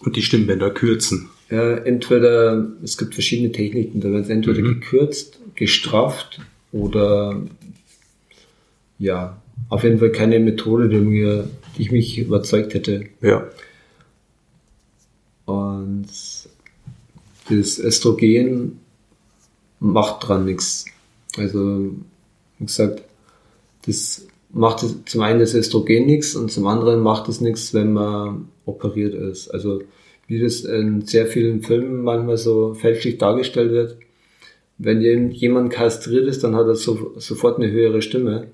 Und 0.00 0.16
die 0.16 0.22
Stimmbänder 0.22 0.70
kürzen. 0.70 1.28
Äh, 1.50 1.86
entweder, 1.86 2.68
es 2.82 2.96
gibt 2.96 3.12
verschiedene 3.12 3.52
Techniken, 3.52 4.00
da 4.00 4.10
wird 4.10 4.24
es 4.24 4.30
entweder 4.30 4.60
mhm. 4.60 4.80
gekürzt, 4.80 5.40
gestrafft 5.56 6.40
oder 6.74 7.40
ja, 8.98 9.40
auf 9.68 9.84
jeden 9.84 10.00
Fall 10.00 10.10
keine 10.10 10.40
Methode, 10.40 10.88
die, 10.88 10.96
mir, 10.96 11.48
die 11.76 11.82
ich 11.82 11.92
mich 11.92 12.18
überzeugt 12.18 12.74
hätte. 12.74 13.04
Ja. 13.20 13.46
Und 15.46 16.06
das 17.48 17.78
Östrogen 17.78 18.80
macht 19.78 20.26
dran 20.26 20.44
nichts. 20.46 20.86
Also, 21.36 21.90
wie 22.58 22.66
gesagt, 22.66 23.02
das 23.86 24.26
macht 24.50 24.84
zum 25.08 25.20
einen 25.20 25.40
das 25.40 25.54
Östrogen 25.54 26.06
nichts 26.06 26.34
und 26.34 26.50
zum 26.50 26.66
anderen 26.66 27.00
macht 27.00 27.28
es 27.28 27.40
nichts, 27.40 27.72
wenn 27.72 27.92
man 27.92 28.48
operiert 28.64 29.14
ist. 29.14 29.48
Also, 29.48 29.82
wie 30.26 30.40
das 30.40 30.62
in 30.62 31.02
sehr 31.02 31.26
vielen 31.26 31.62
Filmen 31.62 32.02
manchmal 32.02 32.38
so 32.38 32.74
fälschlich 32.74 33.18
dargestellt 33.18 33.70
wird, 33.70 33.98
wenn 34.78 35.30
jemand 35.30 35.70
kastriert 35.72 36.26
ist, 36.26 36.42
dann 36.42 36.54
hat 36.56 36.66
er 36.66 36.74
so, 36.74 37.14
sofort 37.16 37.58
eine 37.58 37.70
höhere 37.70 38.02
Stimme. 38.02 38.48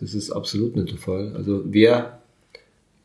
Das 0.00 0.14
ist 0.14 0.30
absolut 0.30 0.76
nicht 0.76 0.90
der 0.90 0.98
Fall. 0.98 1.32
Also 1.36 1.62
wer 1.64 2.20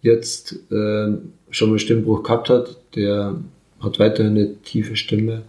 jetzt 0.01 0.53
äh, 0.71 1.11
schon 1.49 1.69
mal 1.69 1.79
Stimmbruch 1.79 2.23
gehabt 2.23 2.49
hat, 2.49 2.77
der 2.95 3.39
hat 3.79 3.99
weiterhin 3.99 4.33
eine 4.33 4.55
tiefe 4.61 4.95
Stimme. 4.95 5.43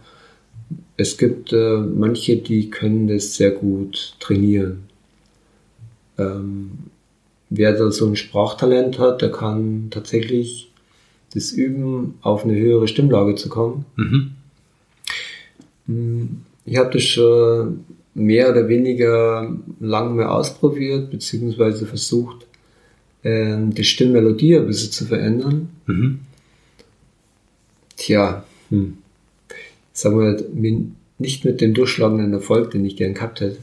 Es 0.97 1.17
gibt 1.17 1.53
äh, 1.53 1.77
manche, 1.77 2.37
die 2.37 2.69
können 2.69 3.07
das 3.07 3.35
sehr 3.35 3.51
gut 3.51 4.15
trainieren. 4.19 4.83
Ähm, 6.17 6.71
wer 7.49 7.73
da 7.73 7.91
so 7.91 8.07
ein 8.07 8.15
Sprachtalent 8.15 8.99
hat, 8.99 9.21
der 9.21 9.31
kann 9.31 9.87
tatsächlich 9.89 10.71
das 11.33 11.51
üben, 11.51 12.15
auf 12.21 12.43
eine 12.43 12.55
höhere 12.55 12.87
Stimmlage 12.87 13.35
zu 13.35 13.49
kommen. 13.49 13.85
Mhm. 15.87 16.41
Ich 16.65 16.77
habe 16.77 16.91
das 16.91 17.03
schon 17.03 17.85
mehr 18.13 18.49
oder 18.51 18.67
weniger 18.67 19.55
lang 19.79 20.15
mal 20.15 20.27
ausprobiert, 20.27 21.11
beziehungsweise 21.11 21.85
versucht, 21.85 22.45
ähm, 23.23 23.73
die 23.73 23.83
Stimmmelodie 23.83 24.57
ein 24.57 24.67
bisschen 24.67 24.91
zu 24.91 25.05
verändern. 25.05 25.69
Mhm. 25.85 26.19
Tja, 27.97 28.43
hm. 28.69 28.97
sagen 29.93 30.19
wir 30.19 30.91
nicht 31.19 31.45
mit 31.45 31.61
dem 31.61 31.73
durchschlagenden 31.73 32.33
Erfolg, 32.33 32.71
den 32.71 32.83
ich 32.85 32.95
gern 32.95 33.13
gehabt 33.13 33.41
hätte. 33.41 33.59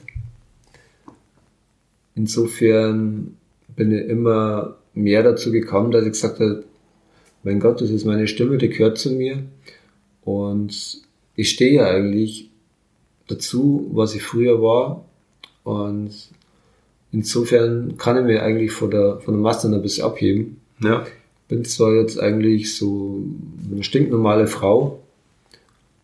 Insofern 2.15 3.37
bin 3.77 3.93
ich 3.93 4.07
immer 4.09 4.77
mehr 4.95 5.23
dazu 5.23 5.51
gekommen, 5.53 5.91
dass 5.91 6.05
ich 6.05 6.13
gesagt 6.13 6.41
habe, 6.41 6.65
mein 7.43 7.61
Gott, 7.61 7.81
das 7.81 7.91
ist 7.91 8.05
meine 8.05 8.27
Stimme, 8.27 8.59
die 8.59 8.69
gehört 8.69 8.99
zu 8.99 9.13
mir. 9.13 9.43
Und 10.23 11.03
ich 11.35 11.51
stehe 11.51 11.75
ja 11.75 11.87
eigentlich 11.87 12.48
dazu, 13.29 13.89
was 13.93 14.15
ich 14.15 14.23
früher 14.23 14.61
war. 14.61 15.05
Und 15.63 16.11
insofern 17.13 17.97
kann 17.97 18.19
ich 18.19 18.25
mir 18.25 18.43
eigentlich 18.43 18.73
von 18.73 18.91
der, 18.91 19.21
von 19.21 19.35
der 19.35 19.43
Masse 19.43 19.69
ein 19.69 19.83
bisschen 19.83 20.05
abheben. 20.05 20.61
Ja. 20.83 21.07
Bin 21.47 21.65
zwar 21.65 21.95
jetzt 21.95 22.19
eigentlich 22.19 22.77
so 22.77 23.23
eine 23.71 23.83
stinknormale 23.83 24.47
Frau, 24.47 25.01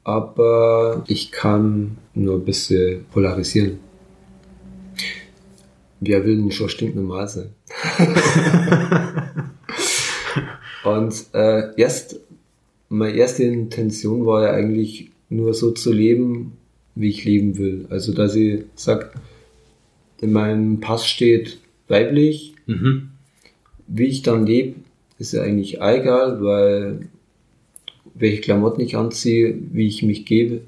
aber 0.05 1.05
ich 1.07 1.33
kann 1.33 1.99
nur 2.15 2.37
ein 2.37 2.45
bisschen 2.45 3.05
polarisieren. 3.13 3.79
Wer 6.01 6.25
will 6.25 6.37
denn 6.37 6.51
schon 6.51 6.69
stinknormal 6.69 7.29
sein? 7.29 7.51
Und 10.85 11.25
äh, 11.33 11.75
erst, 11.77 12.21
meine 12.91 13.17
erste 13.17 13.45
Intention 13.45 14.27
war 14.27 14.43
ja 14.43 14.51
eigentlich 14.51 15.11
nur 15.31 15.55
so 15.55 15.71
zu 15.71 15.93
leben, 15.93 16.59
wie 16.95 17.09
ich 17.09 17.25
leben 17.25 17.59
will. 17.59 17.87
Also, 17.91 18.13
dass 18.13 18.35
ich 18.35 18.65
sage, 18.75 19.11
in 20.21 20.33
meinem 20.33 20.81
Pass 20.81 21.07
steht 21.07 21.59
weiblich. 21.89 22.55
Mhm. 22.67 23.11
Wie 23.87 24.07
ich 24.07 24.23
dann 24.23 24.47
lebe, 24.47 24.77
ist 25.19 25.33
ja 25.33 25.43
eigentlich 25.43 25.77
egal, 25.81 26.43
weil 26.43 27.09
welche 28.15 28.41
Klamotten 28.41 28.81
ich 28.81 28.97
anziehe, 28.97 29.55
wie 29.73 29.87
ich 29.87 30.03
mich 30.03 30.25
gebe 30.25 30.61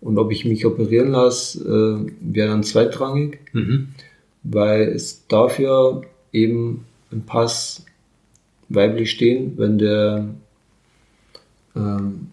und 0.00 0.18
ob 0.18 0.32
ich 0.32 0.44
mich 0.44 0.66
operieren 0.66 1.12
lasse, 1.12 1.60
äh, 1.64 2.12
wäre 2.20 2.48
dann 2.48 2.62
zweitrangig, 2.62 3.38
mhm. 3.52 3.88
weil 4.42 4.88
es 4.88 5.26
dafür 5.28 6.02
eben 6.32 6.84
im 7.10 7.22
Pass 7.22 7.86
weiblich 8.68 9.10
stehen, 9.10 9.54
wenn 9.56 9.78
der 9.78 10.28
ähm, 11.76 12.28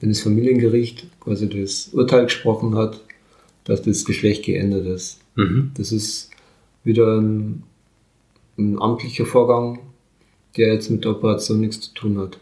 wenn 0.00 0.10
das 0.10 0.20
Familiengericht 0.20 1.06
quasi 1.20 1.48
das 1.48 1.88
Urteil 1.92 2.24
gesprochen 2.24 2.76
hat, 2.76 3.00
dass 3.64 3.82
das 3.82 4.04
Geschlecht 4.04 4.44
geändert 4.44 4.86
ist. 4.86 5.20
Mhm. 5.34 5.72
Das 5.76 5.92
ist 5.92 6.30
wieder 6.84 7.18
ein, 7.20 7.64
ein 8.56 8.80
amtlicher 8.80 9.26
Vorgang, 9.26 9.80
der 10.56 10.72
jetzt 10.72 10.90
mit 10.90 11.04
der 11.04 11.12
Operation 11.12 11.60
nichts 11.60 11.80
zu 11.80 11.94
tun 11.94 12.18
hat. 12.18 12.38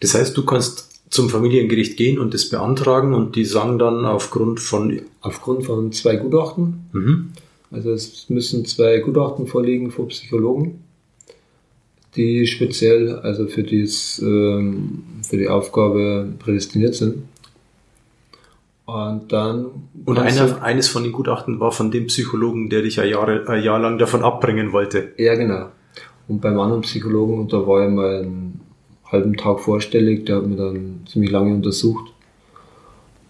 Das 0.00 0.14
heißt, 0.14 0.36
du 0.36 0.44
kannst 0.44 1.02
zum 1.10 1.30
Familiengericht 1.30 1.96
gehen 1.96 2.18
und 2.18 2.34
das 2.34 2.48
beantragen 2.48 3.14
und 3.14 3.36
die 3.36 3.44
sagen 3.44 3.78
dann 3.78 4.04
aufgrund 4.04 4.60
von... 4.60 5.00
Aufgrund 5.20 5.64
von 5.64 5.90
zwei 5.90 6.16
Gutachten. 6.16 6.88
Mhm. 6.92 7.32
Also 7.72 7.90
es 7.90 8.28
müssen 8.28 8.64
zwei 8.64 9.00
Gutachten 9.00 9.48
vorliegen 9.48 9.90
vor 9.90 10.06
Psychologen 10.06 10.84
die 12.16 12.46
speziell 12.46 13.16
also 13.16 13.46
für, 13.46 13.62
dies, 13.62 14.20
ähm, 14.24 15.02
für 15.26 15.36
die 15.36 15.48
Aufgabe 15.48 16.28
prädestiniert 16.38 16.94
sind. 16.94 17.24
Und 18.86 19.32
dann. 19.32 19.66
Und 20.04 20.18
einer, 20.18 20.62
eines 20.62 20.88
von 20.88 21.02
den 21.02 21.12
Gutachten 21.12 21.58
war 21.58 21.72
von 21.72 21.90
dem 21.90 22.06
Psychologen, 22.06 22.70
der 22.70 22.82
dich 22.82 23.00
ein 23.00 23.08
Jahr, 23.08 23.48
ein 23.48 23.62
Jahr 23.62 23.80
lang 23.80 23.98
davon 23.98 24.22
abbringen 24.22 24.72
wollte. 24.72 25.12
Ja, 25.16 25.34
genau. 25.34 25.66
Und 26.28 26.40
beim 26.40 26.58
anderen 26.58 26.82
Psychologen, 26.82 27.48
da 27.48 27.66
war 27.66 27.86
ich 27.86 27.92
mal 27.92 28.22
einen 28.22 28.60
halben 29.10 29.36
Tag 29.36 29.60
vorstellig, 29.60 30.26
der 30.26 30.36
hat 30.36 30.46
mir 30.46 30.56
dann 30.56 31.00
ziemlich 31.10 31.30
lange 31.30 31.54
untersucht. 31.54 32.12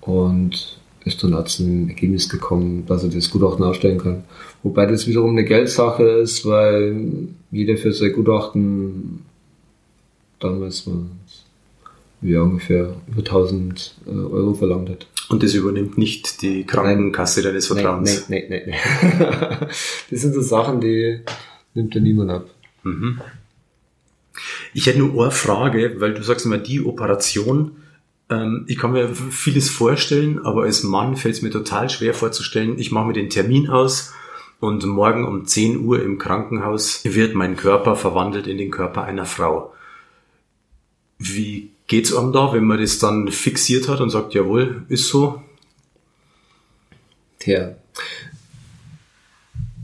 Und 0.03 0.79
ist 1.07 1.23
dann 1.23 1.35
auch 1.35 1.45
zum 1.45 1.89
Ergebnis 1.89 2.29
gekommen, 2.29 2.85
dass 2.87 3.05
er 3.05 3.11
das 3.11 3.31
Gutachten 3.31 3.65
aufstellen 3.65 3.99
kann. 3.99 4.25
Wobei 4.63 4.87
das 4.87 5.07
wiederum 5.07 5.31
eine 5.31 5.45
Geldsache 5.45 6.03
ist, 6.03 6.45
weil 6.45 7.29
jeder 7.53 7.77
für 7.77 7.93
sein 7.93 8.13
Gutachten 8.13 9.21
damals 10.41 10.87
war 10.87 10.95
ja 12.33 12.43
ungefähr 12.43 12.95
über 13.09 13.19
1000 13.19 13.95
äh, 14.07 14.11
Euro 14.11 14.55
verlangt 14.55 14.91
hat. 14.91 15.07
Und 15.29 15.43
das 15.43 15.55
übernimmt 15.55 15.99
nicht 15.99 16.43
die 16.43 16.65
Krankenkasse 16.65 17.41
nein, 17.41 17.51
deines 17.51 17.67
Vertrauens? 17.67 18.29
Nein, 18.29 18.45
nein, 18.49 18.63
nein, 18.67 18.79
nein. 19.19 19.69
das 20.11 20.21
sind 20.21 20.35
so 20.35 20.41
Sachen, 20.41 20.81
die 20.81 21.21
nimmt 21.75 21.95
ja 21.95 22.01
niemand 22.01 22.31
ab. 22.31 22.47
Mhm. 22.85 23.21
Ich 24.75 24.87
hätte 24.87 24.99
nur 24.99 25.23
eine 25.23 25.31
Frage, 25.31 25.97
weil 25.99 26.15
du 26.15 26.23
sagst 26.23 26.47
immer, 26.47 26.59
die 26.59 26.85
Operation, 26.85 27.73
ähm, 28.31 28.65
ich 28.69 28.79
kann 28.79 28.93
mir 28.93 29.09
vieles 29.15 29.71
vorstellen, 29.71 30.45
aber 30.45 30.65
als 30.65 30.83
Mann 30.83 31.17
fällt 31.17 31.35
es 31.35 31.43
mir 31.43 31.51
total 31.51 31.91
schwer 31.91 32.15
vorzustellen, 32.15 32.79
ich 32.79 32.93
mache 32.93 33.07
mir 33.07 33.15
den 33.15 33.31
Termin 33.31 33.69
aus, 33.69 34.13
und 34.59 34.85
morgen 34.87 35.27
um 35.27 35.45
10 35.45 35.85
Uhr 35.85 36.03
im 36.03 36.19
Krankenhaus 36.19 37.05
wird 37.05 37.35
mein 37.35 37.57
Körper 37.57 37.95
verwandelt 37.95 38.47
in 38.47 38.57
den 38.57 38.71
Körper 38.71 39.05
einer 39.05 39.27
Frau. 39.27 39.75
Wie 41.19 41.73
geht's 41.87 42.15
einem 42.15 42.33
da, 42.33 42.53
wenn 42.53 42.65
man 42.65 42.81
das 42.81 42.99
dann 42.99 43.29
fixiert 43.29 43.89
hat 43.89 44.01
und 44.01 44.11
sagt, 44.11 44.35
jawohl, 44.35 44.85
ist 44.89 45.09
so? 45.09 45.43
Tja. 47.39 47.77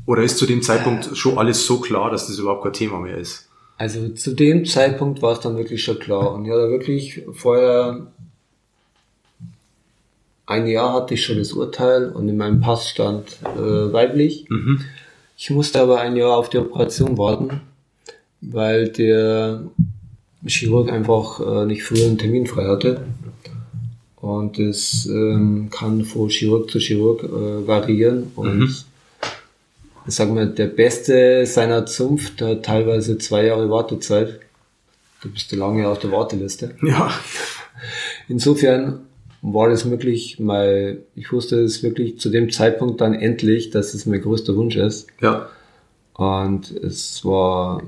Oder 0.07 0.22
ist 0.22 0.38
zu 0.38 0.46
dem 0.46 0.62
Zeitpunkt 0.62 1.16
schon 1.16 1.38
alles 1.38 1.64
so 1.64 1.78
klar, 1.80 2.11
dass 2.11 2.26
das 2.26 2.38
überhaupt 2.38 2.64
kein 2.64 2.72
Thema 2.72 2.98
mehr 2.98 3.16
ist? 3.16 3.48
Also 3.78 4.09
zu 4.11 4.34
dem 4.34 4.64
Zeitpunkt 4.64 5.22
war 5.22 5.32
es 5.32 5.40
dann 5.40 5.57
wirklich 5.57 5.82
schon 5.82 5.98
klar. 5.98 6.32
Und 6.32 6.44
ja, 6.44 6.57
da 6.57 6.68
wirklich 6.68 7.22
vorher 7.32 8.12
ein 10.46 10.66
Jahr 10.66 10.92
hatte 10.92 11.14
ich 11.14 11.24
schon 11.24 11.38
das 11.38 11.53
Urteil 11.53 12.11
und 12.11 12.28
in 12.28 12.36
meinem 12.36 12.61
Pass 12.61 12.88
stand 12.88 13.38
äh, 13.57 13.92
weiblich. 13.92 14.46
Mhm. 14.48 14.84
Ich 15.36 15.50
musste 15.50 15.80
aber 15.80 16.00
ein 16.00 16.16
Jahr 16.16 16.36
auf 16.36 16.50
die 16.50 16.59
Operation 16.59 17.16
warten, 17.16 17.61
weil 18.40 18.88
der 18.88 19.64
Chirurg 20.47 20.90
einfach 20.90 21.40
äh, 21.40 21.66
nicht 21.66 21.84
früher 21.84 22.07
einen 22.07 22.18
Termin 22.18 22.47
frei 22.47 22.66
hatte. 22.66 23.05
Und 24.16 24.59
das 24.59 25.07
ähm, 25.07 25.68
kann 25.70 26.05
von 26.05 26.28
Chirurg 26.28 26.70
zu 26.70 26.78
Chirurg 26.78 27.24
äh, 27.24 27.66
variieren. 27.66 28.30
Und 28.36 28.59
mhm. 28.59 28.74
ich 30.07 30.14
sag 30.14 30.32
mal, 30.32 30.49
der 30.49 30.66
Beste 30.66 31.45
seiner 31.47 31.86
Zunft 31.86 32.40
hat 32.40 32.64
teilweise 32.64 33.18
zwei 33.18 33.47
Jahre 33.47 33.68
Wartezeit. 33.68 34.40
Du 35.22 35.30
bist 35.30 35.51
du 35.51 35.57
lange 35.57 35.88
auf 35.88 35.99
der 35.99 36.12
Warteliste. 36.12 36.76
Ja. 36.82 37.12
Insofern 38.28 39.01
war 39.43 39.68
das 39.68 39.84
möglich, 39.84 40.36
weil 40.38 41.03
ich 41.16 41.32
wusste 41.32 41.61
es 41.61 41.82
wirklich 41.82 42.20
zu 42.20 42.30
dem 42.30 42.51
Zeitpunkt 42.51 43.01
dann 43.01 43.14
endlich, 43.14 43.70
dass 43.70 43.93
es 43.93 44.07
mein 44.07 44.22
größter 44.22 44.55
Wunsch 44.55 44.76
ist. 44.76 45.09
Ja. 45.20 45.49
Und 46.14 46.70
es 46.70 47.24
war, 47.24 47.82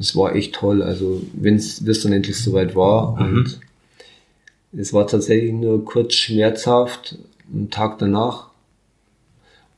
es 0.00 0.16
war 0.16 0.34
echt 0.34 0.54
toll. 0.54 0.82
Also, 0.82 1.22
wenn 1.34 1.56
es 1.56 2.02
dann 2.02 2.12
endlich 2.12 2.42
soweit 2.42 2.74
war 2.74 3.20
mhm. 3.20 3.36
und 3.36 3.60
es 4.72 4.92
war 4.92 5.06
tatsächlich 5.06 5.52
nur 5.52 5.84
kurz 5.84 6.14
schmerzhaft, 6.14 7.18
einen 7.52 7.70
Tag 7.70 7.98
danach. 7.98 8.48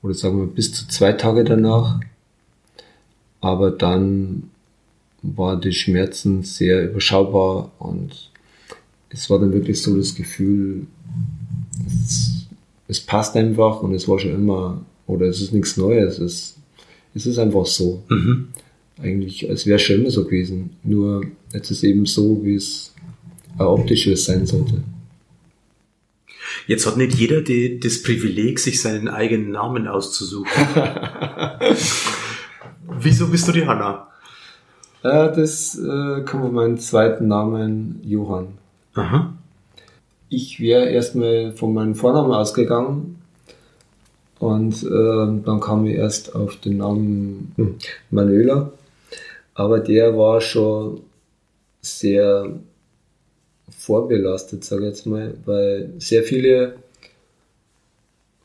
Oder 0.02 0.14
sagen 0.14 0.38
wir 0.38 0.46
bis 0.46 0.72
zu 0.72 0.88
zwei 0.88 1.12
Tage 1.12 1.44
danach. 1.44 2.00
Aber 3.40 3.70
dann 3.70 4.50
war 5.22 5.58
die 5.60 5.72
Schmerzen 5.72 6.42
sehr 6.42 6.90
überschaubar 6.90 7.70
und 7.78 8.30
es 9.10 9.28
war 9.28 9.38
dann 9.38 9.52
wirklich 9.52 9.80
so 9.82 9.96
das 9.96 10.14
Gefühl, 10.14 10.86
es, 11.86 12.46
es 12.88 13.00
passt 13.00 13.36
einfach 13.36 13.82
und 13.82 13.94
es 13.94 14.08
war 14.08 14.18
schon 14.18 14.34
immer, 14.34 14.80
oder 15.06 15.26
es 15.26 15.40
ist 15.40 15.52
nichts 15.52 15.76
Neues, 15.76 16.18
es, 16.18 16.56
es 17.14 17.26
ist 17.26 17.38
einfach 17.38 17.66
so. 17.66 18.02
Mhm. 18.08 18.48
Eigentlich, 19.02 19.42
es 19.48 19.66
wäre 19.66 19.78
schon 19.78 19.96
immer 19.96 20.10
so 20.10 20.24
gewesen. 20.24 20.70
Nur 20.84 21.24
jetzt 21.52 21.70
ist 21.70 21.82
eben 21.82 22.06
so, 22.06 22.44
wie 22.44 22.54
es 22.54 22.94
ein 23.58 23.66
optisches 23.66 24.24
sein 24.24 24.46
sollte. 24.46 24.82
Jetzt 26.66 26.86
hat 26.86 26.96
nicht 26.96 27.14
jeder 27.18 27.40
die, 27.40 27.80
das 27.80 28.02
Privileg, 28.02 28.58
sich 28.58 28.80
seinen 28.80 29.08
eigenen 29.08 29.50
Namen 29.50 29.88
auszusuchen. 29.88 30.50
Wieso 33.00 33.26
bist 33.28 33.48
du 33.48 33.52
die 33.52 33.66
Hanna? 33.66 34.08
Äh, 35.02 35.34
das 35.34 35.76
äh, 35.76 36.22
kommt 36.22 36.44
von 36.44 36.54
meinem 36.54 36.78
zweiten 36.78 37.26
Namen 37.26 38.00
Johann. 38.04 38.48
Aha. 38.94 39.32
Ich 40.28 40.60
wäre 40.60 40.88
erstmal 40.88 41.52
von 41.52 41.74
meinem 41.74 41.94
Vornamen 41.94 42.32
ausgegangen 42.32 43.18
und 44.38 44.82
äh, 44.82 45.42
dann 45.44 45.60
kam 45.60 45.86
ich 45.86 45.96
erst 45.96 46.34
auf 46.34 46.56
den 46.56 46.78
Namen 46.78 47.52
hm, 47.56 47.74
Manuela. 48.10 48.72
Aber 49.54 49.80
der 49.80 50.16
war 50.16 50.40
schon 50.40 51.00
sehr 51.80 52.58
vorbelastet, 53.76 54.64
sage 54.64 54.82
ich 54.82 54.88
jetzt 54.88 55.06
mal, 55.06 55.34
weil 55.44 55.92
sehr 55.98 56.22
viele 56.22 56.76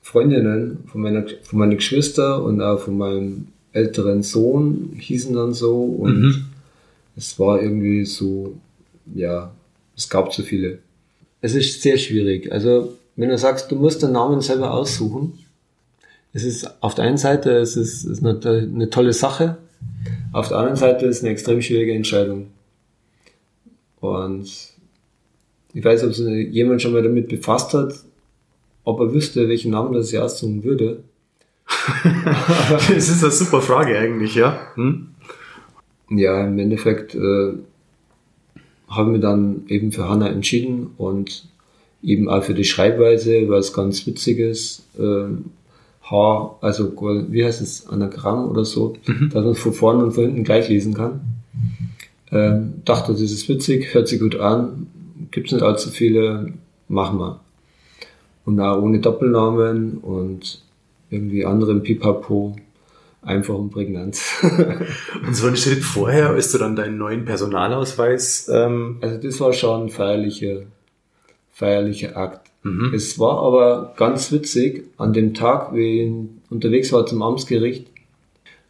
Freundinnen 0.01 0.80
von 0.88 1.01
meiner, 1.01 1.26
von 1.43 1.60
meiner 1.60 1.76
Geschwister 1.76 2.43
und 2.43 2.62
auch 2.62 2.80
von 2.80 2.97
meinem 2.97 3.47
älteren 3.74 4.24
Sohn 4.24 4.93
hießen 4.97 5.36
dann 5.36 5.53
so 5.53 5.84
und 5.84 6.22
mhm. 6.22 6.45
es 7.16 7.38
war 7.38 7.62
irgendwie 7.62 8.05
so, 8.05 8.55
ja, 9.14 9.51
es 9.95 10.10
gab 10.10 10.34
zu 10.34 10.43
viele. 10.43 10.80
Es 11.41 11.53
ist 11.53 11.82
sehr 11.82 11.97
schwierig. 11.97 12.51
Also, 12.51 12.93
wenn 13.16 13.30
du 13.30 13.38
sagst, 13.38 13.72
du 13.72 13.76
musst 13.76 14.01
den 14.01 14.14
Namen 14.14 14.41
selber 14.41 14.74
aussuchen, 14.74 15.38
es 16.34 16.43
ist 16.43 16.82
auf 16.82 16.95
der 16.95 17.05
einen 17.05 17.18
Seite 17.18 17.51
es 17.58 17.76
ist, 17.78 18.05
es 18.05 18.20
ist 18.20 18.26
eine, 18.26 18.39
eine 18.45 18.89
tolle 18.89 19.14
Sache, 19.14 19.58
auf 20.34 20.49
der 20.49 20.57
anderen 20.57 20.78
Seite 20.78 21.05
ist 21.05 21.17
es 21.17 21.23
eine 21.23 21.32
extrem 21.32 21.61
schwierige 21.61 21.93
Entscheidung. 21.93 22.47
Und 23.99 24.49
ich 25.73 25.84
weiß, 25.84 26.03
ob 26.03 26.13
sich 26.13 26.53
jemand 26.53 26.82
schon 26.82 26.93
mal 26.93 27.03
damit 27.03 27.28
befasst 27.28 27.73
hat, 27.73 27.93
ob 28.84 28.99
er 28.99 29.13
wüsste, 29.13 29.49
welchen 29.49 29.71
Namen 29.71 29.93
das 29.93 30.13
er 30.13 30.25
aussuchen 30.25 30.63
würde. 30.63 31.03
das 32.69 32.89
ist 32.89 33.23
eine 33.23 33.32
super 33.32 33.61
Frage 33.61 33.97
eigentlich, 33.97 34.36
ja. 34.36 34.59
Hm? 34.75 35.09
Ja, 36.09 36.47
im 36.47 36.57
Endeffekt 36.57 37.15
äh, 37.15 37.53
haben 38.88 39.11
wir 39.11 39.19
dann 39.19 39.63
eben 39.67 39.91
für 39.91 40.07
Hanna 40.07 40.30
entschieden 40.30 40.91
und 40.97 41.47
eben 42.01 42.30
auch 42.30 42.43
für 42.43 42.53
die 42.53 42.63
Schreibweise, 42.63 43.49
weil 43.49 43.59
es 43.59 43.73
ganz 43.73 44.05
witzig 44.07 44.39
ist. 44.39 44.88
Ähm, 44.97 45.45
H, 46.10 46.58
also 46.62 46.93
wie 47.30 47.43
heißt 47.43 47.62
es, 47.62 47.88
Anagramm 47.88 48.49
oder 48.49 48.66
so, 48.66 48.95
mhm. 49.05 49.30
dass 49.30 49.43
man 49.43 49.55
von 49.55 49.74
vorne 49.74 50.03
und 50.03 50.12
von 50.12 50.26
hinten 50.26 50.43
gleich 50.43 50.70
lesen 50.70 50.93
kann. 50.93 51.22
Ähm, 52.32 52.82
dachte, 52.86 53.14
das 53.14 53.22
ist 53.22 53.47
witzig, 53.49 53.93
hört 53.93 54.08
sich 54.08 54.20
gut 54.20 54.38
an, 54.38 54.88
gibt 55.32 55.47
es 55.47 55.53
nicht 55.53 55.64
allzu 55.64 55.89
viele, 55.89 56.53
machen 56.88 57.20
wir. 57.20 57.39
Und 58.45 58.60
auch 58.60 58.82
ohne 58.82 58.99
Doppelnamen 58.99 59.97
und 59.97 60.62
irgendwie 61.10 61.45
anderen 61.45 61.84
Pipapo 61.84 62.55
einfach 63.22 63.55
und 63.55 63.72
prägnant. 63.72 64.20
und 65.26 65.36
so 65.36 65.47
einen 65.47 65.58
Schritt 65.58 65.84
vorher, 65.84 66.30
als 66.30 66.51
du 66.51 66.58
dann 66.58 66.76
deinen 66.76 66.97
neuen 66.97 67.26
Personalausweis. 67.26 68.49
Ähm 68.51 68.97
also 69.01 69.18
das 69.18 69.39
war 69.39 69.53
schon 69.53 69.84
ein 69.84 69.89
feierlicher, 69.89 70.62
feierlicher 71.51 72.16
Akt. 72.16 72.49
Mhm. 72.68 72.93
Es 72.93 73.18
war 73.18 73.39
aber 73.41 73.93
ganz 73.95 74.32
witzig, 74.32 74.86
an 74.97 75.13
dem 75.13 75.34
Tag, 75.34 75.74
wie 75.74 76.01
ich 76.01 76.13
unterwegs 76.49 76.91
war 76.91 77.05
zum 77.05 77.22
Amtsgericht, 77.22 77.88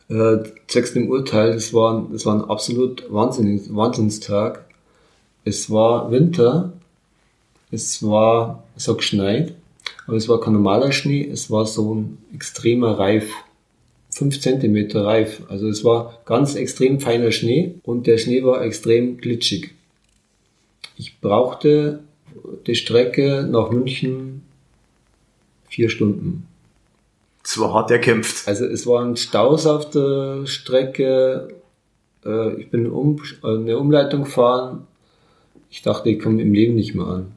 äh, 0.09 0.37
zwecks 0.67 0.93
dem 0.93 1.09
Urteil, 1.09 1.53
das 1.53 1.73
war, 1.73 2.07
das 2.11 2.25
war 2.25 2.35
ein 2.35 2.49
absolut 2.49 3.11
Wahnsinns, 3.11 3.73
Wahnsinnstag. 3.73 4.65
Es 5.43 5.69
war 5.69 6.11
Winter, 6.11 6.73
es 7.71 8.03
war, 8.03 8.63
es 8.75 8.87
hat 8.87 8.97
geschneit, 8.97 9.53
aber 10.05 10.17
es 10.17 10.29
war 10.29 10.39
kein 10.39 10.53
normaler 10.53 10.91
Schnee, 10.91 11.27
es 11.27 11.49
war 11.49 11.65
so 11.65 11.95
ein 11.95 12.17
extremer 12.33 12.99
Reif 12.99 13.29
5 14.11 14.39
cm 14.39 14.97
reif. 14.97 15.43
Also 15.47 15.67
es 15.67 15.83
war 15.83 16.19
ganz 16.25 16.55
extrem 16.55 16.99
feiner 16.99 17.31
Schnee 17.31 17.75
und 17.83 18.07
der 18.07 18.17
Schnee 18.17 18.43
war 18.43 18.63
extrem 18.63 19.17
glitschig. 19.17 19.71
Ich 20.97 21.19
brauchte 21.21 21.99
die 22.65 22.75
Strecke 22.75 23.47
nach 23.49 23.71
München 23.71 24.43
vier 25.69 25.89
Stunden. 25.89 26.47
Es 27.43 27.59
war 27.59 27.73
hart 27.73 27.91
erkämpft. 27.91 28.47
Also 28.47 28.65
es 28.65 28.85
waren 28.87 29.15
Staus 29.15 29.65
auf 29.65 29.89
der 29.89 30.45
Strecke. 30.45 31.49
Äh, 32.25 32.61
ich 32.61 32.69
bin 32.69 32.85
eine 32.85 33.77
Umleitung 33.77 34.23
gefahren. 34.23 34.87
Ich 35.69 35.81
dachte, 35.81 36.09
ich 36.09 36.19
komme 36.19 36.41
im 36.41 36.53
Leben 36.53 36.75
nicht 36.75 36.95
mehr 36.95 37.05
an. 37.05 37.31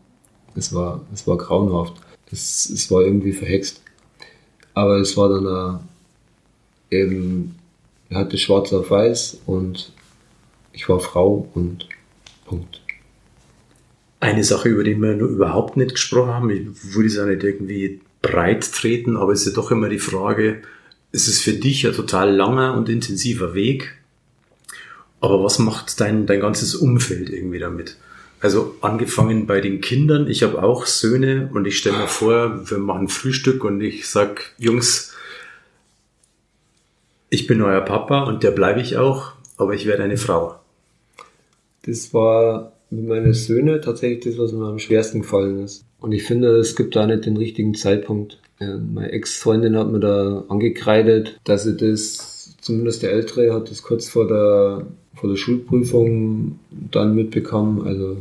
Es 0.57 0.74
war, 0.74 1.01
es 1.12 1.26
war 1.26 1.36
grauenhaft. 1.36 1.94
Es, 2.32 2.68
es 2.70 2.90
war 2.90 3.03
irgendwie 3.03 3.32
verhext. 3.32 3.82
Aber 4.74 4.96
es 4.96 5.16
war 5.16 5.28
dann 5.28 5.46
eine 5.46 5.80
eben, 6.90 7.57
er 8.09 8.18
hatte 8.18 8.38
schwarz 8.38 8.72
auf 8.72 8.90
weiß 8.90 9.38
und 9.46 9.92
ich 10.72 10.88
war 10.88 11.01
Frau 11.01 11.48
und 11.55 11.88
Punkt. 12.44 12.79
Eine 14.20 14.44
Sache, 14.44 14.68
über 14.68 14.84
die 14.84 14.96
wir 14.96 15.16
nur 15.16 15.28
überhaupt 15.28 15.76
nicht 15.76 15.92
gesprochen 15.92 16.34
haben, 16.34 16.50
ich 16.50 16.94
würde 16.94 17.08
es 17.08 17.18
auch 17.18 17.26
nicht 17.26 17.42
irgendwie 17.42 18.00
breit 18.22 18.70
treten, 18.72 19.16
aber 19.16 19.32
es 19.32 19.40
ist 19.40 19.56
ja 19.56 19.62
doch 19.62 19.70
immer 19.70 19.88
die 19.88 19.98
Frage, 19.98 20.62
es 21.10 21.26
ist 21.26 21.42
für 21.42 21.54
dich 21.54 21.86
ein 21.86 21.94
total 21.94 22.30
langer 22.34 22.74
und 22.74 22.88
intensiver 22.88 23.54
Weg, 23.54 23.96
aber 25.20 25.42
was 25.42 25.58
macht 25.58 26.00
dein, 26.00 26.26
dein 26.26 26.40
ganzes 26.40 26.74
Umfeld 26.74 27.30
irgendwie 27.30 27.58
damit? 27.58 27.96
Also 28.40 28.76
angefangen 28.80 29.46
bei 29.46 29.60
den 29.60 29.80
Kindern, 29.80 30.26
ich 30.26 30.42
habe 30.42 30.62
auch 30.62 30.86
Söhne 30.86 31.50
und 31.52 31.66
ich 31.66 31.78
stelle 31.78 31.98
mir 31.98 32.08
vor, 32.08 32.70
wir 32.70 32.78
machen 32.78 33.08
Frühstück 33.08 33.64
und 33.64 33.82
ich 33.82 34.08
sag, 34.08 34.54
Jungs, 34.56 35.14
ich 37.28 37.46
bin 37.46 37.60
euer 37.60 37.82
Papa 37.82 38.24
und 38.24 38.42
der 38.42 38.50
bleibe 38.50 38.80
ich 38.80 38.96
auch, 38.96 39.32
aber 39.58 39.74
ich 39.74 39.86
werde 39.86 40.04
eine 40.04 40.16
Frau. 40.16 40.58
Das 41.82 42.14
war 42.14 42.72
mit 42.91 43.07
meinen 43.07 43.32
Söhnen 43.32 43.80
tatsächlich 43.80 44.24
das, 44.24 44.38
was 44.38 44.53
mir 44.53 44.66
am 44.66 44.78
schwersten 44.78 45.20
gefallen 45.20 45.62
ist. 45.62 45.84
Und 46.01 46.12
ich 46.12 46.24
finde, 46.24 46.57
es 46.57 46.76
gibt 46.76 46.97
da 46.97 47.07
nicht 47.07 47.26
den 47.26 47.36
richtigen 47.36 47.74
Zeitpunkt. 47.74 48.38
Ja, 48.59 48.78
meine 48.78 49.12
Ex-Freundin 49.12 49.76
hat 49.76 49.91
mir 49.91 50.01
da 50.01 50.45
angekreidet, 50.49 51.38
dass 51.45 51.64
sie 51.64 51.76
das, 51.76 52.57
zumindest 52.61 53.03
der 53.03 53.12
Ältere, 53.12 53.55
hat 53.55 53.70
das 53.70 53.82
kurz 53.82 54.09
vor 54.09 54.26
der, 54.26 54.86
vor 55.14 55.30
der 55.30 55.36
Schulprüfung 55.36 56.59
dann 56.91 57.14
mitbekommen, 57.14 57.86
also 57.86 58.16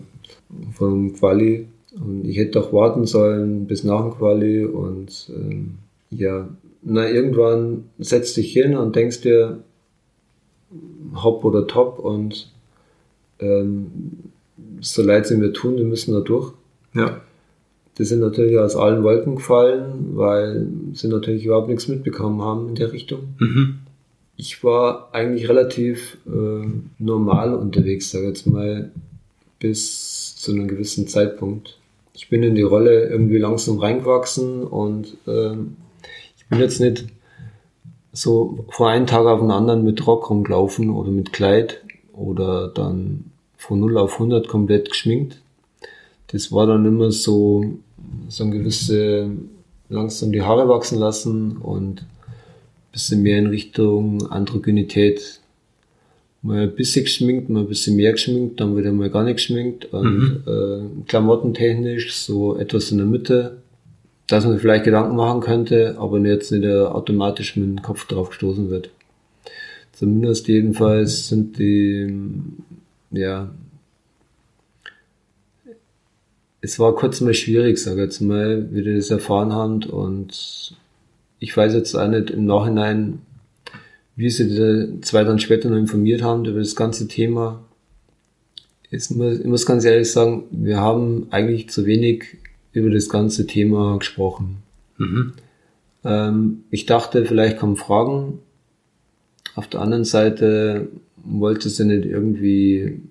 vom 0.73 1.13
Quali. 1.13 1.67
Und 1.93 2.25
ich 2.25 2.37
hätte 2.37 2.51
doch 2.51 2.71
warten 2.71 3.05
sollen 3.05 3.65
bis 3.65 3.83
nach 3.83 4.01
dem 4.01 4.11
Quali 4.11 4.63
und 4.63 5.31
ähm, 5.35 5.79
ja, 6.11 6.47
na 6.81 7.09
irgendwann 7.09 7.85
setzt 7.97 8.37
dich 8.37 8.53
hin 8.53 8.75
und 8.75 8.95
denkst 8.95 9.21
dir, 9.21 9.59
hopp 11.15 11.43
oder 11.43 11.67
top 11.67 11.99
und 11.99 12.51
ähm, 13.39 13.91
so 14.81 15.01
leid 15.01 15.27
sie 15.27 15.37
mir 15.37 15.53
tun, 15.53 15.77
wir 15.77 15.85
müssen 15.85 16.13
da 16.13 16.21
durch. 16.21 16.53
Ja. 16.93 17.21
Die 17.97 18.05
sind 18.05 18.21
natürlich 18.21 18.57
aus 18.57 18.75
allen 18.75 19.03
Wolken 19.03 19.35
gefallen, 19.35 20.11
weil 20.13 20.67
sie 20.93 21.09
natürlich 21.09 21.45
überhaupt 21.45 21.67
nichts 21.67 21.87
mitbekommen 21.87 22.41
haben 22.41 22.69
in 22.69 22.75
der 22.75 22.93
Richtung. 22.93 23.35
Mhm. 23.39 23.79
Ich 24.37 24.63
war 24.63 25.09
eigentlich 25.11 25.49
relativ 25.49 26.17
äh, 26.25 26.65
normal 26.97 27.53
unterwegs, 27.53 28.11
sag 28.11 28.23
jetzt 28.23 28.47
mal, 28.47 28.89
bis 29.59 30.37
zu 30.37 30.53
einem 30.53 30.69
gewissen 30.69 31.09
Zeitpunkt. 31.09 31.77
Ich 32.13 32.29
bin 32.29 32.41
in 32.43 32.55
die 32.55 32.61
Rolle 32.61 33.09
irgendwie 33.09 33.37
langsam 33.37 33.79
reingewachsen 33.79 34.63
und 34.63 35.17
äh, 35.27 35.53
ich 36.37 36.45
bin 36.49 36.59
jetzt 36.59 36.79
nicht 36.79 37.05
so 38.13 38.65
von 38.69 38.87
einem 38.87 39.07
Tag 39.07 39.25
auf 39.25 39.41
den 39.41 39.51
anderen 39.51 39.83
mit 39.83 40.05
Rock 40.07 40.29
rumgelaufen 40.29 40.89
oder 40.89 41.11
mit 41.11 41.33
Kleid 41.33 41.83
oder 42.13 42.69
dann 42.69 43.28
von 43.59 43.79
0 43.81 43.97
auf 43.97 44.13
100 44.13 44.47
komplett 44.47 44.89
geschminkt. 44.89 45.37
Das 46.27 46.51
war 46.51 46.65
dann 46.65 46.85
immer 46.85 47.11
so, 47.11 47.65
so 48.29 48.43
ein 48.45 48.51
gewisse, 48.51 49.29
langsam 49.89 50.31
die 50.31 50.41
Haare 50.41 50.67
wachsen 50.69 50.97
lassen 50.97 51.57
und 51.57 52.01
ein 52.01 52.05
bisschen 52.93 53.21
mehr 53.21 53.37
in 53.37 53.47
Richtung 53.47 54.25
Androgynität. 54.31 55.41
Mal 56.41 56.63
ein 56.63 56.75
bisschen 56.75 57.03
geschminkt, 57.03 57.49
mal 57.49 57.59
ein 57.61 57.67
bisschen 57.67 57.97
mehr 57.97 58.13
geschminkt, 58.13 58.61
dann 58.61 58.77
wieder 58.77 58.93
mal 58.93 59.09
gar 59.09 59.23
nicht 59.25 59.35
geschminkt 59.35 59.91
und 59.93 60.13
Mhm. 60.17 60.43
äh, 60.47 61.05
klamottentechnisch 61.07 62.13
so 62.15 62.55
etwas 62.55 62.91
in 62.91 62.97
der 62.99 63.07
Mitte, 63.07 63.57
dass 64.27 64.45
man 64.45 64.57
vielleicht 64.57 64.85
Gedanken 64.85 65.17
machen 65.17 65.41
könnte, 65.41 65.97
aber 65.99 66.17
jetzt 66.19 66.51
nicht 66.53 66.65
automatisch 66.65 67.57
mit 67.57 67.65
dem 67.67 67.81
Kopf 67.81 68.07
drauf 68.07 68.29
gestoßen 68.29 68.69
wird. 68.69 68.89
Zumindest 69.91 70.47
jedenfalls 70.47 71.27
sind 71.27 71.57
die, 71.59 72.07
ja, 73.11 73.49
es 76.61 76.79
war 76.79 76.95
kurz 76.95 77.21
mal 77.21 77.33
schwierig, 77.33 77.77
sag 77.77 77.93
ich 77.93 77.99
jetzt 77.99 78.21
mal, 78.21 78.67
wie 78.71 78.83
die 78.83 78.95
das 78.95 79.09
erfahren 79.09 79.53
haben 79.53 79.83
und 79.83 80.75
ich 81.39 81.55
weiß 81.55 81.73
jetzt 81.73 81.95
auch 81.95 82.07
nicht 82.07 82.31
im 82.31 82.45
Nachhinein, 82.45 83.21
wie 84.15 84.29
sie 84.29 84.49
die 84.49 85.01
zwei 85.01 85.23
dann 85.23 85.39
später 85.39 85.69
noch 85.69 85.77
informiert 85.77 86.21
haben 86.21 86.43
über 86.43 86.59
das 86.59 86.75
ganze 86.75 87.07
Thema. 87.07 87.63
Ich 88.91 89.09
muss, 89.11 89.39
ich 89.39 89.45
muss 89.45 89.65
ganz 89.65 89.85
ehrlich 89.85 90.11
sagen, 90.11 90.43
wir 90.51 90.77
haben 90.77 91.27
eigentlich 91.29 91.69
zu 91.69 91.85
wenig 91.85 92.37
über 92.73 92.89
das 92.89 93.07
ganze 93.07 93.47
Thema 93.47 93.97
gesprochen. 93.97 94.57
Mhm. 94.97 95.33
Ähm, 96.03 96.63
ich 96.69 96.85
dachte, 96.85 97.25
vielleicht 97.25 97.57
kommen 97.57 97.77
Fragen. 97.77 98.39
Auf 99.55 99.67
der 99.67 99.81
anderen 99.81 100.05
Seite 100.05 100.89
wollte 101.23 101.69
sie 101.69 101.85
nicht 101.85 102.05
irgendwie 102.05 103.01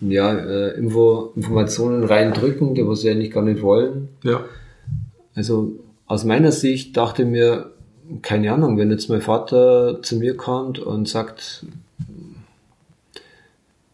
ja, 0.00 0.34
äh, 0.34 0.76
Info, 0.76 1.32
Informationen 1.36 2.04
reindrücken, 2.04 2.74
die 2.74 2.86
was 2.86 3.02
sie 3.02 3.10
eigentlich 3.10 3.30
gar 3.30 3.44
nicht 3.44 3.62
wollen. 3.62 4.08
Ja. 4.24 4.44
Also 5.34 5.72
aus 6.06 6.24
meiner 6.24 6.52
Sicht 6.52 6.96
dachte 6.96 7.24
mir, 7.24 7.72
keine 8.22 8.52
Ahnung, 8.52 8.76
wenn 8.78 8.90
jetzt 8.90 9.08
mein 9.08 9.22
Vater 9.22 10.02
zu 10.02 10.16
mir 10.16 10.36
kommt 10.36 10.78
und 10.78 11.08
sagt, 11.08 11.64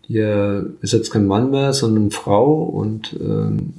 ihr 0.09 0.73
ist 0.81 0.95
jetzt 0.95 1.11
kein 1.11 1.27
Mann 1.27 1.51
mehr, 1.51 1.73
sondern 1.73 2.11
Frau 2.11 2.63
und 2.65 3.15
ähm, 3.21 3.75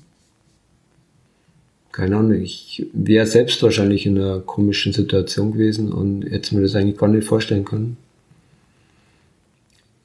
keine 1.92 2.18
Ahnung, 2.18 2.34
ich 2.34 2.86
wäre 2.94 3.26
selbst 3.26 3.62
wahrscheinlich 3.64 4.06
in 4.06 4.18
einer 4.18 4.40
komischen 4.40 4.94
Situation 4.94 5.54
gewesen 5.54 5.92
und 5.92 6.24
hätte 6.24 6.56
mir 6.56 6.62
das 6.62 6.76
eigentlich 6.76 6.98
gar 6.98 7.08
nicht 7.08 7.28
vorstellen 7.28 7.66
können. 7.66 7.98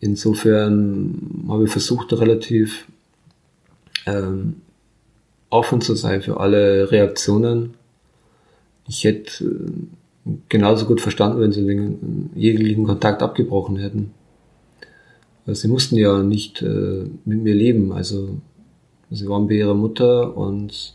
Insofern 0.01 1.47
habe 1.49 1.65
ich 1.65 1.71
versucht, 1.71 2.13
relativ 2.13 2.87
ähm, 4.07 4.57
offen 5.51 5.81
zu 5.81 5.95
sein 5.95 6.23
für 6.23 6.41
alle 6.41 6.91
Reaktionen. 6.91 7.75
Ich 8.89 9.05
hätte 9.05 9.45
äh, 9.45 10.31
genauso 10.49 10.87
gut 10.87 11.01
verstanden, 11.01 11.41
wenn 11.41 11.53
sie 11.53 11.67
den 11.67 12.31
jeglichen 12.35 12.85
Kontakt 12.85 13.23
abgebrochen 13.23 13.77
hätten. 13.77 14.13
Sie 15.47 15.69
mussten 15.69 15.97
ja 15.97 16.23
nicht 16.23 16.63
äh, 16.63 17.05
mit 17.25 17.43
mir 17.43 17.55
leben. 17.55 17.93
Also 17.93 18.37
sie 19.11 19.29
waren 19.29 19.47
bei 19.47 19.55
ihrer 19.55 19.75
Mutter 19.75 20.37
und 20.37 20.95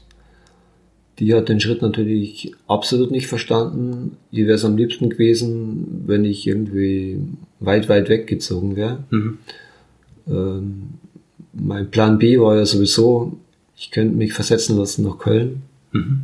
die 1.20 1.34
hat 1.34 1.50
den 1.50 1.60
Schritt 1.60 1.82
natürlich 1.82 2.54
absolut 2.68 3.12
nicht 3.12 3.28
verstanden. 3.28 4.18
Ihr 4.32 4.46
wäre 4.46 4.56
es 4.56 4.66
am 4.66 4.78
liebsten 4.78 5.10
gewesen, 5.10 6.04
wenn 6.06 6.24
ich 6.26 6.48
irgendwie 6.48 7.20
weit, 7.60 7.90
weit 7.90 8.08
weggezogen 8.10 8.76
wäre. 8.76 9.04
Mhm. 9.10 9.38
Ähm, 10.28 10.90
mein 11.54 11.92
Plan 11.92 12.20
B 12.20 12.40
war 12.40 12.56
ja 12.56 12.66
sowieso, 12.66 13.38
ich 13.76 13.92
könnte 13.92 14.16
mich 14.16 14.34
versetzen 14.34 14.78
lassen 14.78 15.04
nach 15.04 15.18
Köln 15.18 15.62
Mhm. 15.92 16.22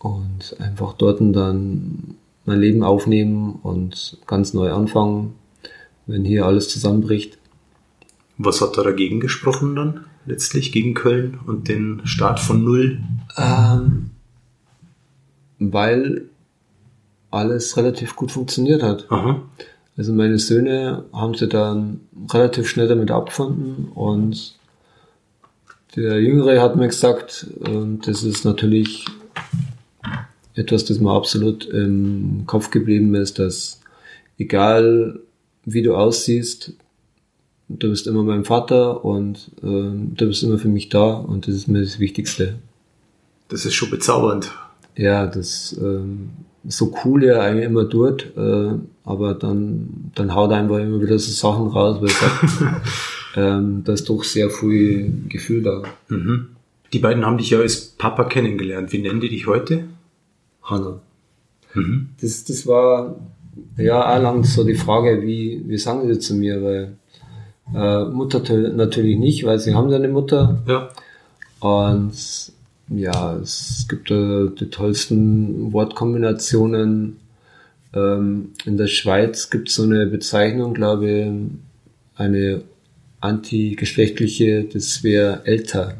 und 0.00 0.56
einfach 0.58 0.94
dort 0.94 1.20
dann 1.20 2.16
mein 2.44 2.60
Leben 2.60 2.82
aufnehmen 2.82 3.60
und 3.62 4.18
ganz 4.26 4.52
neu 4.52 4.72
anfangen, 4.72 5.34
wenn 6.06 6.24
hier 6.24 6.44
alles 6.44 6.68
zusammenbricht. 6.68 7.38
Was 8.38 8.60
hat 8.60 8.76
da 8.76 8.82
dagegen 8.82 9.20
gesprochen 9.20 9.76
dann? 9.76 10.04
Letztlich 10.26 10.72
gegen 10.72 10.94
Köln 10.94 11.38
und 11.46 11.68
den 11.68 12.02
Start 12.04 12.40
von 12.40 12.64
Null? 12.64 13.00
Ähm, 13.36 14.10
weil 15.58 16.22
alles 17.30 17.76
relativ 17.76 18.16
gut 18.16 18.32
funktioniert 18.32 18.82
hat. 18.82 19.10
Aha. 19.10 19.42
Also 19.96 20.12
meine 20.12 20.38
Söhne 20.38 21.04
haben 21.12 21.34
sie 21.34 21.48
dann 21.48 22.00
relativ 22.32 22.68
schnell 22.68 22.88
damit 22.88 23.10
abgefunden 23.10 23.88
und 23.94 24.56
der 25.94 26.20
Jüngere 26.20 26.60
hat 26.60 26.74
mir 26.74 26.88
gesagt, 26.88 27.46
und 27.60 28.08
das 28.08 28.24
ist 28.24 28.44
natürlich 28.44 29.04
etwas, 30.54 30.84
das 30.84 30.98
mir 30.98 31.12
absolut 31.12 31.64
im 31.66 32.42
Kopf 32.46 32.70
geblieben 32.70 33.14
ist, 33.14 33.38
dass 33.38 33.80
egal 34.38 35.20
wie 35.64 35.82
du 35.82 35.94
aussiehst, 35.94 36.72
du 37.78 37.90
bist 37.90 38.06
immer 38.06 38.22
mein 38.22 38.44
Vater 38.44 39.04
und 39.04 39.50
ähm, 39.62 40.12
du 40.16 40.26
bist 40.26 40.42
immer 40.42 40.58
für 40.58 40.68
mich 40.68 40.88
da 40.88 41.12
und 41.12 41.46
das 41.46 41.54
ist 41.54 41.68
mir 41.68 41.80
das 41.80 41.98
Wichtigste. 41.98 42.56
Das 43.48 43.64
ist 43.64 43.74
schon 43.74 43.90
bezaubernd. 43.90 44.50
Ja, 44.96 45.26
das 45.26 45.76
ähm, 45.80 46.30
so 46.66 46.94
cool 47.04 47.24
er 47.24 47.42
eigentlich 47.42 47.66
immer 47.66 47.88
tut, 47.88 48.32
äh, 48.36 48.70
aber 49.04 49.34
dann, 49.34 50.10
dann 50.14 50.34
haut 50.34 50.50
er 50.50 50.58
einfach 50.58 50.78
immer 50.78 51.00
wieder 51.00 51.18
so 51.18 51.30
Sachen 51.30 51.68
raus, 51.68 51.98
weil 52.00 52.08
sagt, 52.08 52.82
ähm, 53.36 53.82
da 53.84 53.92
ist 53.92 54.08
doch 54.08 54.24
sehr 54.24 54.50
viel 54.50 55.12
Gefühl 55.28 55.62
da. 55.62 55.82
Mhm. 56.08 56.48
Die 56.92 56.98
beiden 57.00 57.26
haben 57.26 57.38
dich 57.38 57.50
ja 57.50 57.58
als 57.58 57.80
Papa 57.80 58.24
kennengelernt. 58.24 58.92
Wie 58.92 58.98
nennen 58.98 59.20
die 59.20 59.28
dich 59.28 59.46
heute? 59.46 59.84
Hanna. 60.62 61.00
Mhm. 61.74 62.10
Das, 62.20 62.44
das 62.44 62.66
war 62.66 63.16
ja 63.76 64.16
auch 64.16 64.22
lang 64.22 64.44
so 64.44 64.64
die 64.64 64.74
Frage, 64.74 65.22
wie, 65.22 65.62
wie 65.66 65.78
sagen 65.78 66.08
sie 66.08 66.18
zu 66.18 66.34
mir, 66.34 66.62
weil 66.62 66.96
äh, 67.74 68.04
Mutter 68.04 68.40
natürlich 68.70 69.18
nicht, 69.18 69.44
weil 69.44 69.58
sie 69.58 69.74
haben 69.74 69.90
ja 69.90 69.96
eine 69.96 70.08
Mutter 70.08 70.62
Ja. 70.66 70.88
und 71.60 72.12
ja, 72.88 73.36
es 73.36 73.86
gibt 73.88 74.10
äh, 74.10 74.48
die 74.60 74.68
tollsten 74.70 75.72
Wortkombinationen. 75.72 77.16
Ähm, 77.94 78.50
in 78.66 78.76
der 78.76 78.88
Schweiz 78.88 79.48
gibt 79.50 79.68
es 79.68 79.76
so 79.76 79.84
eine 79.84 80.06
Bezeichnung, 80.06 80.74
glaube 80.74 81.08
ich, 81.10 81.30
eine 82.16 82.62
antigeschlechtliche, 83.20 84.64
das 84.64 85.02
wäre 85.02 85.42
älter 85.44 85.94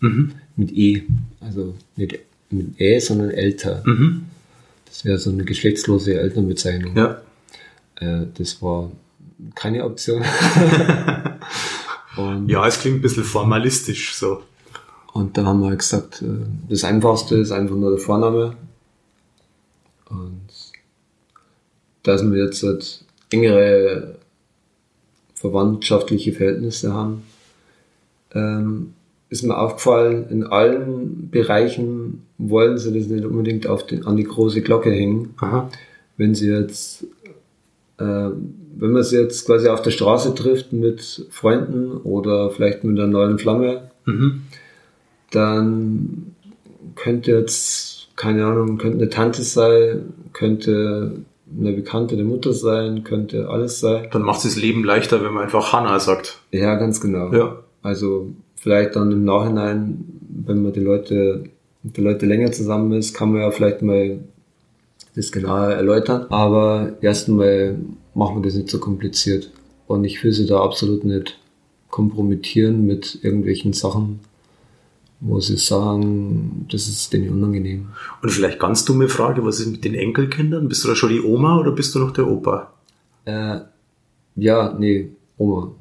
Mhm. 0.00 0.32
mit 0.56 0.72
E. 0.76 1.02
Also 1.40 1.74
nicht 1.96 2.18
mit 2.50 2.80
Ä, 2.80 3.00
sondern 3.00 3.30
älter. 3.30 3.82
Mhm. 3.84 4.26
Das 4.86 5.04
wäre 5.04 5.18
so 5.18 5.30
eine 5.30 5.44
geschlechtslose 5.44 6.18
Elternbezeichnung. 6.20 6.96
Ja. 6.96 7.20
Äh, 7.96 8.26
das 8.36 8.62
war 8.62 8.92
keine 9.54 9.84
Option. 9.84 10.22
Ja, 12.46 12.66
es 12.66 12.80
klingt 12.80 12.96
ein 12.96 13.02
bisschen 13.02 13.22
formalistisch 13.22 14.14
so. 14.16 14.42
und 15.12 15.36
dann 15.36 15.46
haben 15.46 15.60
wir 15.60 15.68
halt 15.68 15.78
gesagt, 15.78 16.20
äh, 16.22 16.46
das 16.68 16.82
Einfachste 16.82 17.36
ist 17.36 17.52
einfach 17.52 17.76
nur 17.76 17.90
der 17.90 18.00
Vorname. 18.00 18.56
Und 20.10 20.48
dass 22.02 22.28
wir 22.28 22.44
jetzt 22.44 22.62
halt 22.62 23.04
engere 23.30 24.16
verwandtschaftliche 25.34 26.32
Verhältnisse 26.32 26.92
haben, 26.92 27.22
ähm, 28.34 28.94
ist 29.30 29.44
mir 29.44 29.58
aufgefallen, 29.58 30.28
in 30.30 30.44
allen 30.44 31.30
Bereichen 31.30 32.26
wollen 32.38 32.78
sie 32.78 32.98
das 32.98 33.08
nicht 33.08 33.24
unbedingt 33.24 33.66
auf 33.66 33.86
den, 33.86 34.06
an 34.06 34.16
die 34.16 34.24
große 34.24 34.62
Glocke 34.62 34.90
hängen. 34.90 35.34
Aha. 35.38 35.70
Wenn 36.16 36.34
sie 36.34 36.48
jetzt, 36.48 37.06
wenn 37.98 38.92
man 38.92 39.02
sie 39.02 39.18
jetzt 39.18 39.44
quasi 39.46 39.68
auf 39.68 39.82
der 39.82 39.90
Straße 39.90 40.34
trifft 40.34 40.72
mit 40.72 41.26
Freunden 41.30 41.96
oder 41.98 42.50
vielleicht 42.50 42.84
mit 42.84 42.98
einer 42.98 43.08
neuen 43.08 43.38
Flamme, 43.38 43.90
Mhm. 44.04 44.42
dann 45.30 46.34
könnte 46.94 47.32
jetzt, 47.32 48.08
keine 48.16 48.46
Ahnung, 48.46 48.78
könnte 48.78 48.98
eine 48.98 49.08
Tante 49.08 49.42
sein, 49.42 50.12
könnte 50.32 51.12
eine 51.58 51.72
Bekannte 51.72 52.16
der 52.16 52.24
Mutter 52.24 52.52
sein, 52.52 53.04
könnte 53.04 53.48
alles 53.48 53.80
sein. 53.80 54.08
Dann 54.12 54.22
macht 54.22 54.38
es 54.38 54.44
das 54.44 54.56
Leben 54.56 54.84
leichter, 54.84 55.22
wenn 55.24 55.32
man 55.32 55.44
einfach 55.44 55.72
Hanna 55.72 55.98
sagt. 55.98 56.40
Ja, 56.52 56.74
ganz 56.76 57.00
genau. 57.00 57.32
Ja. 57.32 57.58
Also 57.82 58.28
vielleicht 58.56 58.96
dann 58.96 59.12
im 59.12 59.24
Nachhinein, 59.24 60.04
wenn 60.44 60.62
man 60.62 60.72
die 60.72 60.80
Leute, 60.80 61.44
mit 61.82 61.96
den 61.96 62.04
Leuten 62.04 62.26
länger 62.28 62.52
zusammen 62.52 62.92
ist, 62.92 63.14
kann 63.14 63.32
man 63.32 63.42
ja 63.42 63.50
vielleicht 63.50 63.82
mal 63.82 64.18
das 65.18 65.32
genauer 65.32 65.68
erläutern. 65.72 66.26
Aber 66.30 66.96
erstmal 67.00 67.76
machen 68.14 68.36
wir 68.36 68.42
das 68.42 68.54
nicht 68.54 68.70
so 68.70 68.78
kompliziert. 68.78 69.50
Und 69.86 70.04
ich 70.04 70.22
will 70.22 70.32
sie 70.32 70.46
da 70.46 70.60
absolut 70.60 71.04
nicht 71.04 71.38
kompromittieren 71.90 72.86
mit 72.86 73.18
irgendwelchen 73.22 73.72
Sachen, 73.72 74.20
wo 75.20 75.40
sie 75.40 75.56
sagen, 75.56 76.66
das 76.70 76.88
ist 76.88 77.12
denen 77.12 77.30
unangenehm. 77.30 77.88
Und 78.22 78.30
vielleicht 78.30 78.60
ganz 78.60 78.84
dumme 78.84 79.08
Frage, 79.08 79.44
was 79.44 79.60
ist 79.60 79.66
mit 79.66 79.84
den 79.84 79.94
Enkelkindern? 79.94 80.68
Bist 80.68 80.84
du 80.84 80.88
da 80.88 80.94
schon 80.94 81.10
die 81.10 81.22
Oma 81.22 81.58
oder 81.58 81.72
bist 81.72 81.94
du 81.94 81.98
noch 81.98 82.12
der 82.12 82.28
Opa? 82.28 82.72
Äh, 83.24 83.60
ja, 84.36 84.76
nee, 84.78 85.10
Oma, 85.36 85.72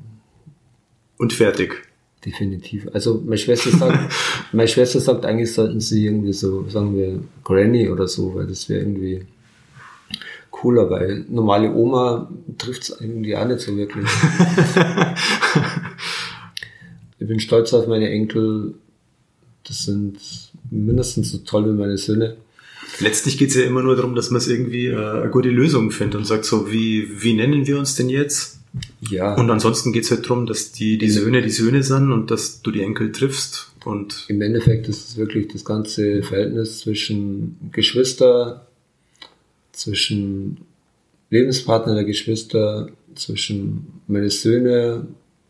Und 1.18 1.34
fertig. 1.34 1.87
Definitiv. 2.28 2.88
Also 2.94 3.22
meine 3.26 3.38
Schwester 3.38 3.72
sagt, 3.72 4.14
meine 4.52 4.68
Schwester 4.68 5.00
sagt, 5.00 5.26
eigentlich 5.26 5.54
sollten 5.54 5.80
sie 5.80 6.06
irgendwie 6.06 6.34
so, 6.34 6.68
sagen 6.70 6.96
wir, 6.98 7.22
Granny 7.44 7.90
oder 7.90 8.08
so, 8.08 8.36
weil 8.36 8.48
das 8.48 8.68
wäre 8.68 8.82
irgendwie 8.82 9.26
cooler, 10.52 10.90
weil 10.90 11.26
normale 11.30 11.72
Oma 11.72 12.30
trifft 12.58 12.84
es 12.84 12.98
irgendwie 13.00 13.36
auch 13.36 13.48
nicht 13.48 13.62
so 13.62 13.78
wirklich. 13.78 14.06
ich 17.20 17.28
bin 17.28 17.40
stolz 17.40 17.74
auf 17.74 17.88
meine 17.88 18.10
Enkel. 18.10 18.74
Das 19.64 19.86
sind 19.86 20.18
mindestens 20.70 21.32
so 21.32 21.38
toll 21.40 21.66
wie 21.66 21.78
meine 21.78 21.98
Söhne. 21.98 22.38
Letztlich 23.00 23.38
geht 23.38 23.50
es 23.50 23.56
ja 23.56 23.64
immer 23.64 23.84
nur 23.84 23.96
darum, 23.96 24.16
dass 24.16 24.32
man 24.32 24.40
es 24.40 24.48
irgendwie 24.48 24.88
äh, 24.88 24.96
eine 24.96 25.30
gute 25.30 25.50
Lösung 25.50 25.92
findet 25.92 26.16
und 26.16 26.26
sagt 26.26 26.46
so, 26.46 26.72
wie, 26.72 27.22
wie 27.22 27.34
nennen 27.34 27.68
wir 27.68 27.78
uns 27.78 27.96
denn 27.96 28.10
jetzt? 28.10 28.57
Ja, 29.10 29.36
Und 29.36 29.50
ansonsten 29.50 29.94
geht 29.94 30.04
es 30.04 30.12
halt 30.12 30.26
darum, 30.26 30.46
dass 30.46 30.72
die, 30.72 30.98
die 30.98 31.10
Söhne 31.10 31.42
die 31.42 31.50
Söhne 31.50 31.84
sind 31.84 32.12
und 32.12 32.32
dass 32.32 32.62
du 32.62 32.72
die 32.72 32.82
Enkel 32.82 33.12
triffst. 33.12 33.72
Und 33.86 34.26
im 34.28 34.42
Endeffekt 34.42 34.88
ist 34.88 35.10
es 35.10 35.18
wirklich 35.18 35.48
das 35.48 35.64
ganze 35.64 36.22
Verhältnis 36.24 36.80
zwischen 36.80 37.58
Geschwister, 37.72 38.68
zwischen 39.72 40.58
Lebenspartner 41.30 41.96
der 41.96 42.04
Geschwister, 42.04 42.90
zwischen 43.16 44.02
meine 44.08 44.30
Söhne, 44.30 45.08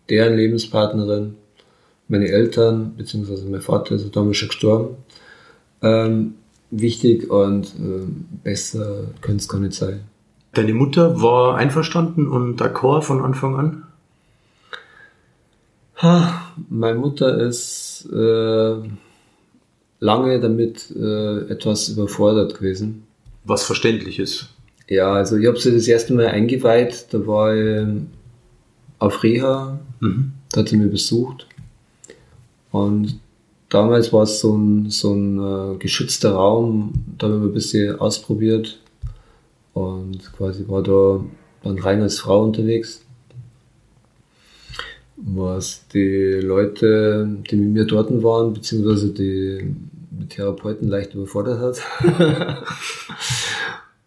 deren 0.09 0.35
Lebenspartnerin, 0.35 1.35
meine 2.07 2.27
Eltern, 2.29 2.95
beziehungsweise 2.95 3.45
mein 3.45 3.61
Vater 3.61 3.95
ist 3.95 4.15
damals 4.15 4.37
schon 4.37 4.49
gestorben, 4.49 4.97
ähm, 5.81 6.35
wichtig 6.71 7.29
und 7.29 7.73
ähm, 7.77 8.25
besser 8.43 9.11
könnte 9.21 9.41
es 9.41 9.49
gar 9.49 9.59
nicht 9.59 9.73
sein. 9.73 10.01
Deine 10.53 10.73
Mutter 10.73 11.21
war 11.21 11.55
einverstanden 11.57 12.27
und 12.27 12.61
d'accord 12.61 13.01
von 13.01 13.23
Anfang 13.23 13.55
an? 13.55 13.83
Ha, 16.01 16.41
meine 16.69 16.99
Mutter 16.99 17.37
ist 17.39 18.07
äh, 18.11 18.75
lange 19.99 20.39
damit 20.39 20.91
äh, 20.95 21.51
etwas 21.51 21.89
überfordert 21.89 22.57
gewesen. 22.59 23.03
Was 23.45 23.63
verständlich 23.63 24.19
ist. 24.19 24.49
Ja, 24.89 25.13
also 25.13 25.37
ich 25.37 25.47
habe 25.47 25.59
sie 25.59 25.73
das 25.73 25.87
erste 25.87 26.13
Mal 26.13 26.27
eingeweiht, 26.27 27.07
da 27.11 27.25
war 27.25 27.55
ich 27.55 27.87
auf 28.99 29.23
Reha, 29.23 29.79
Mhm. 29.99 30.33
da 30.51 30.61
hat 30.61 30.69
sie 30.69 30.77
mich 30.77 30.91
besucht. 30.91 31.47
Und 32.71 33.19
damals 33.69 34.13
war 34.13 34.23
es 34.23 34.39
so 34.39 34.55
ein, 34.55 34.89
so 34.91 35.13
ein 35.13 35.39
äh, 35.39 35.77
geschützter 35.77 36.33
Raum, 36.33 36.93
da 37.17 37.27
haben 37.27 37.41
wir 37.41 37.49
ein 37.49 37.53
bisschen 37.53 37.99
ausprobiert 37.99 38.79
und 39.77 40.33
quasi 40.33 40.67
war 40.67 40.81
da 40.81 41.23
dann 41.63 41.79
rein 41.79 42.01
als 42.01 42.19
Frau 42.19 42.43
unterwegs. 42.43 43.01
Was 45.17 45.87
die 45.93 46.39
Leute, 46.41 47.27
die 47.49 47.55
mit 47.55 47.69
mir 47.73 47.85
dort 47.85 48.11
waren, 48.23 48.53
beziehungsweise 48.53 49.09
die, 49.09 49.75
Therapeuten 50.29 50.87
leicht 50.87 51.13
überfordert 51.13 51.59
hat. 51.59 51.81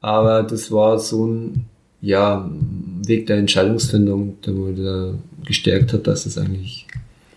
Aber 0.01 0.43
das 0.43 0.73
war 0.73 0.99
so 0.99 1.27
ein 1.27 1.67
ja, 2.01 2.51
Weg 3.07 3.27
der 3.27 3.37
Entscheidungsfindung, 3.37 4.41
der 4.45 4.53
mir 4.53 4.73
da 4.75 5.15
gestärkt 5.45 5.93
hat, 5.93 6.07
dass 6.07 6.27
es 6.27 6.37
eigentlich 6.37 6.87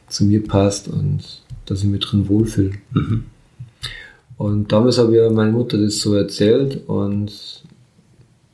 zu 0.07 0.25
mir 0.25 0.43
passt 0.43 0.87
und 0.87 1.41
dass 1.65 1.83
ich 1.83 1.85
mich 1.85 2.01
drin 2.01 2.27
wohlfühle. 2.29 2.71
Mhm. 2.93 3.25
Und 4.37 4.71
damals 4.71 4.97
habe 4.97 5.15
ich 5.15 5.31
meine 5.31 5.51
Mutter 5.51 5.77
das 5.77 5.99
so 5.99 6.15
erzählt 6.15 6.87
und 6.87 7.63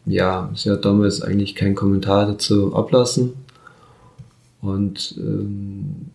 ja, 0.09 0.51
sie 0.55 0.71
hat 0.71 0.85
damals 0.85 1.21
eigentlich 1.21 1.55
keinen 1.55 1.75
Kommentar 1.75 2.25
dazu 2.25 2.75
ablassen. 2.75 3.33
Und 4.61 5.15
ähm, 5.17 6.07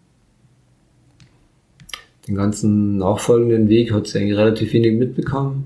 den 2.27 2.35
ganzen 2.35 2.99
nachfolgenden 2.99 3.69
Weg 3.69 3.93
hat 3.93 4.07
sie 4.07 4.19
eigentlich 4.19 4.39
relativ 4.39 4.73
wenig 4.73 4.99
mitbekommen. 4.99 5.65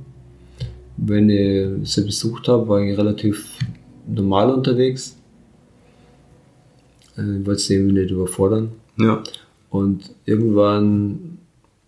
Wenn 0.97 1.31
ich 1.31 1.91
sie 1.91 2.05
besucht 2.05 2.49
habe, 2.49 2.69
war 2.69 2.83
ich 2.83 2.99
relativ 2.99 3.57
normal 4.07 4.51
unterwegs. 4.51 5.17
Äh, 7.17 7.39
Ich 7.41 7.47
wollte 7.47 7.61
sie 7.61 7.75
eben 7.77 7.89
nicht 7.89 8.11
überfordern. 8.11 8.73
Ja. 8.99 9.23
Und 9.71 10.11
irgendwann, 10.25 11.39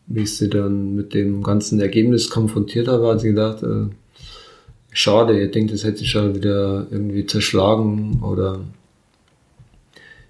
wie 0.06 0.22
ich 0.22 0.36
sie 0.36 0.48
dann 0.48 0.94
mit 0.94 1.12
dem 1.14 1.42
ganzen 1.42 1.80
Ergebnis 1.80 2.30
konfrontiert 2.30 2.88
habe, 2.88 3.08
hat 3.08 3.20
sie 3.20 3.28
gedacht, 3.28 3.62
äh, 3.62 3.86
schade, 4.92 5.38
ihr 5.38 5.50
denkt, 5.50 5.72
das 5.72 5.84
hätte 5.84 5.98
sie 5.98 6.06
schon 6.06 6.34
wieder 6.34 6.86
irgendwie 6.90 7.26
zerschlagen 7.26 8.20
oder 8.22 8.60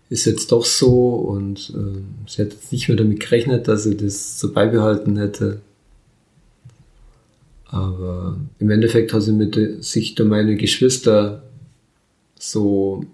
ist 0.08 0.24
jetzt 0.24 0.50
doch 0.50 0.64
so 0.64 1.14
und 1.14 1.70
äh, 1.70 2.00
sie 2.28 2.42
hat 2.42 2.52
jetzt 2.52 2.72
nicht 2.72 2.88
mehr 2.88 2.96
damit 2.96 3.20
gerechnet, 3.20 3.68
dass 3.68 3.84
sie 3.84 3.96
das 3.96 4.40
so 4.40 4.52
beibehalten 4.52 5.16
hätte. 5.16 5.60
Aber 7.66 8.36
im 8.58 8.70
Endeffekt 8.70 9.12
hat 9.12 9.22
sie 9.22 9.32
mit 9.32 9.84
sich 9.84 10.16
durch 10.16 10.28
meine 10.28 10.56
Geschwister 10.56 11.44
so 12.36 13.04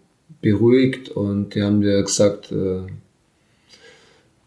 beruhigt 0.41 1.11
und 1.11 1.55
die 1.55 1.63
haben 1.63 1.81
mir 1.81 2.03
gesagt, 2.03 2.51
äh, 2.51 2.81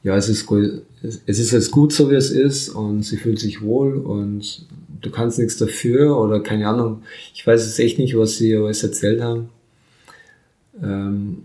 ja, 0.01 0.15
es 0.15 0.29
ist 0.29 0.47
gut, 0.47 0.81
es 1.03 1.39
ist 1.39 1.51
jetzt 1.51 1.69
gut 1.69 1.93
so 1.93 2.09
wie 2.09 2.15
es 2.15 2.31
ist 2.31 2.69
und 2.69 3.03
sie 3.03 3.17
fühlt 3.17 3.37
sich 3.37 3.61
wohl 3.61 3.95
und 3.97 4.65
du 5.01 5.09
kannst 5.09 5.39
nichts 5.39 5.57
dafür 5.57 6.17
oder 6.17 6.39
keine 6.41 6.67
Ahnung. 6.67 7.03
Ich 7.33 7.45
weiß 7.45 7.65
es 7.65 7.79
echt 7.79 7.99
nicht, 7.99 8.17
was 8.17 8.37
sie 8.37 8.55
alles 8.55 8.83
erzählt 8.83 9.21
haben. 9.21 9.49
Ähm, 10.81 11.43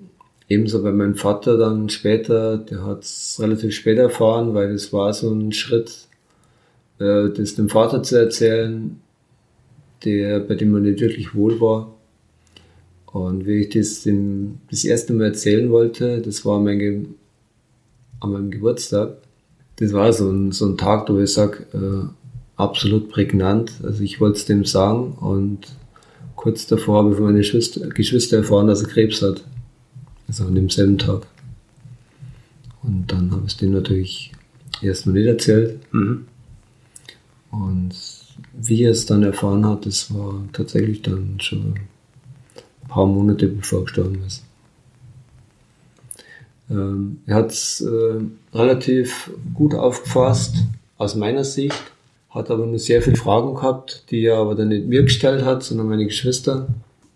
ebenso 0.48 0.82
bei 0.82 0.92
meinem 0.92 1.16
Vater 1.16 1.56
dann 1.56 1.88
später, 1.88 2.58
der 2.58 2.84
hat 2.84 3.04
es 3.04 3.38
relativ 3.40 3.74
spät 3.74 3.98
erfahren, 3.98 4.54
weil 4.54 4.70
es 4.72 4.92
war 4.92 5.12
so 5.12 5.32
ein 5.32 5.52
Schritt, 5.52 6.06
äh, 6.98 7.30
das 7.30 7.54
dem 7.54 7.68
Vater 7.68 8.02
zu 8.02 8.18
erzählen, 8.18 9.00
der, 10.04 10.40
bei 10.40 10.54
dem 10.54 10.70
man 10.70 10.82
nicht 10.82 11.00
wirklich 11.00 11.34
wohl 11.34 11.60
war. 11.60 11.94
Und 13.06 13.46
wie 13.46 13.60
ich 13.60 13.70
das 13.70 14.02
dem, 14.02 14.58
das 14.70 14.84
erste 14.84 15.12
Mal 15.12 15.26
erzählen 15.26 15.70
wollte, 15.70 16.20
das 16.20 16.44
war 16.44 16.60
mein, 16.60 17.14
an 18.20 18.32
meinem 18.32 18.50
Geburtstag. 18.50 19.18
Das 19.76 19.92
war 19.92 20.12
so 20.12 20.30
ein, 20.30 20.52
so 20.52 20.66
ein 20.66 20.76
Tag, 20.76 21.08
wo 21.08 21.18
ich 21.18 21.32
sage, 21.32 21.64
äh, 21.72 22.23
absolut 22.56 23.10
prägnant. 23.10 23.72
Also 23.82 24.02
ich 24.02 24.20
wollte 24.20 24.38
es 24.38 24.46
dem 24.46 24.64
sagen 24.64 25.12
und 25.12 25.68
kurz 26.36 26.66
davor 26.66 26.98
habe 26.98 27.10
ich 27.10 27.16
von 27.16 27.24
meinen 27.26 27.36
Geschwister, 27.36 27.88
Geschwister 27.88 28.38
erfahren, 28.38 28.66
dass 28.66 28.82
er 28.82 28.88
Krebs 28.88 29.22
hat. 29.22 29.44
Also 30.28 30.46
an 30.46 30.54
demselben 30.54 30.98
Tag. 30.98 31.26
Und 32.82 33.06
dann 33.08 33.30
habe 33.30 33.42
ich 33.46 33.52
es 33.52 33.56
denen 33.56 33.72
natürlich 33.72 34.32
erstmal 34.82 35.14
nicht 35.14 35.26
erzählt. 35.26 35.80
Mhm. 35.92 36.26
Und 37.50 37.94
wie 38.52 38.82
er 38.82 38.90
es 38.90 39.06
dann 39.06 39.22
erfahren 39.22 39.66
hat, 39.66 39.86
das 39.86 40.12
war 40.14 40.42
tatsächlich 40.52 41.02
dann 41.02 41.38
schon 41.40 41.74
ein 41.74 42.88
paar 42.88 43.06
Monate 43.06 43.48
bevor 43.48 43.80
er 43.80 43.84
gestorben 43.84 44.22
ist. 44.26 44.44
Ähm, 46.70 47.18
er 47.26 47.36
hat 47.36 47.52
es 47.52 47.80
äh, 47.80 48.20
relativ 48.54 49.30
gut 49.52 49.74
aufgefasst, 49.74 50.56
aus 50.96 51.14
meiner 51.14 51.44
Sicht, 51.44 51.93
hat 52.34 52.50
aber 52.50 52.66
nur 52.66 52.80
sehr 52.80 53.00
viele 53.00 53.16
Fragen 53.16 53.54
gehabt, 53.54 54.04
die 54.10 54.24
er 54.24 54.38
aber 54.38 54.56
dann 54.56 54.68
nicht 54.68 54.86
mir 54.86 55.04
gestellt 55.04 55.44
hat, 55.44 55.62
sondern 55.62 55.88
meine 55.88 56.04
Geschwister. 56.04 56.66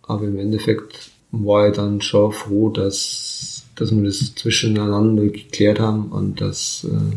Aber 0.02 0.24
im 0.24 0.38
Endeffekt 0.38 1.10
war 1.32 1.66
er 1.66 1.72
dann 1.72 2.00
schon 2.00 2.32
froh, 2.32 2.70
dass, 2.70 3.64
dass 3.74 3.90
wir 3.90 4.04
das 4.04 4.34
zwischeneinander 4.36 5.24
geklärt 5.24 5.80
haben 5.80 6.12
und 6.12 6.40
dass, 6.40 6.84
äh, 6.84 7.16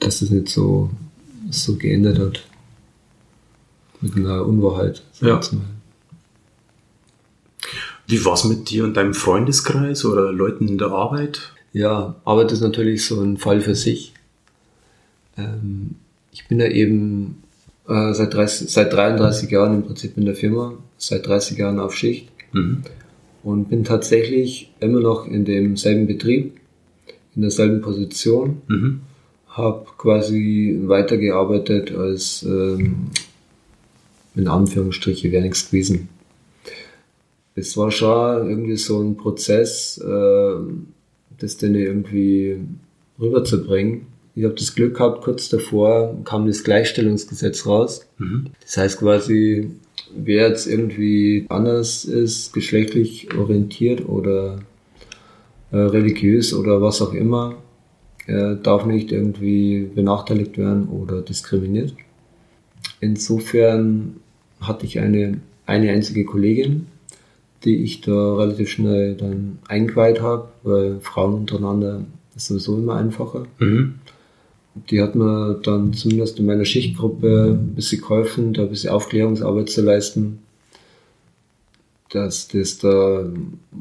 dass 0.00 0.20
das 0.20 0.30
nicht 0.30 0.48
so, 0.48 0.90
so 1.50 1.76
geändert 1.76 2.18
hat. 2.18 2.42
Mit 4.00 4.16
einer 4.16 4.46
Unwahrheit. 4.46 5.02
Ja. 5.20 5.38
Wie 8.06 8.24
war 8.24 8.32
es 8.32 8.44
mit 8.44 8.70
dir 8.70 8.84
und 8.84 8.94
deinem 8.94 9.12
Freundeskreis 9.12 10.06
oder 10.06 10.32
Leuten 10.32 10.66
in 10.68 10.78
der 10.78 10.88
Arbeit? 10.88 11.52
Ja, 11.74 12.16
Arbeit 12.24 12.50
ist 12.50 12.62
natürlich 12.62 13.04
so 13.04 13.20
ein 13.20 13.36
Fall 13.36 13.60
für 13.60 13.74
sich. 13.74 14.14
Ähm, 15.36 15.96
ich 16.32 16.46
bin 16.48 16.60
ja 16.60 16.66
eben 16.66 17.42
äh, 17.88 18.12
seit, 18.14 18.34
30, 18.34 18.70
seit 18.70 18.92
33 18.92 19.50
Jahren 19.50 19.74
im 19.74 19.82
Prinzip 19.82 20.16
in 20.16 20.24
der 20.24 20.34
Firma, 20.34 20.74
seit 20.96 21.26
30 21.26 21.58
Jahren 21.58 21.78
auf 21.78 21.94
Schicht 21.94 22.28
mhm. 22.52 22.82
und 23.42 23.68
bin 23.68 23.84
tatsächlich 23.84 24.72
immer 24.80 25.00
noch 25.00 25.26
in 25.26 25.44
demselben 25.44 26.06
Betrieb, 26.06 26.58
in 27.34 27.42
derselben 27.42 27.80
Position, 27.80 28.62
mhm. 28.68 29.00
habe 29.48 29.86
quasi 29.98 30.78
weitergearbeitet 30.84 31.92
als 31.92 32.42
ähm, 32.44 33.10
in 34.34 34.48
Anführungsstriche 34.48 35.32
wäre 35.32 35.42
nichts 35.42 35.70
gewesen. 35.70 36.08
Es 37.54 37.76
war 37.76 37.90
schon 37.90 38.48
irgendwie 38.48 38.76
so 38.76 39.00
ein 39.02 39.16
Prozess, 39.16 39.98
äh, 39.98 40.54
das 41.38 41.56
dann 41.56 41.74
irgendwie 41.74 42.58
rüberzubringen. 43.18 44.06
Ich 44.34 44.44
habe 44.44 44.54
das 44.54 44.74
Glück 44.74 44.96
gehabt, 44.96 45.22
kurz 45.22 45.48
davor 45.48 46.16
kam 46.24 46.46
das 46.46 46.64
Gleichstellungsgesetz 46.64 47.66
raus. 47.66 48.06
Mhm. 48.18 48.46
Das 48.62 48.76
heißt 48.76 48.98
quasi, 49.00 49.70
wer 50.14 50.48
jetzt 50.48 50.66
irgendwie 50.66 51.46
anders 51.48 52.04
ist, 52.04 52.52
geschlechtlich 52.52 53.34
orientiert 53.36 54.08
oder 54.08 54.60
äh, 55.72 55.76
religiös 55.76 56.54
oder 56.54 56.80
was 56.80 57.02
auch 57.02 57.12
immer, 57.12 57.56
äh, 58.26 58.56
darf 58.62 58.86
nicht 58.86 59.12
irgendwie 59.12 59.88
benachteiligt 59.94 60.58
werden 60.58 60.88
oder 60.88 61.22
diskriminiert. 61.22 61.94
Insofern 63.00 64.16
hatte 64.60 64.86
ich 64.86 64.98
eine, 65.00 65.40
eine 65.66 65.90
einzige 65.90 66.24
Kollegin, 66.24 66.86
die 67.64 67.76
ich 67.76 68.00
da 68.00 68.34
relativ 68.34 68.70
schnell 68.70 69.14
dann 69.14 69.58
eingeweiht 69.68 70.20
habe, 70.20 70.48
weil 70.62 71.00
Frauen 71.00 71.34
untereinander 71.34 72.04
ist 72.36 72.46
sowieso 72.46 72.78
immer 72.78 72.96
einfacher. 72.96 73.46
Mhm. 73.58 73.94
Die 74.74 75.02
hat 75.02 75.14
mir 75.14 75.60
dann 75.62 75.92
zumindest 75.92 76.38
in 76.38 76.46
meiner 76.46 76.64
Schichtgruppe 76.64 77.58
ein 77.58 77.74
bisschen 77.74 78.00
geholfen, 78.00 78.54
da 78.54 78.62
ein 78.62 78.70
bisschen 78.70 78.90
Aufklärungsarbeit 78.90 79.68
zu 79.68 79.82
leisten, 79.82 80.38
dass 82.10 82.48
das 82.48 82.78
da 82.78 83.28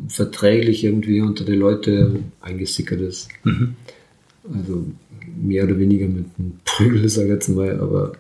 verträglich 0.08 0.84
irgendwie 0.84 1.22
unter 1.22 1.46
die 1.46 1.56
Leute 1.56 2.20
eingesickert 2.42 3.02
ist. 3.02 3.30
Mhm. 3.44 3.76
Also 4.52 4.86
mehr 5.42 5.66
oder 5.66 5.78
weniger 5.78 6.08
mit 6.08 6.26
einem 6.38 6.60
Prügel, 6.66 7.08
sag 7.08 7.26
ich 7.26 7.30
jetzt 7.30 7.50
mal, 7.50 7.80
aber 7.80 8.14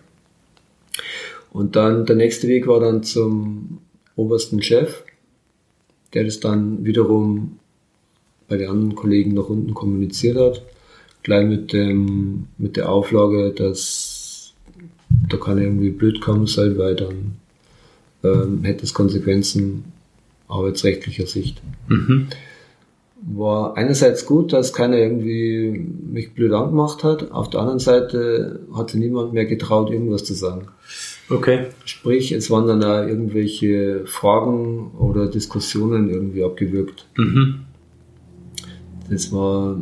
und 1.51 1.75
dann 1.75 2.05
der 2.05 2.15
nächste 2.15 2.47
Weg 2.47 2.67
war 2.67 2.79
dann 2.79 3.03
zum 3.03 3.79
obersten 4.15 4.61
Chef, 4.61 5.03
der 6.13 6.23
das 6.23 6.39
dann 6.39 6.85
wiederum 6.85 7.57
bei 8.47 8.57
den 8.57 8.69
anderen 8.69 8.95
Kollegen 8.95 9.33
nach 9.33 9.49
unten 9.49 9.73
kommuniziert 9.73 10.37
hat. 10.37 10.63
Gleich 11.29 11.47
mit 11.47 11.73
dem, 11.73 12.47
mit 12.57 12.75
der 12.75 12.89
Auflage, 12.89 13.53
dass 13.53 14.55
da 15.29 15.37
kann 15.37 15.59
irgendwie 15.59 15.91
blöd 15.91 16.21
kommen 16.21 16.47
sein, 16.47 16.75
weil 16.79 16.95
dann 16.95 17.35
ähm, 18.23 18.63
hätte 18.63 18.83
es 18.83 18.95
Konsequenzen 18.95 19.83
arbeitsrechtlicher 20.47 21.27
Sicht. 21.27 21.61
Mhm. 21.87 22.29
War 23.21 23.77
einerseits 23.77 24.25
gut, 24.25 24.53
dass 24.53 24.73
keiner 24.73 24.97
irgendwie 24.97 25.85
mich 26.11 26.33
blöd 26.33 26.51
angemacht 26.51 27.03
hat. 27.03 27.31
Auf 27.31 27.51
der 27.51 27.59
anderen 27.59 27.77
Seite 27.77 28.61
hatte 28.73 28.97
niemand 28.97 29.31
mehr 29.31 29.45
getraut, 29.45 29.91
irgendwas 29.91 30.23
zu 30.23 30.33
sagen. 30.33 30.69
Okay. 31.29 31.67
Sprich, 31.85 32.31
es 32.31 32.49
waren 32.49 32.65
dann 32.65 32.83
auch 32.83 33.07
irgendwelche 33.07 34.01
Fragen 34.07 34.93
oder 34.97 35.27
Diskussionen 35.27 36.09
irgendwie 36.09 36.43
abgewürgt. 36.43 37.05
Mhm. 37.17 37.65
Das 39.11 39.31
war 39.31 39.79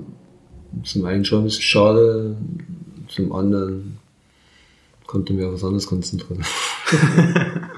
zum 0.83 1.05
einen 1.05 1.25
schon 1.25 1.39
ein 1.39 1.45
bisschen 1.45 1.63
schade, 1.63 2.35
zum 3.07 3.31
anderen 3.31 3.97
konnte 5.05 5.33
mir 5.33 5.47
auf 5.47 5.53
was 5.53 5.63
anderes 5.63 5.87
konzentrieren. 5.87 6.43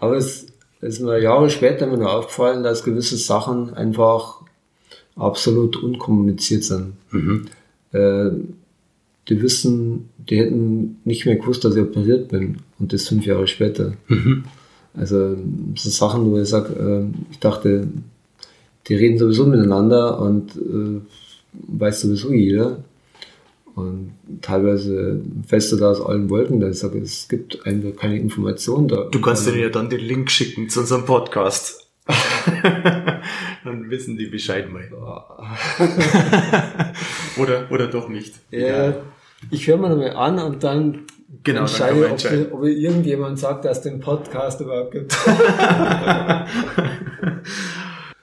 Aber 0.00 0.16
es 0.16 0.46
ist 0.80 1.00
mir 1.00 1.20
Jahre 1.20 1.50
später 1.50 1.86
mir 1.86 1.98
noch 1.98 2.12
aufgefallen, 2.12 2.62
dass 2.62 2.84
gewisse 2.84 3.16
Sachen 3.16 3.74
einfach 3.74 4.42
absolut 5.16 5.76
unkommuniziert 5.76 6.64
sind. 6.64 6.94
Mhm. 7.10 7.46
Äh, 7.92 8.30
die 9.28 9.42
wissen, 9.42 10.10
die 10.18 10.38
hätten 10.38 11.00
nicht 11.04 11.26
mehr 11.26 11.36
gewusst, 11.36 11.64
dass 11.64 11.74
ich 11.74 11.82
operiert 11.82 12.28
bin. 12.28 12.58
Und 12.78 12.92
das 12.92 13.08
fünf 13.08 13.26
Jahre 13.26 13.46
später. 13.46 13.94
Mhm. 14.08 14.44
Also 14.94 15.36
so 15.74 15.90
Sachen, 15.90 16.30
wo 16.30 16.38
ich 16.38 16.48
sage, 16.48 16.72
äh, 16.74 17.32
ich 17.32 17.38
dachte, 17.38 17.88
die 18.88 18.94
reden 18.94 19.18
sowieso 19.18 19.46
miteinander 19.46 20.20
und 20.20 20.56
äh, 20.56 21.00
weiß 21.68 22.02
sowieso 22.02 22.32
jeder. 22.32 22.84
Und 23.74 24.12
teilweise 24.40 25.20
fällst 25.46 25.70
du 25.70 25.76
da 25.76 25.90
aus 25.90 26.00
allen 26.00 26.30
Wolken, 26.30 26.60
da 26.60 26.70
ich 26.70 26.78
sage, 26.78 26.98
es 26.98 27.28
gibt 27.28 27.66
einfach 27.66 27.94
keine 27.94 28.18
Informationen 28.18 28.88
da. 28.88 29.04
Du 29.10 29.20
kannst 29.20 29.46
denen 29.46 29.58
ja 29.58 29.68
dann 29.68 29.90
den 29.90 30.00
Link 30.00 30.30
schicken 30.30 30.70
zu 30.70 30.80
unserem 30.80 31.04
Podcast. 31.04 31.86
dann 33.64 33.90
wissen 33.90 34.16
die 34.16 34.26
Bescheid 34.26 34.72
mal. 34.72 34.88
oder, 37.36 37.70
oder 37.70 37.88
doch 37.88 38.08
nicht. 38.08 38.34
Ja, 38.50 38.94
ich 39.50 39.66
höre 39.66 39.76
mir 39.76 39.90
nochmal 39.90 40.12
an 40.12 40.38
und 40.38 40.64
dann 40.64 41.02
genau, 41.42 41.62
entscheide, 41.62 42.00
dann 42.00 42.12
ob, 42.52 42.54
ob 42.54 42.64
irgendjemand 42.64 43.38
sagt, 43.38 43.66
dass 43.66 43.78
es 43.78 43.82
den 43.82 44.00
Podcast 44.00 44.60
überhaupt 44.60 44.92
gibt. 44.92 45.14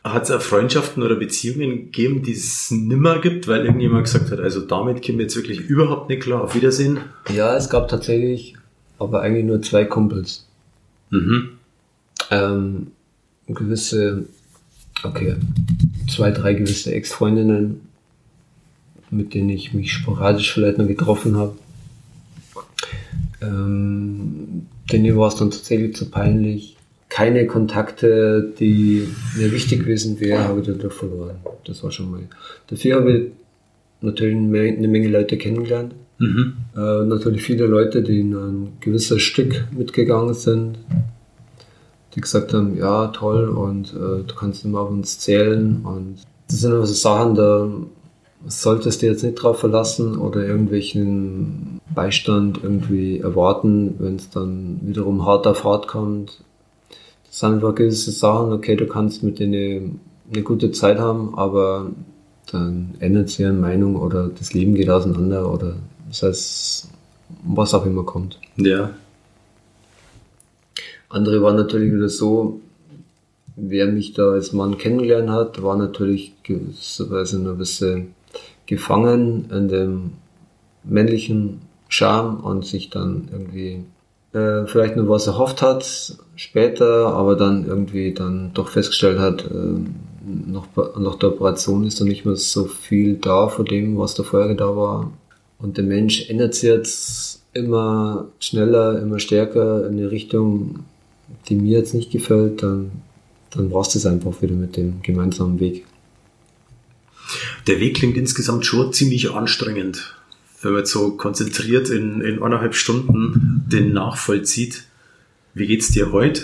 Hat 0.04 0.24
es 0.24 0.32
auch 0.32 0.42
Freundschaften 0.42 1.02
oder 1.02 1.16
Beziehungen 1.16 1.86
gegeben, 1.86 2.24
die 2.24 2.34
es 2.34 2.72
nimmer 2.72 3.20
gibt, 3.20 3.48
weil 3.48 3.66
irgendjemand 3.66 4.04
gesagt 4.04 4.32
hat, 4.32 4.40
also 4.40 4.60
damit 4.60 5.06
kommen 5.06 5.20
wir 5.20 5.26
jetzt 5.26 5.38
wirklich 5.38 5.62
überhaupt 5.62 6.10
nicht 6.10 6.24
klar. 6.24 6.42
Auf 6.42 6.56
Wiedersehen? 6.56 7.00
Ja, 7.34 7.56
es 7.56 7.70
gab 7.70 7.88
tatsächlich, 7.88 8.56
aber 9.00 9.22
eigentlich 9.22 9.46
nur 9.46 9.62
zwei 9.62 9.86
Kumpels. 9.86 10.46
Mhm. 11.10 11.52
Ähm, 12.32 12.88
gewisse, 13.48 14.26
okay, 15.04 15.36
zwei, 16.10 16.32
drei 16.32 16.54
gewisse 16.54 16.94
Ex-Freundinnen, 16.94 17.80
mit 19.10 19.34
denen 19.34 19.52
ich 19.52 19.74
mich 19.74 19.94
sporadisch 19.94 20.52
vielleicht 20.54 20.80
noch 20.80 20.88
getroffen 20.88 21.38
habe. 21.38 21.56
Ähm, 23.42 24.68
denen 24.92 25.18
war 25.18 25.30
es 25.30 25.36
dann 25.36 25.52
tatsächlich 25.52 25.96
zu 25.96 26.10
peinlich. 26.10 26.76
Keine 27.14 27.46
Kontakte, 27.46 28.54
die 28.60 29.08
mir 29.38 29.52
wichtig 29.52 29.82
gewesen 29.82 30.20
wären, 30.20 30.46
habe 30.46 30.62
ich 30.62 30.66
dadurch 30.66 30.94
verloren. 30.94 31.36
Das 31.64 31.84
war 31.84 31.92
schon 31.92 32.10
mal. 32.10 32.22
Dafür 32.66 32.96
habe 32.96 33.12
ich 33.12 33.32
natürlich 34.02 34.36
eine 34.36 34.88
Menge 34.88 35.10
Leute 35.10 35.38
kennengelernt. 35.38 35.94
Mhm. 36.18 36.54
Äh, 36.76 37.06
natürlich 37.06 37.44
viele 37.44 37.68
Leute, 37.68 38.02
die 38.02 38.22
in 38.22 38.34
ein 38.34 38.68
gewisses 38.80 39.22
Stück 39.22 39.66
mitgegangen 39.72 40.34
sind, 40.34 40.80
die 42.16 42.22
gesagt 42.22 42.52
haben, 42.52 42.78
ja 42.78 43.08
toll 43.10 43.48
und 43.48 43.94
äh, 43.94 44.24
du 44.26 44.36
kannst 44.36 44.66
immer 44.66 44.80
auf 44.80 44.90
uns 44.90 45.20
zählen 45.20 45.82
und 45.84 46.16
das 46.48 46.62
sind 46.62 46.74
also 46.74 46.94
Sachen, 46.94 47.36
da 47.36 47.70
solltest 48.48 49.02
du 49.02 49.06
jetzt 49.06 49.24
nicht 49.24 49.36
drauf 49.36 49.60
verlassen 49.60 50.18
oder 50.18 50.44
irgendwelchen 50.46 51.80
Beistand 51.94 52.60
irgendwie 52.64 53.20
erwarten, 53.20 53.96
wenn 54.00 54.16
es 54.16 54.32
dann 54.32 54.80
wiederum 54.82 55.28
hart 55.28 55.46
auf 55.46 55.64
hart 55.64 55.88
kommt. 55.88 56.44
Sind 57.34 57.56
einfach 57.56 57.74
gewisse 57.74 58.12
Sachen, 58.12 58.52
okay, 58.52 58.76
du 58.76 58.86
kannst 58.86 59.24
mit 59.24 59.40
denen 59.40 60.00
eine 60.32 60.44
gute 60.44 60.72
Zeit 60.72 61.00
haben, 61.00 61.34
aber 61.34 61.90
dann 62.52 62.94
ändert 63.00 63.30
sich 63.30 63.40
ihre 63.40 63.54
Meinung 63.54 63.96
oder 63.96 64.28
das 64.28 64.54
Leben 64.54 64.76
geht 64.76 64.88
auseinander 64.88 65.52
oder 65.52 65.78
das 66.10 66.22
heißt, 66.22 66.90
was 67.44 67.74
auch 67.74 67.88
immer 67.88 68.04
kommt. 68.04 68.40
Ja. 68.58 68.92
Andere 71.10 71.42
waren 71.42 71.56
natürlich 71.56 71.92
wieder 71.92 72.08
so, 72.08 72.62
wer 73.56 73.88
mich 73.88 74.14
da 74.14 74.30
als 74.30 74.54
Mann 74.54 74.78
kennengelernt 74.78 75.32
hat, 75.32 75.64
war 75.64 75.76
natürlich 75.76 76.36
gewisserweise 76.44 77.40
nur 77.40 77.54
ein 77.54 77.58
bisschen 77.58 78.14
gefangen 78.68 79.50
in 79.50 79.70
dem 79.70 80.12
männlichen 80.84 81.62
Charme 81.88 82.42
und 82.42 82.64
sich 82.64 82.92
dann 82.92 83.28
irgendwie 83.32 83.86
äh, 84.34 84.66
vielleicht 84.66 84.96
nur 84.96 85.10
was 85.10 85.28
erhofft 85.28 85.62
hat 85.62 86.18
später, 86.36 87.14
aber 87.14 87.36
dann 87.36 87.66
irgendwie 87.66 88.14
dann 88.14 88.52
doch 88.54 88.70
festgestellt 88.70 89.20
hat, 89.20 89.46
äh, 89.46 89.80
nach, 90.26 90.68
nach 90.98 91.16
der 91.16 91.30
Operation 91.30 91.86
ist 91.86 92.00
da 92.00 92.06
nicht 92.06 92.26
mehr 92.26 92.36
so 92.36 92.66
viel 92.66 93.16
da 93.16 93.48
von 93.48 93.66
dem, 93.66 93.98
was 93.98 94.16
da 94.16 94.24
vorher 94.24 94.56
da 94.56 94.76
war. 94.76 95.12
Und 95.60 95.78
der 95.78 95.84
Mensch 95.84 96.30
ändert 96.30 96.56
sich 96.56 96.64
jetzt 96.64 97.44
immer 97.54 98.28
schneller, 98.40 99.02
immer 99.02 99.20
stärker 99.20 99.88
in 99.88 99.94
eine 99.94 100.12
Richtung, 100.12 100.80
die 101.48 101.56
mir 101.56 101.78
jetzt 101.78 101.94
nicht 101.94 102.12
gefällt, 102.12 102.64
dann, 102.64 102.92
dann 103.52 103.70
brauchst 103.70 103.94
du 103.94 104.00
es 104.00 104.06
einfach 104.06 104.42
wieder 104.42 104.56
mit 104.56 104.78
dem 104.78 105.02
gemeinsamen 105.02 105.60
Weg. 105.60 105.86
Der 107.68 107.80
Weg 107.80 107.98
klingt 107.98 108.18
insgesamt 108.18 108.66
schon 108.66 108.92
ziemlich 108.92 109.32
anstrengend, 109.32 110.16
wenn 110.64 110.72
man 110.72 110.82
jetzt 110.82 110.92
so 110.92 111.12
konzentriert 111.12 111.90
in, 111.90 112.22
in 112.22 112.42
eineinhalb 112.42 112.76
Stunden 112.76 113.66
den 113.68 113.94
nachvollzieht. 113.94 114.86
Wie 115.54 115.68
geht's 115.68 115.92
dir 115.92 116.12
heute? 116.12 116.44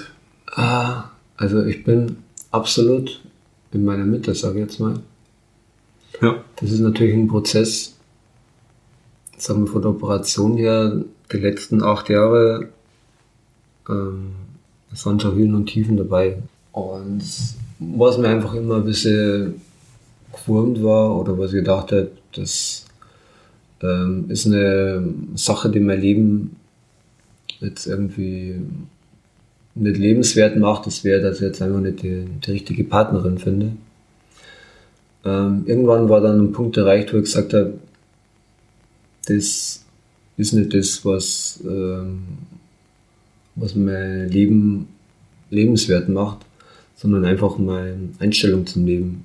Ah, 0.51 1.05
also 1.37 1.63
ich 1.63 1.83
bin 1.83 2.17
absolut 2.51 3.21
in 3.71 3.85
meiner 3.85 4.05
Mitte, 4.05 4.35
sage 4.35 4.55
ich 4.55 4.65
jetzt 4.65 4.79
mal. 4.79 4.99
Ja. 6.21 6.43
Das 6.57 6.71
ist 6.71 6.79
natürlich 6.79 7.13
ein 7.13 7.27
Prozess, 7.27 7.95
sagen 9.37 9.65
wir 9.65 9.71
von 9.71 9.81
der 9.81 9.91
Operation 9.91 10.57
her, 10.57 11.03
die 11.31 11.37
letzten 11.37 11.81
acht 11.81 12.09
Jahre, 12.09 12.69
ähm, 13.87 14.31
es 14.91 15.05
waren 15.05 15.19
schon 15.19 15.35
Höhen 15.35 15.55
und 15.55 15.67
Tiefen 15.67 15.97
dabei. 15.97 16.41
Und 16.71 17.23
was 17.79 18.17
mir 18.17 18.27
einfach 18.27 18.53
immer 18.53 18.77
ein 18.77 18.85
bisschen 18.85 19.61
gewurmt 20.33 20.83
war 20.83 21.17
oder 21.17 21.37
was 21.37 21.53
ich 21.53 21.59
gedacht 21.59 21.91
habe, 21.91 22.11
das 22.33 22.85
ähm, 23.81 24.25
ist 24.29 24.45
eine 24.45 25.13
Sache, 25.35 25.69
die 25.69 25.79
mein 25.79 26.01
Leben 26.01 26.55
jetzt 27.59 27.87
irgendwie 27.87 28.55
nicht 29.75 29.97
lebenswert 29.97 30.57
macht, 30.57 30.85
das 30.85 31.03
wäre, 31.03 31.21
dass 31.21 31.37
ich 31.37 31.41
jetzt 31.43 31.61
einfach 31.61 31.79
nicht 31.79 32.03
die, 32.03 32.25
die 32.45 32.51
richtige 32.51 32.83
Partnerin 32.83 33.37
finde. 33.37 33.71
Ähm, 35.25 35.63
irgendwann 35.65 36.09
war 36.09 36.21
dann 36.21 36.39
ein 36.39 36.51
Punkt 36.51 36.77
erreicht, 36.77 37.13
wo 37.13 37.17
ich 37.17 37.23
gesagt 37.23 37.53
habe, 37.53 37.73
das 39.25 39.85
ist 40.37 40.53
nicht 40.53 40.73
das, 40.73 41.03
was, 41.05 41.59
ähm, 41.65 42.23
was 43.55 43.75
mein 43.75 44.29
Leben 44.29 44.87
lebenswert 45.49 46.09
macht, 46.09 46.45
sondern 46.95 47.25
einfach 47.25 47.57
meine 47.57 48.09
Einstellung 48.19 48.65
zum 48.65 48.85
Leben. 48.85 49.23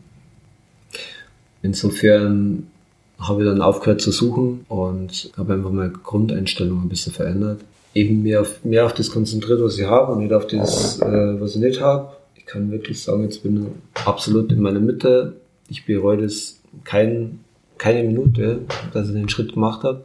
Insofern 1.63 2.67
habe 3.19 3.43
ich 3.43 3.49
dann 3.49 3.63
aufgehört 3.63 4.01
zu 4.01 4.11
suchen 4.11 4.65
und 4.69 5.31
habe 5.37 5.55
einfach 5.55 5.71
meine 5.71 5.91
Grundeinstellung 5.91 6.83
ein 6.83 6.89
bisschen 6.89 7.13
verändert. 7.13 7.61
Eben 7.95 8.23
mehr 8.23 8.41
auf, 8.41 8.65
mehr 8.65 8.87
auf 8.87 8.95
das 8.95 9.11
konzentriert, 9.11 9.63
was 9.63 9.79
ich 9.79 9.87
habe 9.87 10.13
und 10.13 10.19
nicht 10.19 10.33
auf 10.33 10.47
das, 10.47 11.01
äh, 11.01 11.41
was 11.41 11.55
ich 11.55 11.61
nicht 11.61 11.81
habe. 11.81 12.13
Ich 12.35 12.45
kann 12.45 12.71
wirklich 12.71 13.01
sagen, 13.03 13.23
jetzt 13.23 13.43
bin 13.43 13.65
ich 13.65 14.07
absolut 14.07 14.51
in 14.51 14.61
meiner 14.61 14.81
Mitte. 14.81 15.37
Ich 15.69 15.87
bereue 15.87 16.19
das 16.19 16.61
kein, 16.83 17.41
keine 17.79 18.03
Minute, 18.03 18.61
dass 18.93 19.09
ich 19.09 19.15
den 19.15 19.29
Schritt 19.29 19.55
gemacht 19.55 19.85
habe. 19.85 20.05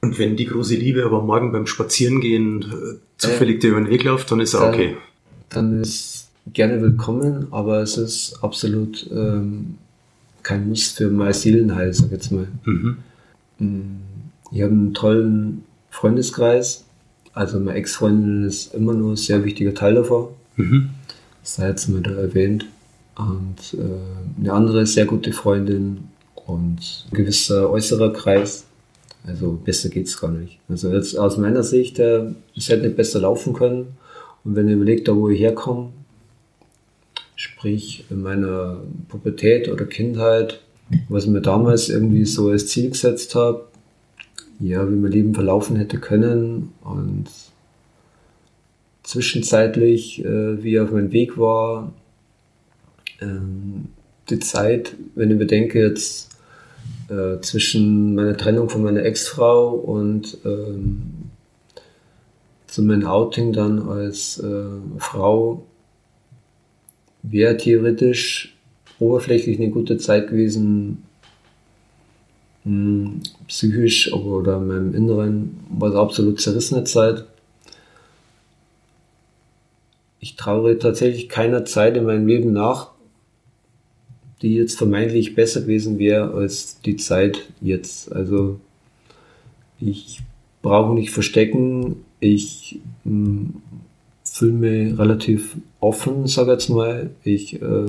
Und 0.00 0.18
wenn 0.18 0.36
die 0.36 0.46
große 0.46 0.74
Liebe 0.74 1.04
aber 1.04 1.22
morgen 1.22 1.52
beim 1.52 1.66
Spazierengehen 1.66 2.62
äh, 2.62 2.98
zufällig 3.16 3.56
äh, 3.56 3.58
dir 3.60 3.70
über 3.70 3.80
den 3.80 3.90
Weg 3.90 4.04
läuft, 4.04 4.30
dann 4.30 4.40
ist 4.40 4.54
er 4.54 4.68
okay. 4.68 4.96
Dann 5.48 5.80
ist 5.80 6.28
gerne 6.52 6.80
willkommen, 6.80 7.48
aber 7.50 7.80
es 7.80 7.96
ist 7.96 8.38
absolut 8.42 9.08
ähm, 9.10 9.78
kein 10.46 10.68
Muss 10.68 10.92
für 10.92 11.10
mein 11.10 11.32
Seelenheil, 11.32 11.92
sag 11.92 12.06
ich 12.06 12.12
jetzt 12.12 12.30
mal. 12.30 12.46
Mhm. 12.64 12.98
Mm, 13.58 13.82
ich 14.52 14.62
habe 14.62 14.72
einen 14.72 14.94
tollen 14.94 15.64
Freundeskreis. 15.90 16.84
Also 17.32 17.58
meine 17.58 17.76
Ex-Freundin 17.76 18.44
ist 18.44 18.72
immer 18.72 18.94
nur 18.94 19.14
ein 19.14 19.16
sehr 19.16 19.44
wichtiger 19.44 19.74
Teil 19.74 19.96
davon. 19.96 20.28
Mhm. 20.54 20.90
Das 21.42 21.56
sei 21.56 21.68
jetzt 21.68 21.88
mal 21.88 22.00
da 22.00 22.12
erwähnt. 22.12 22.64
Und 23.16 23.74
äh, 23.74 24.40
eine 24.40 24.52
andere 24.52 24.86
sehr 24.86 25.04
gute 25.04 25.32
Freundin 25.32 26.04
und 26.46 27.06
ein 27.10 27.16
gewisser 27.16 27.68
äußerer 27.68 28.12
Kreis. 28.12 28.66
Also 29.26 29.58
besser 29.64 29.88
geht's 29.88 30.20
gar 30.20 30.30
nicht. 30.30 30.60
Also 30.68 30.92
jetzt 30.92 31.18
aus 31.18 31.38
meiner 31.38 31.64
Sicht, 31.64 31.98
äh, 31.98 32.26
es 32.56 32.68
hätte 32.68 32.84
nicht 32.84 32.96
besser 32.96 33.20
laufen 33.20 33.52
können. 33.52 33.96
Und 34.44 34.54
wenn 34.54 34.68
ihr 34.68 34.76
überlegt, 34.76 35.08
da 35.08 35.16
wo 35.16 35.28
ich 35.28 35.40
herkomme, 35.40 35.88
Sprich, 37.36 38.06
in 38.10 38.22
meiner 38.22 38.80
Pubertät 39.08 39.68
oder 39.68 39.84
Kindheit, 39.84 40.62
was 41.08 41.24
ich 41.24 41.30
mir 41.30 41.42
damals 41.42 41.88
irgendwie 41.88 42.24
so 42.24 42.48
als 42.48 42.68
Ziel 42.68 42.90
gesetzt 42.90 43.34
habe, 43.34 43.66
ja, 44.58 44.88
wie 44.90 44.94
mein 44.94 45.12
Leben 45.12 45.34
verlaufen 45.34 45.76
hätte 45.76 45.98
können 45.98 46.72
und 46.82 47.26
zwischenzeitlich, 49.02 50.24
äh, 50.24 50.62
wie 50.62 50.80
auf 50.80 50.90
meinem 50.90 51.12
Weg 51.12 51.38
war, 51.38 51.92
ähm, 53.20 53.88
die 54.30 54.38
Zeit, 54.40 54.94
wenn 55.14 55.30
ich 55.30 55.38
bedenke 55.38 55.80
jetzt 55.80 56.30
äh, 57.08 57.40
zwischen 57.40 58.14
meiner 58.14 58.36
Trennung 58.36 58.68
von 58.68 58.82
meiner 58.82 59.04
Ex-Frau 59.04 59.70
und 59.70 60.38
ähm, 60.44 61.30
zu 62.66 62.82
meinem 62.82 63.06
Outing 63.06 63.52
dann 63.52 63.88
als 63.88 64.38
äh, 64.38 64.64
Frau 64.98 65.64
wäre 67.30 67.56
theoretisch 67.56 68.54
oberflächlich 68.98 69.58
eine 69.58 69.70
gute 69.70 69.98
Zeit 69.98 70.28
gewesen, 70.28 71.02
hm, 72.64 73.20
psychisch 73.46 74.12
oder 74.12 74.56
in 74.56 74.66
meinem 74.66 74.94
Inneren 74.94 75.60
war 75.70 75.90
es 75.90 75.94
absolut 75.96 76.40
zerrissene 76.40 76.84
Zeit. 76.84 77.24
Ich 80.20 80.36
traue 80.36 80.78
tatsächlich 80.78 81.28
keiner 81.28 81.64
Zeit 81.64 81.96
in 81.96 82.04
meinem 82.04 82.26
Leben 82.26 82.52
nach, 82.52 82.90
die 84.42 84.54
jetzt 84.54 84.76
vermeintlich 84.76 85.34
besser 85.34 85.60
gewesen 85.60 85.98
wäre 85.98 86.32
als 86.32 86.80
die 86.80 86.96
Zeit 86.96 87.46
jetzt. 87.60 88.12
Also 88.12 88.58
ich 89.78 90.20
brauche 90.62 90.94
nicht 90.94 91.10
verstecken, 91.10 92.04
ich 92.18 92.80
mh, 93.04 93.12
hm, 93.12 93.54
fühle 94.24 94.52
mich 94.52 94.98
relativ 94.98 95.56
offen, 95.86 96.26
sage 96.26 96.52
jetzt 96.52 96.68
mal. 96.68 97.10
Ich 97.22 97.60
äh, 97.62 97.86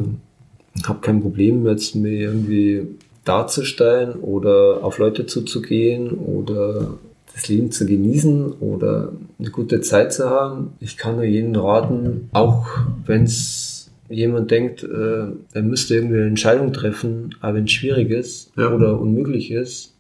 habe 0.84 1.00
kein 1.02 1.22
Problem, 1.22 1.66
jetzt 1.68 1.96
mir 1.96 2.12
irgendwie 2.12 2.88
darzustellen 3.26 4.14
oder 4.14 4.80
auf 4.84 5.00
Leute 5.00 5.26
zuzugehen 5.26 6.12
oder 6.12 6.98
das 7.34 7.50
Leben 7.50 7.72
zu 7.72 7.86
genießen 7.86 8.54
oder 8.54 9.12
eine 9.38 9.50
gute 9.50 9.82
Zeit 9.82 10.14
zu 10.14 10.30
haben. 10.30 10.74
Ich 10.80 10.98
kann 10.98 11.16
nur 11.16 11.26
jedem 11.26 11.56
raten, 11.56 12.30
auch 12.34 12.68
wenn 13.06 13.24
es 13.24 13.90
jemand 14.10 14.52
denkt, 14.52 14.84
äh, 14.84 15.28
er 15.54 15.62
müsste 15.62 15.96
irgendwie 15.96 16.18
eine 16.18 16.28
Entscheidung 16.28 16.72
treffen, 16.72 17.36
aber 17.42 17.56
wenn 17.56 17.66
es 17.66 17.72
schwierig 17.72 18.10
ist 18.10 18.52
ja. 18.56 18.74
oder 18.74 19.00
unmöglich 19.00 19.52
ist, 19.52 19.94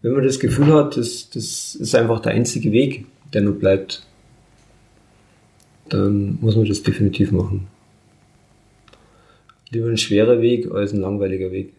wenn 0.00 0.12
man 0.12 0.24
das 0.24 0.40
Gefühl 0.40 0.72
hat, 0.72 0.96
das, 0.96 1.30
das 1.30 1.74
ist 1.74 1.94
einfach 1.94 2.20
der 2.20 2.32
einzige 2.32 2.72
Weg, 2.72 3.06
der 3.34 3.42
nur 3.42 3.54
bleibt, 3.54 4.04
dann 5.88 6.38
muss 6.40 6.56
man 6.56 6.66
das 6.66 6.82
definitiv 6.82 7.32
machen. 7.32 7.66
Lieber 9.70 9.88
ein 9.88 9.96
schwerer 9.96 10.40
Weg 10.40 10.70
als 10.70 10.92
ein 10.92 11.00
langweiliger 11.00 11.50
Weg. 11.50 11.72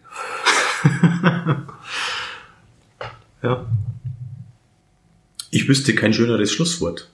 ja. 3.44 3.66
Ich 5.52 5.68
wüsste 5.68 5.94
kein 5.94 6.14
schöneres 6.14 6.52
Schlusswort. 6.52 7.10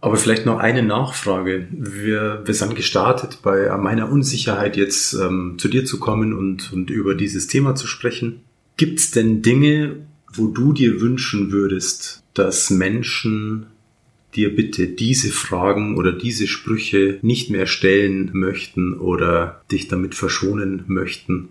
Aber 0.00 0.16
vielleicht 0.16 0.46
noch 0.46 0.58
eine 0.58 0.82
Nachfrage. 0.82 1.66
Wir, 1.70 2.42
wir 2.44 2.54
sind 2.54 2.76
gestartet 2.76 3.40
bei 3.42 3.76
meiner 3.76 4.10
Unsicherheit 4.10 4.76
jetzt 4.76 5.14
ähm, 5.14 5.56
zu 5.58 5.68
dir 5.68 5.84
zu 5.84 5.98
kommen 5.98 6.34
und, 6.34 6.72
und 6.72 6.90
über 6.90 7.14
dieses 7.14 7.48
Thema 7.48 7.74
zu 7.74 7.86
sprechen. 7.86 8.40
Gibt 8.76 9.00
es 9.00 9.10
denn 9.10 9.42
Dinge, 9.42 9.96
wo 10.32 10.46
du 10.46 10.72
dir 10.72 11.00
wünschen 11.00 11.50
würdest, 11.50 12.22
dass 12.38 12.70
Menschen 12.70 13.66
dir 14.34 14.54
bitte 14.54 14.86
diese 14.86 15.30
Fragen 15.30 15.96
oder 15.96 16.12
diese 16.12 16.46
Sprüche 16.46 17.18
nicht 17.22 17.50
mehr 17.50 17.66
stellen 17.66 18.30
möchten 18.32 18.94
oder 18.94 19.62
dich 19.72 19.88
damit 19.88 20.14
verschonen 20.14 20.84
möchten? 20.86 21.48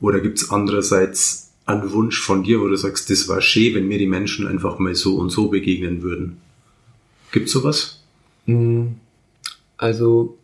Oder 0.00 0.20
gibt 0.20 0.38
es 0.38 0.50
andererseits 0.50 1.52
einen 1.66 1.92
Wunsch 1.92 2.20
von 2.20 2.42
dir, 2.42 2.60
wo 2.60 2.68
du 2.68 2.76
sagst, 2.76 3.10
das 3.10 3.28
war 3.28 3.40
schön, 3.40 3.74
wenn 3.74 3.88
mir 3.88 3.98
die 3.98 4.06
Menschen 4.06 4.46
einfach 4.46 4.78
mal 4.78 4.94
so 4.94 5.16
und 5.16 5.30
so 5.30 5.48
begegnen 5.48 6.02
würden? 6.02 6.38
Gibt 7.30 7.46
es 7.46 7.52
sowas? 7.52 8.02
Hm, 8.46 8.96
also 9.76 10.38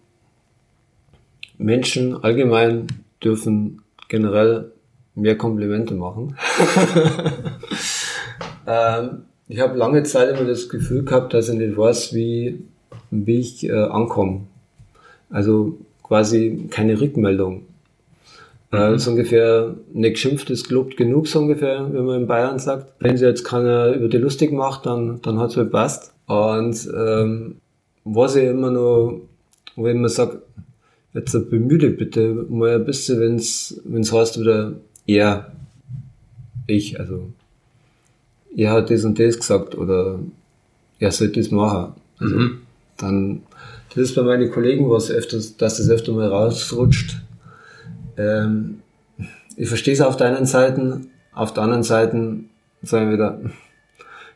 Menschen 1.59 2.23
allgemein 2.23 2.87
dürfen 3.23 3.83
generell 4.09 4.73
mehr 5.15 5.37
Komplimente 5.37 5.95
machen. 5.95 6.37
ähm, 8.67 9.23
ich 9.51 9.59
habe 9.59 9.77
lange 9.77 10.05
Zeit 10.05 10.31
immer 10.31 10.49
das 10.49 10.69
Gefühl 10.69 11.05
gehabt, 11.05 11.35
dass 11.35 11.49
ich 11.49 11.59
nicht 11.59 11.77
weiß, 11.77 12.15
wie, 12.15 12.63
wie 13.11 13.41
ich 13.41 13.69
äh, 13.69 13.73
ankomme. 13.73 14.43
Also 15.29 15.77
quasi 16.05 16.69
keine 16.71 17.01
Rückmeldung. 17.01 17.65
Äh, 18.73 18.77
mhm. 18.77 18.95
Äh, 18.95 18.99
so 18.99 19.11
ungefähr 19.11 19.75
nicht 19.93 20.15
geschimpft 20.15 20.51
ist 20.51 20.69
gelobt 20.69 20.97
genug, 20.97 21.27
so 21.27 21.41
ungefähr, 21.41 21.93
wenn 21.93 22.05
man 22.05 22.21
in 22.23 22.27
Bayern 22.29 22.61
sagt. 22.61 22.93
Wenn 23.01 23.17
sie 23.17 23.25
jetzt 23.25 23.43
keiner 23.43 23.93
über 23.93 24.09
die 24.09 24.19
lustig 24.19 24.53
macht, 24.53 24.87
dann, 24.87 25.21
dann 25.23 25.41
hat 25.41 25.51
es 25.51 25.57
halt 25.57 25.73
passt. 25.73 26.13
Und 26.27 26.89
ähm, 26.97 27.57
was 28.05 28.37
ich 28.37 28.45
immer 28.45 28.71
noch, 28.71 29.21
ich 29.77 29.85
immer 29.85 30.09
sage, 30.09 30.43
jetzt 31.13 31.33
bemühe 31.51 31.91
bitte 31.91 32.47
mal 32.49 32.77
ein 32.77 32.85
bisschen, 32.85 33.21
wenn 33.21 33.35
es 33.35 34.13
heißt 34.13 34.39
wieder 34.39 34.75
er, 35.09 35.51
ich, 36.69 37.01
also 37.01 37.33
er 38.57 38.73
hat 38.73 38.91
das 38.91 39.05
und 39.05 39.19
das 39.19 39.39
gesagt 39.39 39.77
oder 39.77 40.19
er 40.99 41.13
sollte 41.13 41.41
das 41.41 41.51
machen. 41.51 41.95
Also 42.19 42.37
mhm. 42.37 42.59
dann 42.97 43.43
Das 43.91 43.99
ist 43.99 44.15
bei 44.15 44.23
meinen 44.23 44.51
Kollegen 44.51 44.91
was 44.91 45.11
öfters, 45.11 45.57
dass 45.57 45.79
das 45.79 45.89
öfter 45.89 46.13
mal 46.13 46.29
rausrutscht. 46.29 47.21
Ähm, 48.17 48.81
ich 49.57 49.69
verstehe 49.69 49.95
es 49.95 50.01
auf 50.01 50.17
der 50.17 50.29
einen 50.29 50.47
Seite, 50.47 51.01
auf 51.33 51.53
der 51.55 51.65
anderen 51.65 51.83
Seite 51.83 52.41
sagen 52.83 53.07
wir 53.07 53.15
wieder, 53.15 53.41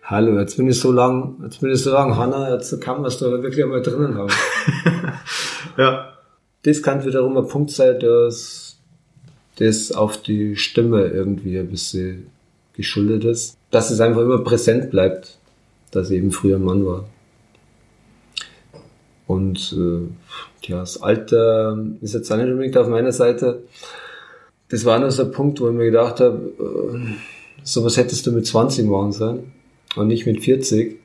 hallo, 0.02 0.38
jetzt 0.38 0.56
bin 0.56 0.68
ich 0.68 0.78
so 0.78 0.92
lang, 0.92 1.36
jetzt 1.42 1.60
bin 1.60 1.70
ich 1.70 1.82
so 1.82 1.92
lang, 1.92 2.16
Hanna, 2.16 2.52
jetzt 2.52 2.80
kann 2.80 2.96
man 2.96 3.06
es 3.06 3.18
da 3.18 3.30
wirklich 3.30 3.62
einmal 3.62 3.82
drinnen 3.82 4.16
haben. 4.16 4.32
ja. 5.78 6.10
Das 6.62 6.82
kann 6.82 7.04
wiederum 7.04 7.36
ein 7.36 7.46
Punkt 7.46 7.70
sein, 7.70 8.00
dass 8.00 8.78
das 9.58 9.92
auf 9.92 10.22
die 10.22 10.56
Stimme 10.56 11.04
irgendwie 11.04 11.58
ein 11.58 11.68
bisschen 11.68 12.26
geschuldet 12.74 13.24
ist. 13.24 13.56
Dass 13.70 13.90
es 13.90 14.00
einfach 14.00 14.22
immer 14.22 14.38
präsent 14.38 14.90
bleibt, 14.90 15.38
dass 15.90 16.10
ich 16.10 16.18
eben 16.18 16.32
früher 16.32 16.56
ein 16.56 16.64
Mann 16.64 16.84
war. 16.86 17.04
Und 19.26 19.74
äh, 19.76 20.68
ja, 20.68 20.80
das 20.80 21.02
Alter 21.02 21.78
ist 22.00 22.14
jetzt 22.14 22.30
auch 22.30 22.36
nicht 22.36 22.48
unbedingt 22.48 22.76
auf 22.76 22.88
meiner 22.88 23.12
Seite. 23.12 23.62
Das 24.68 24.84
war 24.84 24.98
nur 24.98 25.10
so 25.10 25.24
ein 25.24 25.32
Punkt, 25.32 25.60
wo 25.60 25.68
ich 25.68 25.74
mir 25.74 25.86
gedacht 25.86 26.20
habe, 26.20 26.52
äh, 26.58 27.14
sowas 27.62 27.96
hättest 27.96 28.26
du 28.26 28.32
mit 28.32 28.46
20 28.46 28.86
machen 28.86 29.12
sollen 29.12 29.52
und 29.96 30.08
nicht 30.08 30.26
mit 30.26 30.42
40. 30.42 30.96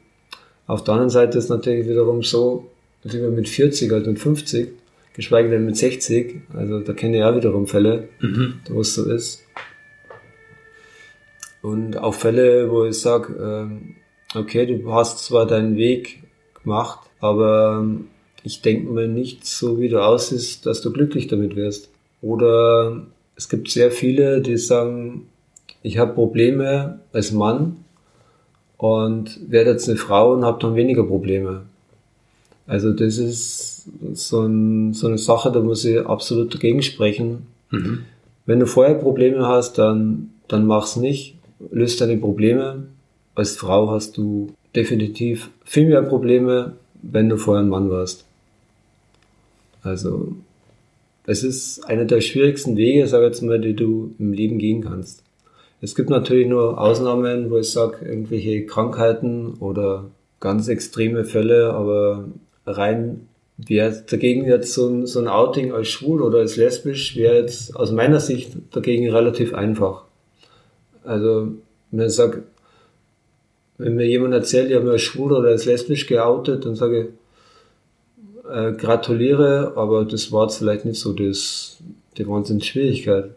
Auf 0.68 0.84
der 0.84 0.94
anderen 0.94 1.10
Seite 1.10 1.38
ist 1.38 1.50
natürlich 1.50 1.88
wiederum 1.88 2.24
so, 2.24 2.68
dass 3.04 3.14
ich 3.14 3.22
mit 3.22 3.48
40 3.48 3.92
halt 3.92 4.08
mit 4.08 4.20
50, 4.20 4.70
geschweige 5.14 5.50
denn 5.50 5.66
mit 5.66 5.78
60, 5.78 6.42
also 6.54 6.80
da 6.80 6.94
kenne 6.94 7.18
ich 7.18 7.24
auch 7.24 7.36
wiederum 7.36 7.68
Fälle, 7.68 8.10
mhm. 8.20 8.56
wo 8.70 8.82
es 8.82 8.94
so 8.94 9.06
ist. 9.06 9.42
Und 11.62 11.98
auch 11.98 12.14
Fälle, 12.14 12.70
wo 12.72 12.86
ich 12.86 13.00
sage, 13.00 13.70
äh, 14.34 14.38
okay, 14.38 14.66
du 14.66 14.94
hast 14.94 15.26
zwar 15.26 15.46
deinen 15.46 15.76
Weg 15.76 16.24
gemacht, 16.62 17.00
aber 17.20 17.80
ähm, 17.82 18.08
ich 18.44 18.62
denke 18.62 18.92
mir 18.92 19.08
nicht 19.08 19.46
so, 19.46 19.80
wie 19.80 19.90
du 19.90 20.02
aussiehst, 20.04 20.66
dass 20.66 20.82
du 20.82 20.92
glücklich 20.92 21.28
damit 21.28 21.56
wirst. 21.56 21.90
Oder 22.22 23.06
es 23.36 23.50
gibt 23.50 23.70
sehr 23.70 23.92
viele, 23.92 24.42
die 24.42 24.58
sagen, 24.58 25.28
ich 25.82 25.98
habe 25.98 26.14
Probleme 26.14 27.00
als 27.14 27.32
Mann 27.32 27.78
und 28.78 29.40
werde 29.50 29.72
jetzt 29.72 29.90
eine 29.90 29.98
Frau 29.98 30.34
und 30.34 30.46
habe 30.46 30.60
dann 30.62 30.76
weniger 30.76 31.04
Probleme. 31.04 31.64
Also 32.68 32.94
das 32.94 33.18
ist 33.18 33.90
so, 34.14 34.42
ein, 34.42 34.94
so 34.94 35.08
eine 35.08 35.18
Sache, 35.18 35.52
da 35.52 35.60
muss 35.60 35.84
ich 35.86 36.06
absolut 36.06 36.54
dagegen 36.54 36.82
sprechen. 36.82 37.48
Mhm. 37.72 38.06
Wenn 38.46 38.60
du 38.60 38.68
vorher 38.68 38.96
Probleme 38.96 39.48
hast, 39.48 39.78
dann, 39.78 40.32
dann 40.48 40.66
mach's 40.66 40.96
nicht, 40.96 41.36
löst 41.72 42.02
deine 42.02 42.18
Probleme. 42.18 42.88
Als 43.36 43.56
Frau 43.56 43.90
hast 43.92 44.18
du 44.18 44.54
definitiv 44.76 45.50
viel 45.64 45.88
mehr 45.88 46.02
Probleme, 46.02 46.74
wenn 47.02 47.30
du 47.30 47.38
vorher 47.38 47.64
ein 47.64 47.70
Mann 47.70 47.90
warst. 47.90 48.26
Also, 49.82 50.34
es 51.26 51.44
ist 51.44 51.86
einer 51.86 52.06
der 52.06 52.22
schwierigsten 52.22 52.76
Wege, 52.76 53.08
sag 53.08 53.22
jetzt 53.22 53.42
mal, 53.42 53.60
die 53.60 53.76
du 53.76 54.14
im 54.20 54.34
Leben 54.34 54.58
gehen 54.58 54.82
kannst. 54.82 55.24
Es 55.82 55.96
gibt 55.96 56.10
natürlich 56.10 56.48
nur 56.48 56.80
Ausnahmen, 56.80 57.50
wo 57.50 57.58
ich 57.58 57.72
sage, 57.72 58.06
irgendwelche 58.06 58.66
Krankheiten 58.66 59.54
oder 59.60 60.06
ganz 60.40 60.68
extreme 60.68 61.24
Fälle, 61.24 61.74
aber 61.74 62.26
rein 62.66 63.28
wäre 63.58 64.04
dagegen 64.10 64.46
jetzt 64.46 64.74
so 64.74 64.88
ein, 64.88 65.06
so 65.06 65.20
ein 65.20 65.28
Outing 65.28 65.72
als 65.74 65.88
schwul 65.88 66.22
oder 66.22 66.40
als 66.40 66.56
lesbisch, 66.56 67.16
wäre 67.16 67.38
jetzt 67.38 67.76
aus 67.76 67.92
meiner 67.92 68.20
Sicht 68.20 68.52
dagegen 68.72 69.10
relativ 69.10 69.54
einfach. 69.54 70.06
Also, 71.04 71.54
wenn 71.92 72.08
ich 72.08 72.14
sage, 72.14 72.44
wenn 73.78 73.96
mir 73.96 74.08
jemand 74.08 74.34
erzählt, 74.34 74.70
ich 74.70 74.76
habe 74.76 74.86
mich 74.86 74.94
als 74.94 75.02
schwul 75.02 75.32
oder 75.32 75.50
als 75.50 75.66
lesbisch 75.66 76.06
geoutet, 76.08 76.66
dann 76.66 76.76
sage 76.76 77.02
ich, 77.02 78.50
äh, 78.52 78.74
gratuliere, 78.74 79.74
aber 79.76 80.06
das 80.06 80.32
war 80.32 80.44
jetzt 80.48 80.58
vielleicht 80.58 80.86
nicht 80.86 81.00
so 81.00 81.14
das, 81.14 81.78
die 82.18 82.28
Wahnsinnsschwierigkeit. 82.28 83.32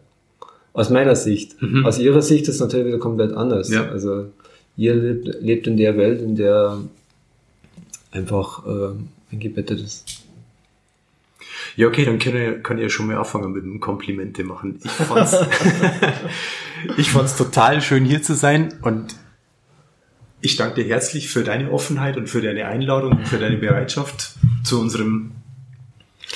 Aus 0.73 0.89
meiner 0.89 1.15
Sicht. 1.15 1.61
Mhm. 1.61 1.85
Aus 1.85 1.99
ihrer 1.99 2.21
Sicht 2.21 2.47
ist 2.47 2.55
es 2.55 2.61
natürlich 2.61 2.87
wieder 2.87 2.99
komplett 2.99 3.33
anders. 3.33 3.69
Ja. 3.69 3.89
Also 3.89 4.25
ihr 4.75 4.95
lebt, 4.95 5.41
lebt 5.41 5.67
in 5.67 5.77
der 5.77 5.97
Welt, 5.97 6.21
in 6.21 6.35
der 6.35 6.79
einfach 8.11 8.65
äh, 8.65 8.93
eingebettet 9.31 9.81
ist. 9.81 10.22
Ja, 11.75 11.87
okay, 11.87 12.05
dann 12.05 12.19
kann 12.19 12.35
ich, 12.35 12.63
kann 12.63 12.77
ich 12.77 12.83
ja 12.83 12.89
schon 12.89 13.07
mal 13.07 13.17
anfangen 13.17 13.51
mit 13.51 13.63
dem 13.63 13.79
Komplimente 13.79 14.43
machen. 14.43 14.79
Ich 14.83 14.91
fand's, 14.91 15.35
ich 16.97 17.09
fand's 17.09 17.35
total 17.35 17.81
schön 17.81 18.05
hier 18.05 18.21
zu 18.21 18.35
sein 18.35 18.73
und 18.81 19.15
ich 20.41 20.55
danke 20.55 20.83
dir 20.83 20.87
herzlich 20.89 21.29
für 21.29 21.43
deine 21.43 21.71
Offenheit 21.71 22.17
und 22.17 22.29
für 22.29 22.41
deine 22.41 22.65
Einladung 22.67 23.13
und 23.13 23.27
für 23.27 23.39
deine 23.39 23.57
Bereitschaft 23.57 24.33
zu 24.63 24.79
unserem 24.79 25.31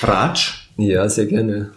Ratsch. 0.00 0.68
Ja, 0.76 1.08
sehr 1.08 1.26
gerne. 1.26 1.72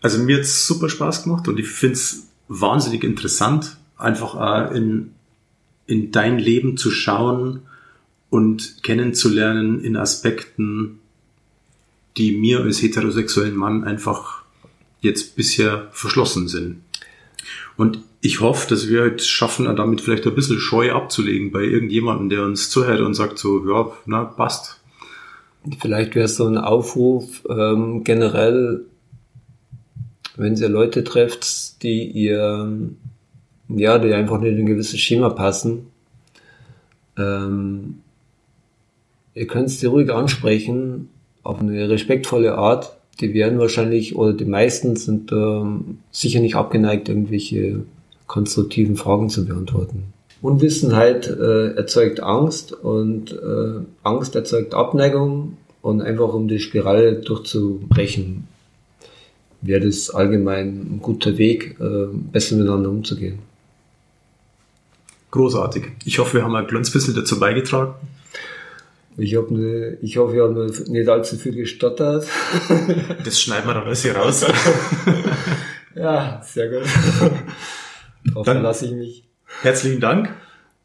Also 0.00 0.18
mir 0.18 0.38
hat's 0.38 0.66
super 0.66 0.88
Spaß 0.88 1.24
gemacht 1.24 1.48
und 1.48 1.58
ich 1.58 1.68
find's 1.68 2.28
wahnsinnig 2.48 3.04
interessant, 3.04 3.76
einfach 3.96 4.34
auch 4.34 4.70
in, 4.72 5.12
in 5.86 6.12
dein 6.12 6.38
Leben 6.38 6.76
zu 6.76 6.90
schauen 6.90 7.62
und 8.30 8.82
kennenzulernen 8.82 9.82
in 9.82 9.96
Aspekten, 9.96 10.98
die 12.16 12.32
mir 12.32 12.60
als 12.60 12.82
heterosexuellen 12.82 13.56
Mann 13.56 13.84
einfach 13.84 14.42
jetzt 15.00 15.36
bisher 15.36 15.88
verschlossen 15.92 16.48
sind. 16.48 16.82
Und 17.76 17.98
ich 18.20 18.40
hoffe, 18.40 18.68
dass 18.68 18.88
wir 18.88 19.00
halt 19.00 19.22
schaffen, 19.22 19.64
damit 19.76 20.00
vielleicht 20.00 20.26
ein 20.26 20.34
bisschen 20.34 20.60
Scheu 20.60 20.92
abzulegen 20.92 21.50
bei 21.50 21.62
irgendjemandem, 21.62 22.28
der 22.28 22.44
uns 22.44 22.70
zuhört 22.70 23.00
und 23.00 23.14
sagt 23.14 23.38
so, 23.38 23.66
ja, 23.68 23.90
na, 24.06 24.24
passt. 24.24 24.80
Vielleicht 25.80 26.14
wäre 26.14 26.26
es 26.26 26.36
so 26.36 26.46
ein 26.46 26.58
Aufruf 26.58 27.42
ähm, 27.48 28.04
generell 28.04 28.84
wenn 30.36 30.56
ihr 30.56 30.68
Leute 30.68 31.04
trefft, 31.04 31.82
die 31.82 32.04
ihr, 32.04 32.72
ja, 33.68 33.98
die 33.98 34.14
einfach 34.14 34.40
nicht 34.40 34.52
in 34.52 34.60
ein 34.60 34.66
gewisses 34.66 35.00
Schema 35.00 35.30
passen, 35.30 35.86
ähm, 37.18 37.98
ihr 39.34 39.46
könnt 39.46 39.70
sie 39.70 39.86
ruhig 39.86 40.10
ansprechen, 40.10 41.10
auf 41.42 41.60
eine 41.60 41.88
respektvolle 41.88 42.56
Art. 42.56 42.96
Die 43.20 43.34
werden 43.34 43.58
wahrscheinlich, 43.58 44.16
oder 44.16 44.32
die 44.32 44.44
meisten 44.44 44.96
sind 44.96 45.32
ähm, 45.32 45.98
sicher 46.10 46.40
nicht 46.40 46.56
abgeneigt, 46.56 47.08
irgendwelche 47.08 47.82
konstruktiven 48.26 48.96
Fragen 48.96 49.28
zu 49.28 49.44
beantworten. 49.44 50.04
Unwissenheit 50.40 51.28
äh, 51.28 51.74
erzeugt 51.74 52.20
Angst 52.20 52.72
und 52.72 53.32
äh, 53.32 53.80
Angst 54.02 54.34
erzeugt 54.34 54.74
Abneigung 54.74 55.56
und 55.82 56.00
einfach 56.00 56.32
um 56.32 56.48
die 56.48 56.58
Spirale 56.58 57.14
durchzubrechen, 57.14 58.48
wäre 59.60 59.86
das 59.86 60.10
allgemein 60.10 60.96
ein 60.96 60.98
guter 61.00 61.38
Weg, 61.38 61.76
äh, 61.80 62.06
besser 62.32 62.56
miteinander 62.56 62.90
umzugehen. 62.90 63.38
Großartig. 65.30 65.84
Ich 66.04 66.18
hoffe, 66.18 66.38
wir 66.38 66.44
haben 66.44 66.54
ein 66.54 66.66
kleines 66.66 66.90
bisschen 66.90 67.14
dazu 67.14 67.38
beigetragen. 67.38 67.94
Ich, 69.18 69.36
hab 69.36 69.50
ne, 69.50 69.98
ich 70.00 70.16
hoffe, 70.16 70.34
wir 70.34 70.44
haben 70.44 70.66
nicht 70.88 71.08
allzu 71.08 71.36
viel 71.36 71.54
gestottert. 71.54 72.26
Das 73.24 73.40
schneiden 73.40 73.68
wir 73.68 73.74
dann 73.74 73.84
alles 73.84 74.02
hier 74.02 74.16
raus. 74.16 74.44
ja, 75.94 76.42
sehr 76.42 76.68
gut. 76.68 76.88
Darauf 78.24 78.46
dann 78.46 78.62
lasse 78.62 78.86
ich 78.86 78.92
mich. 78.92 79.24
Herzlichen 79.60 80.00
Dank. 80.00 80.34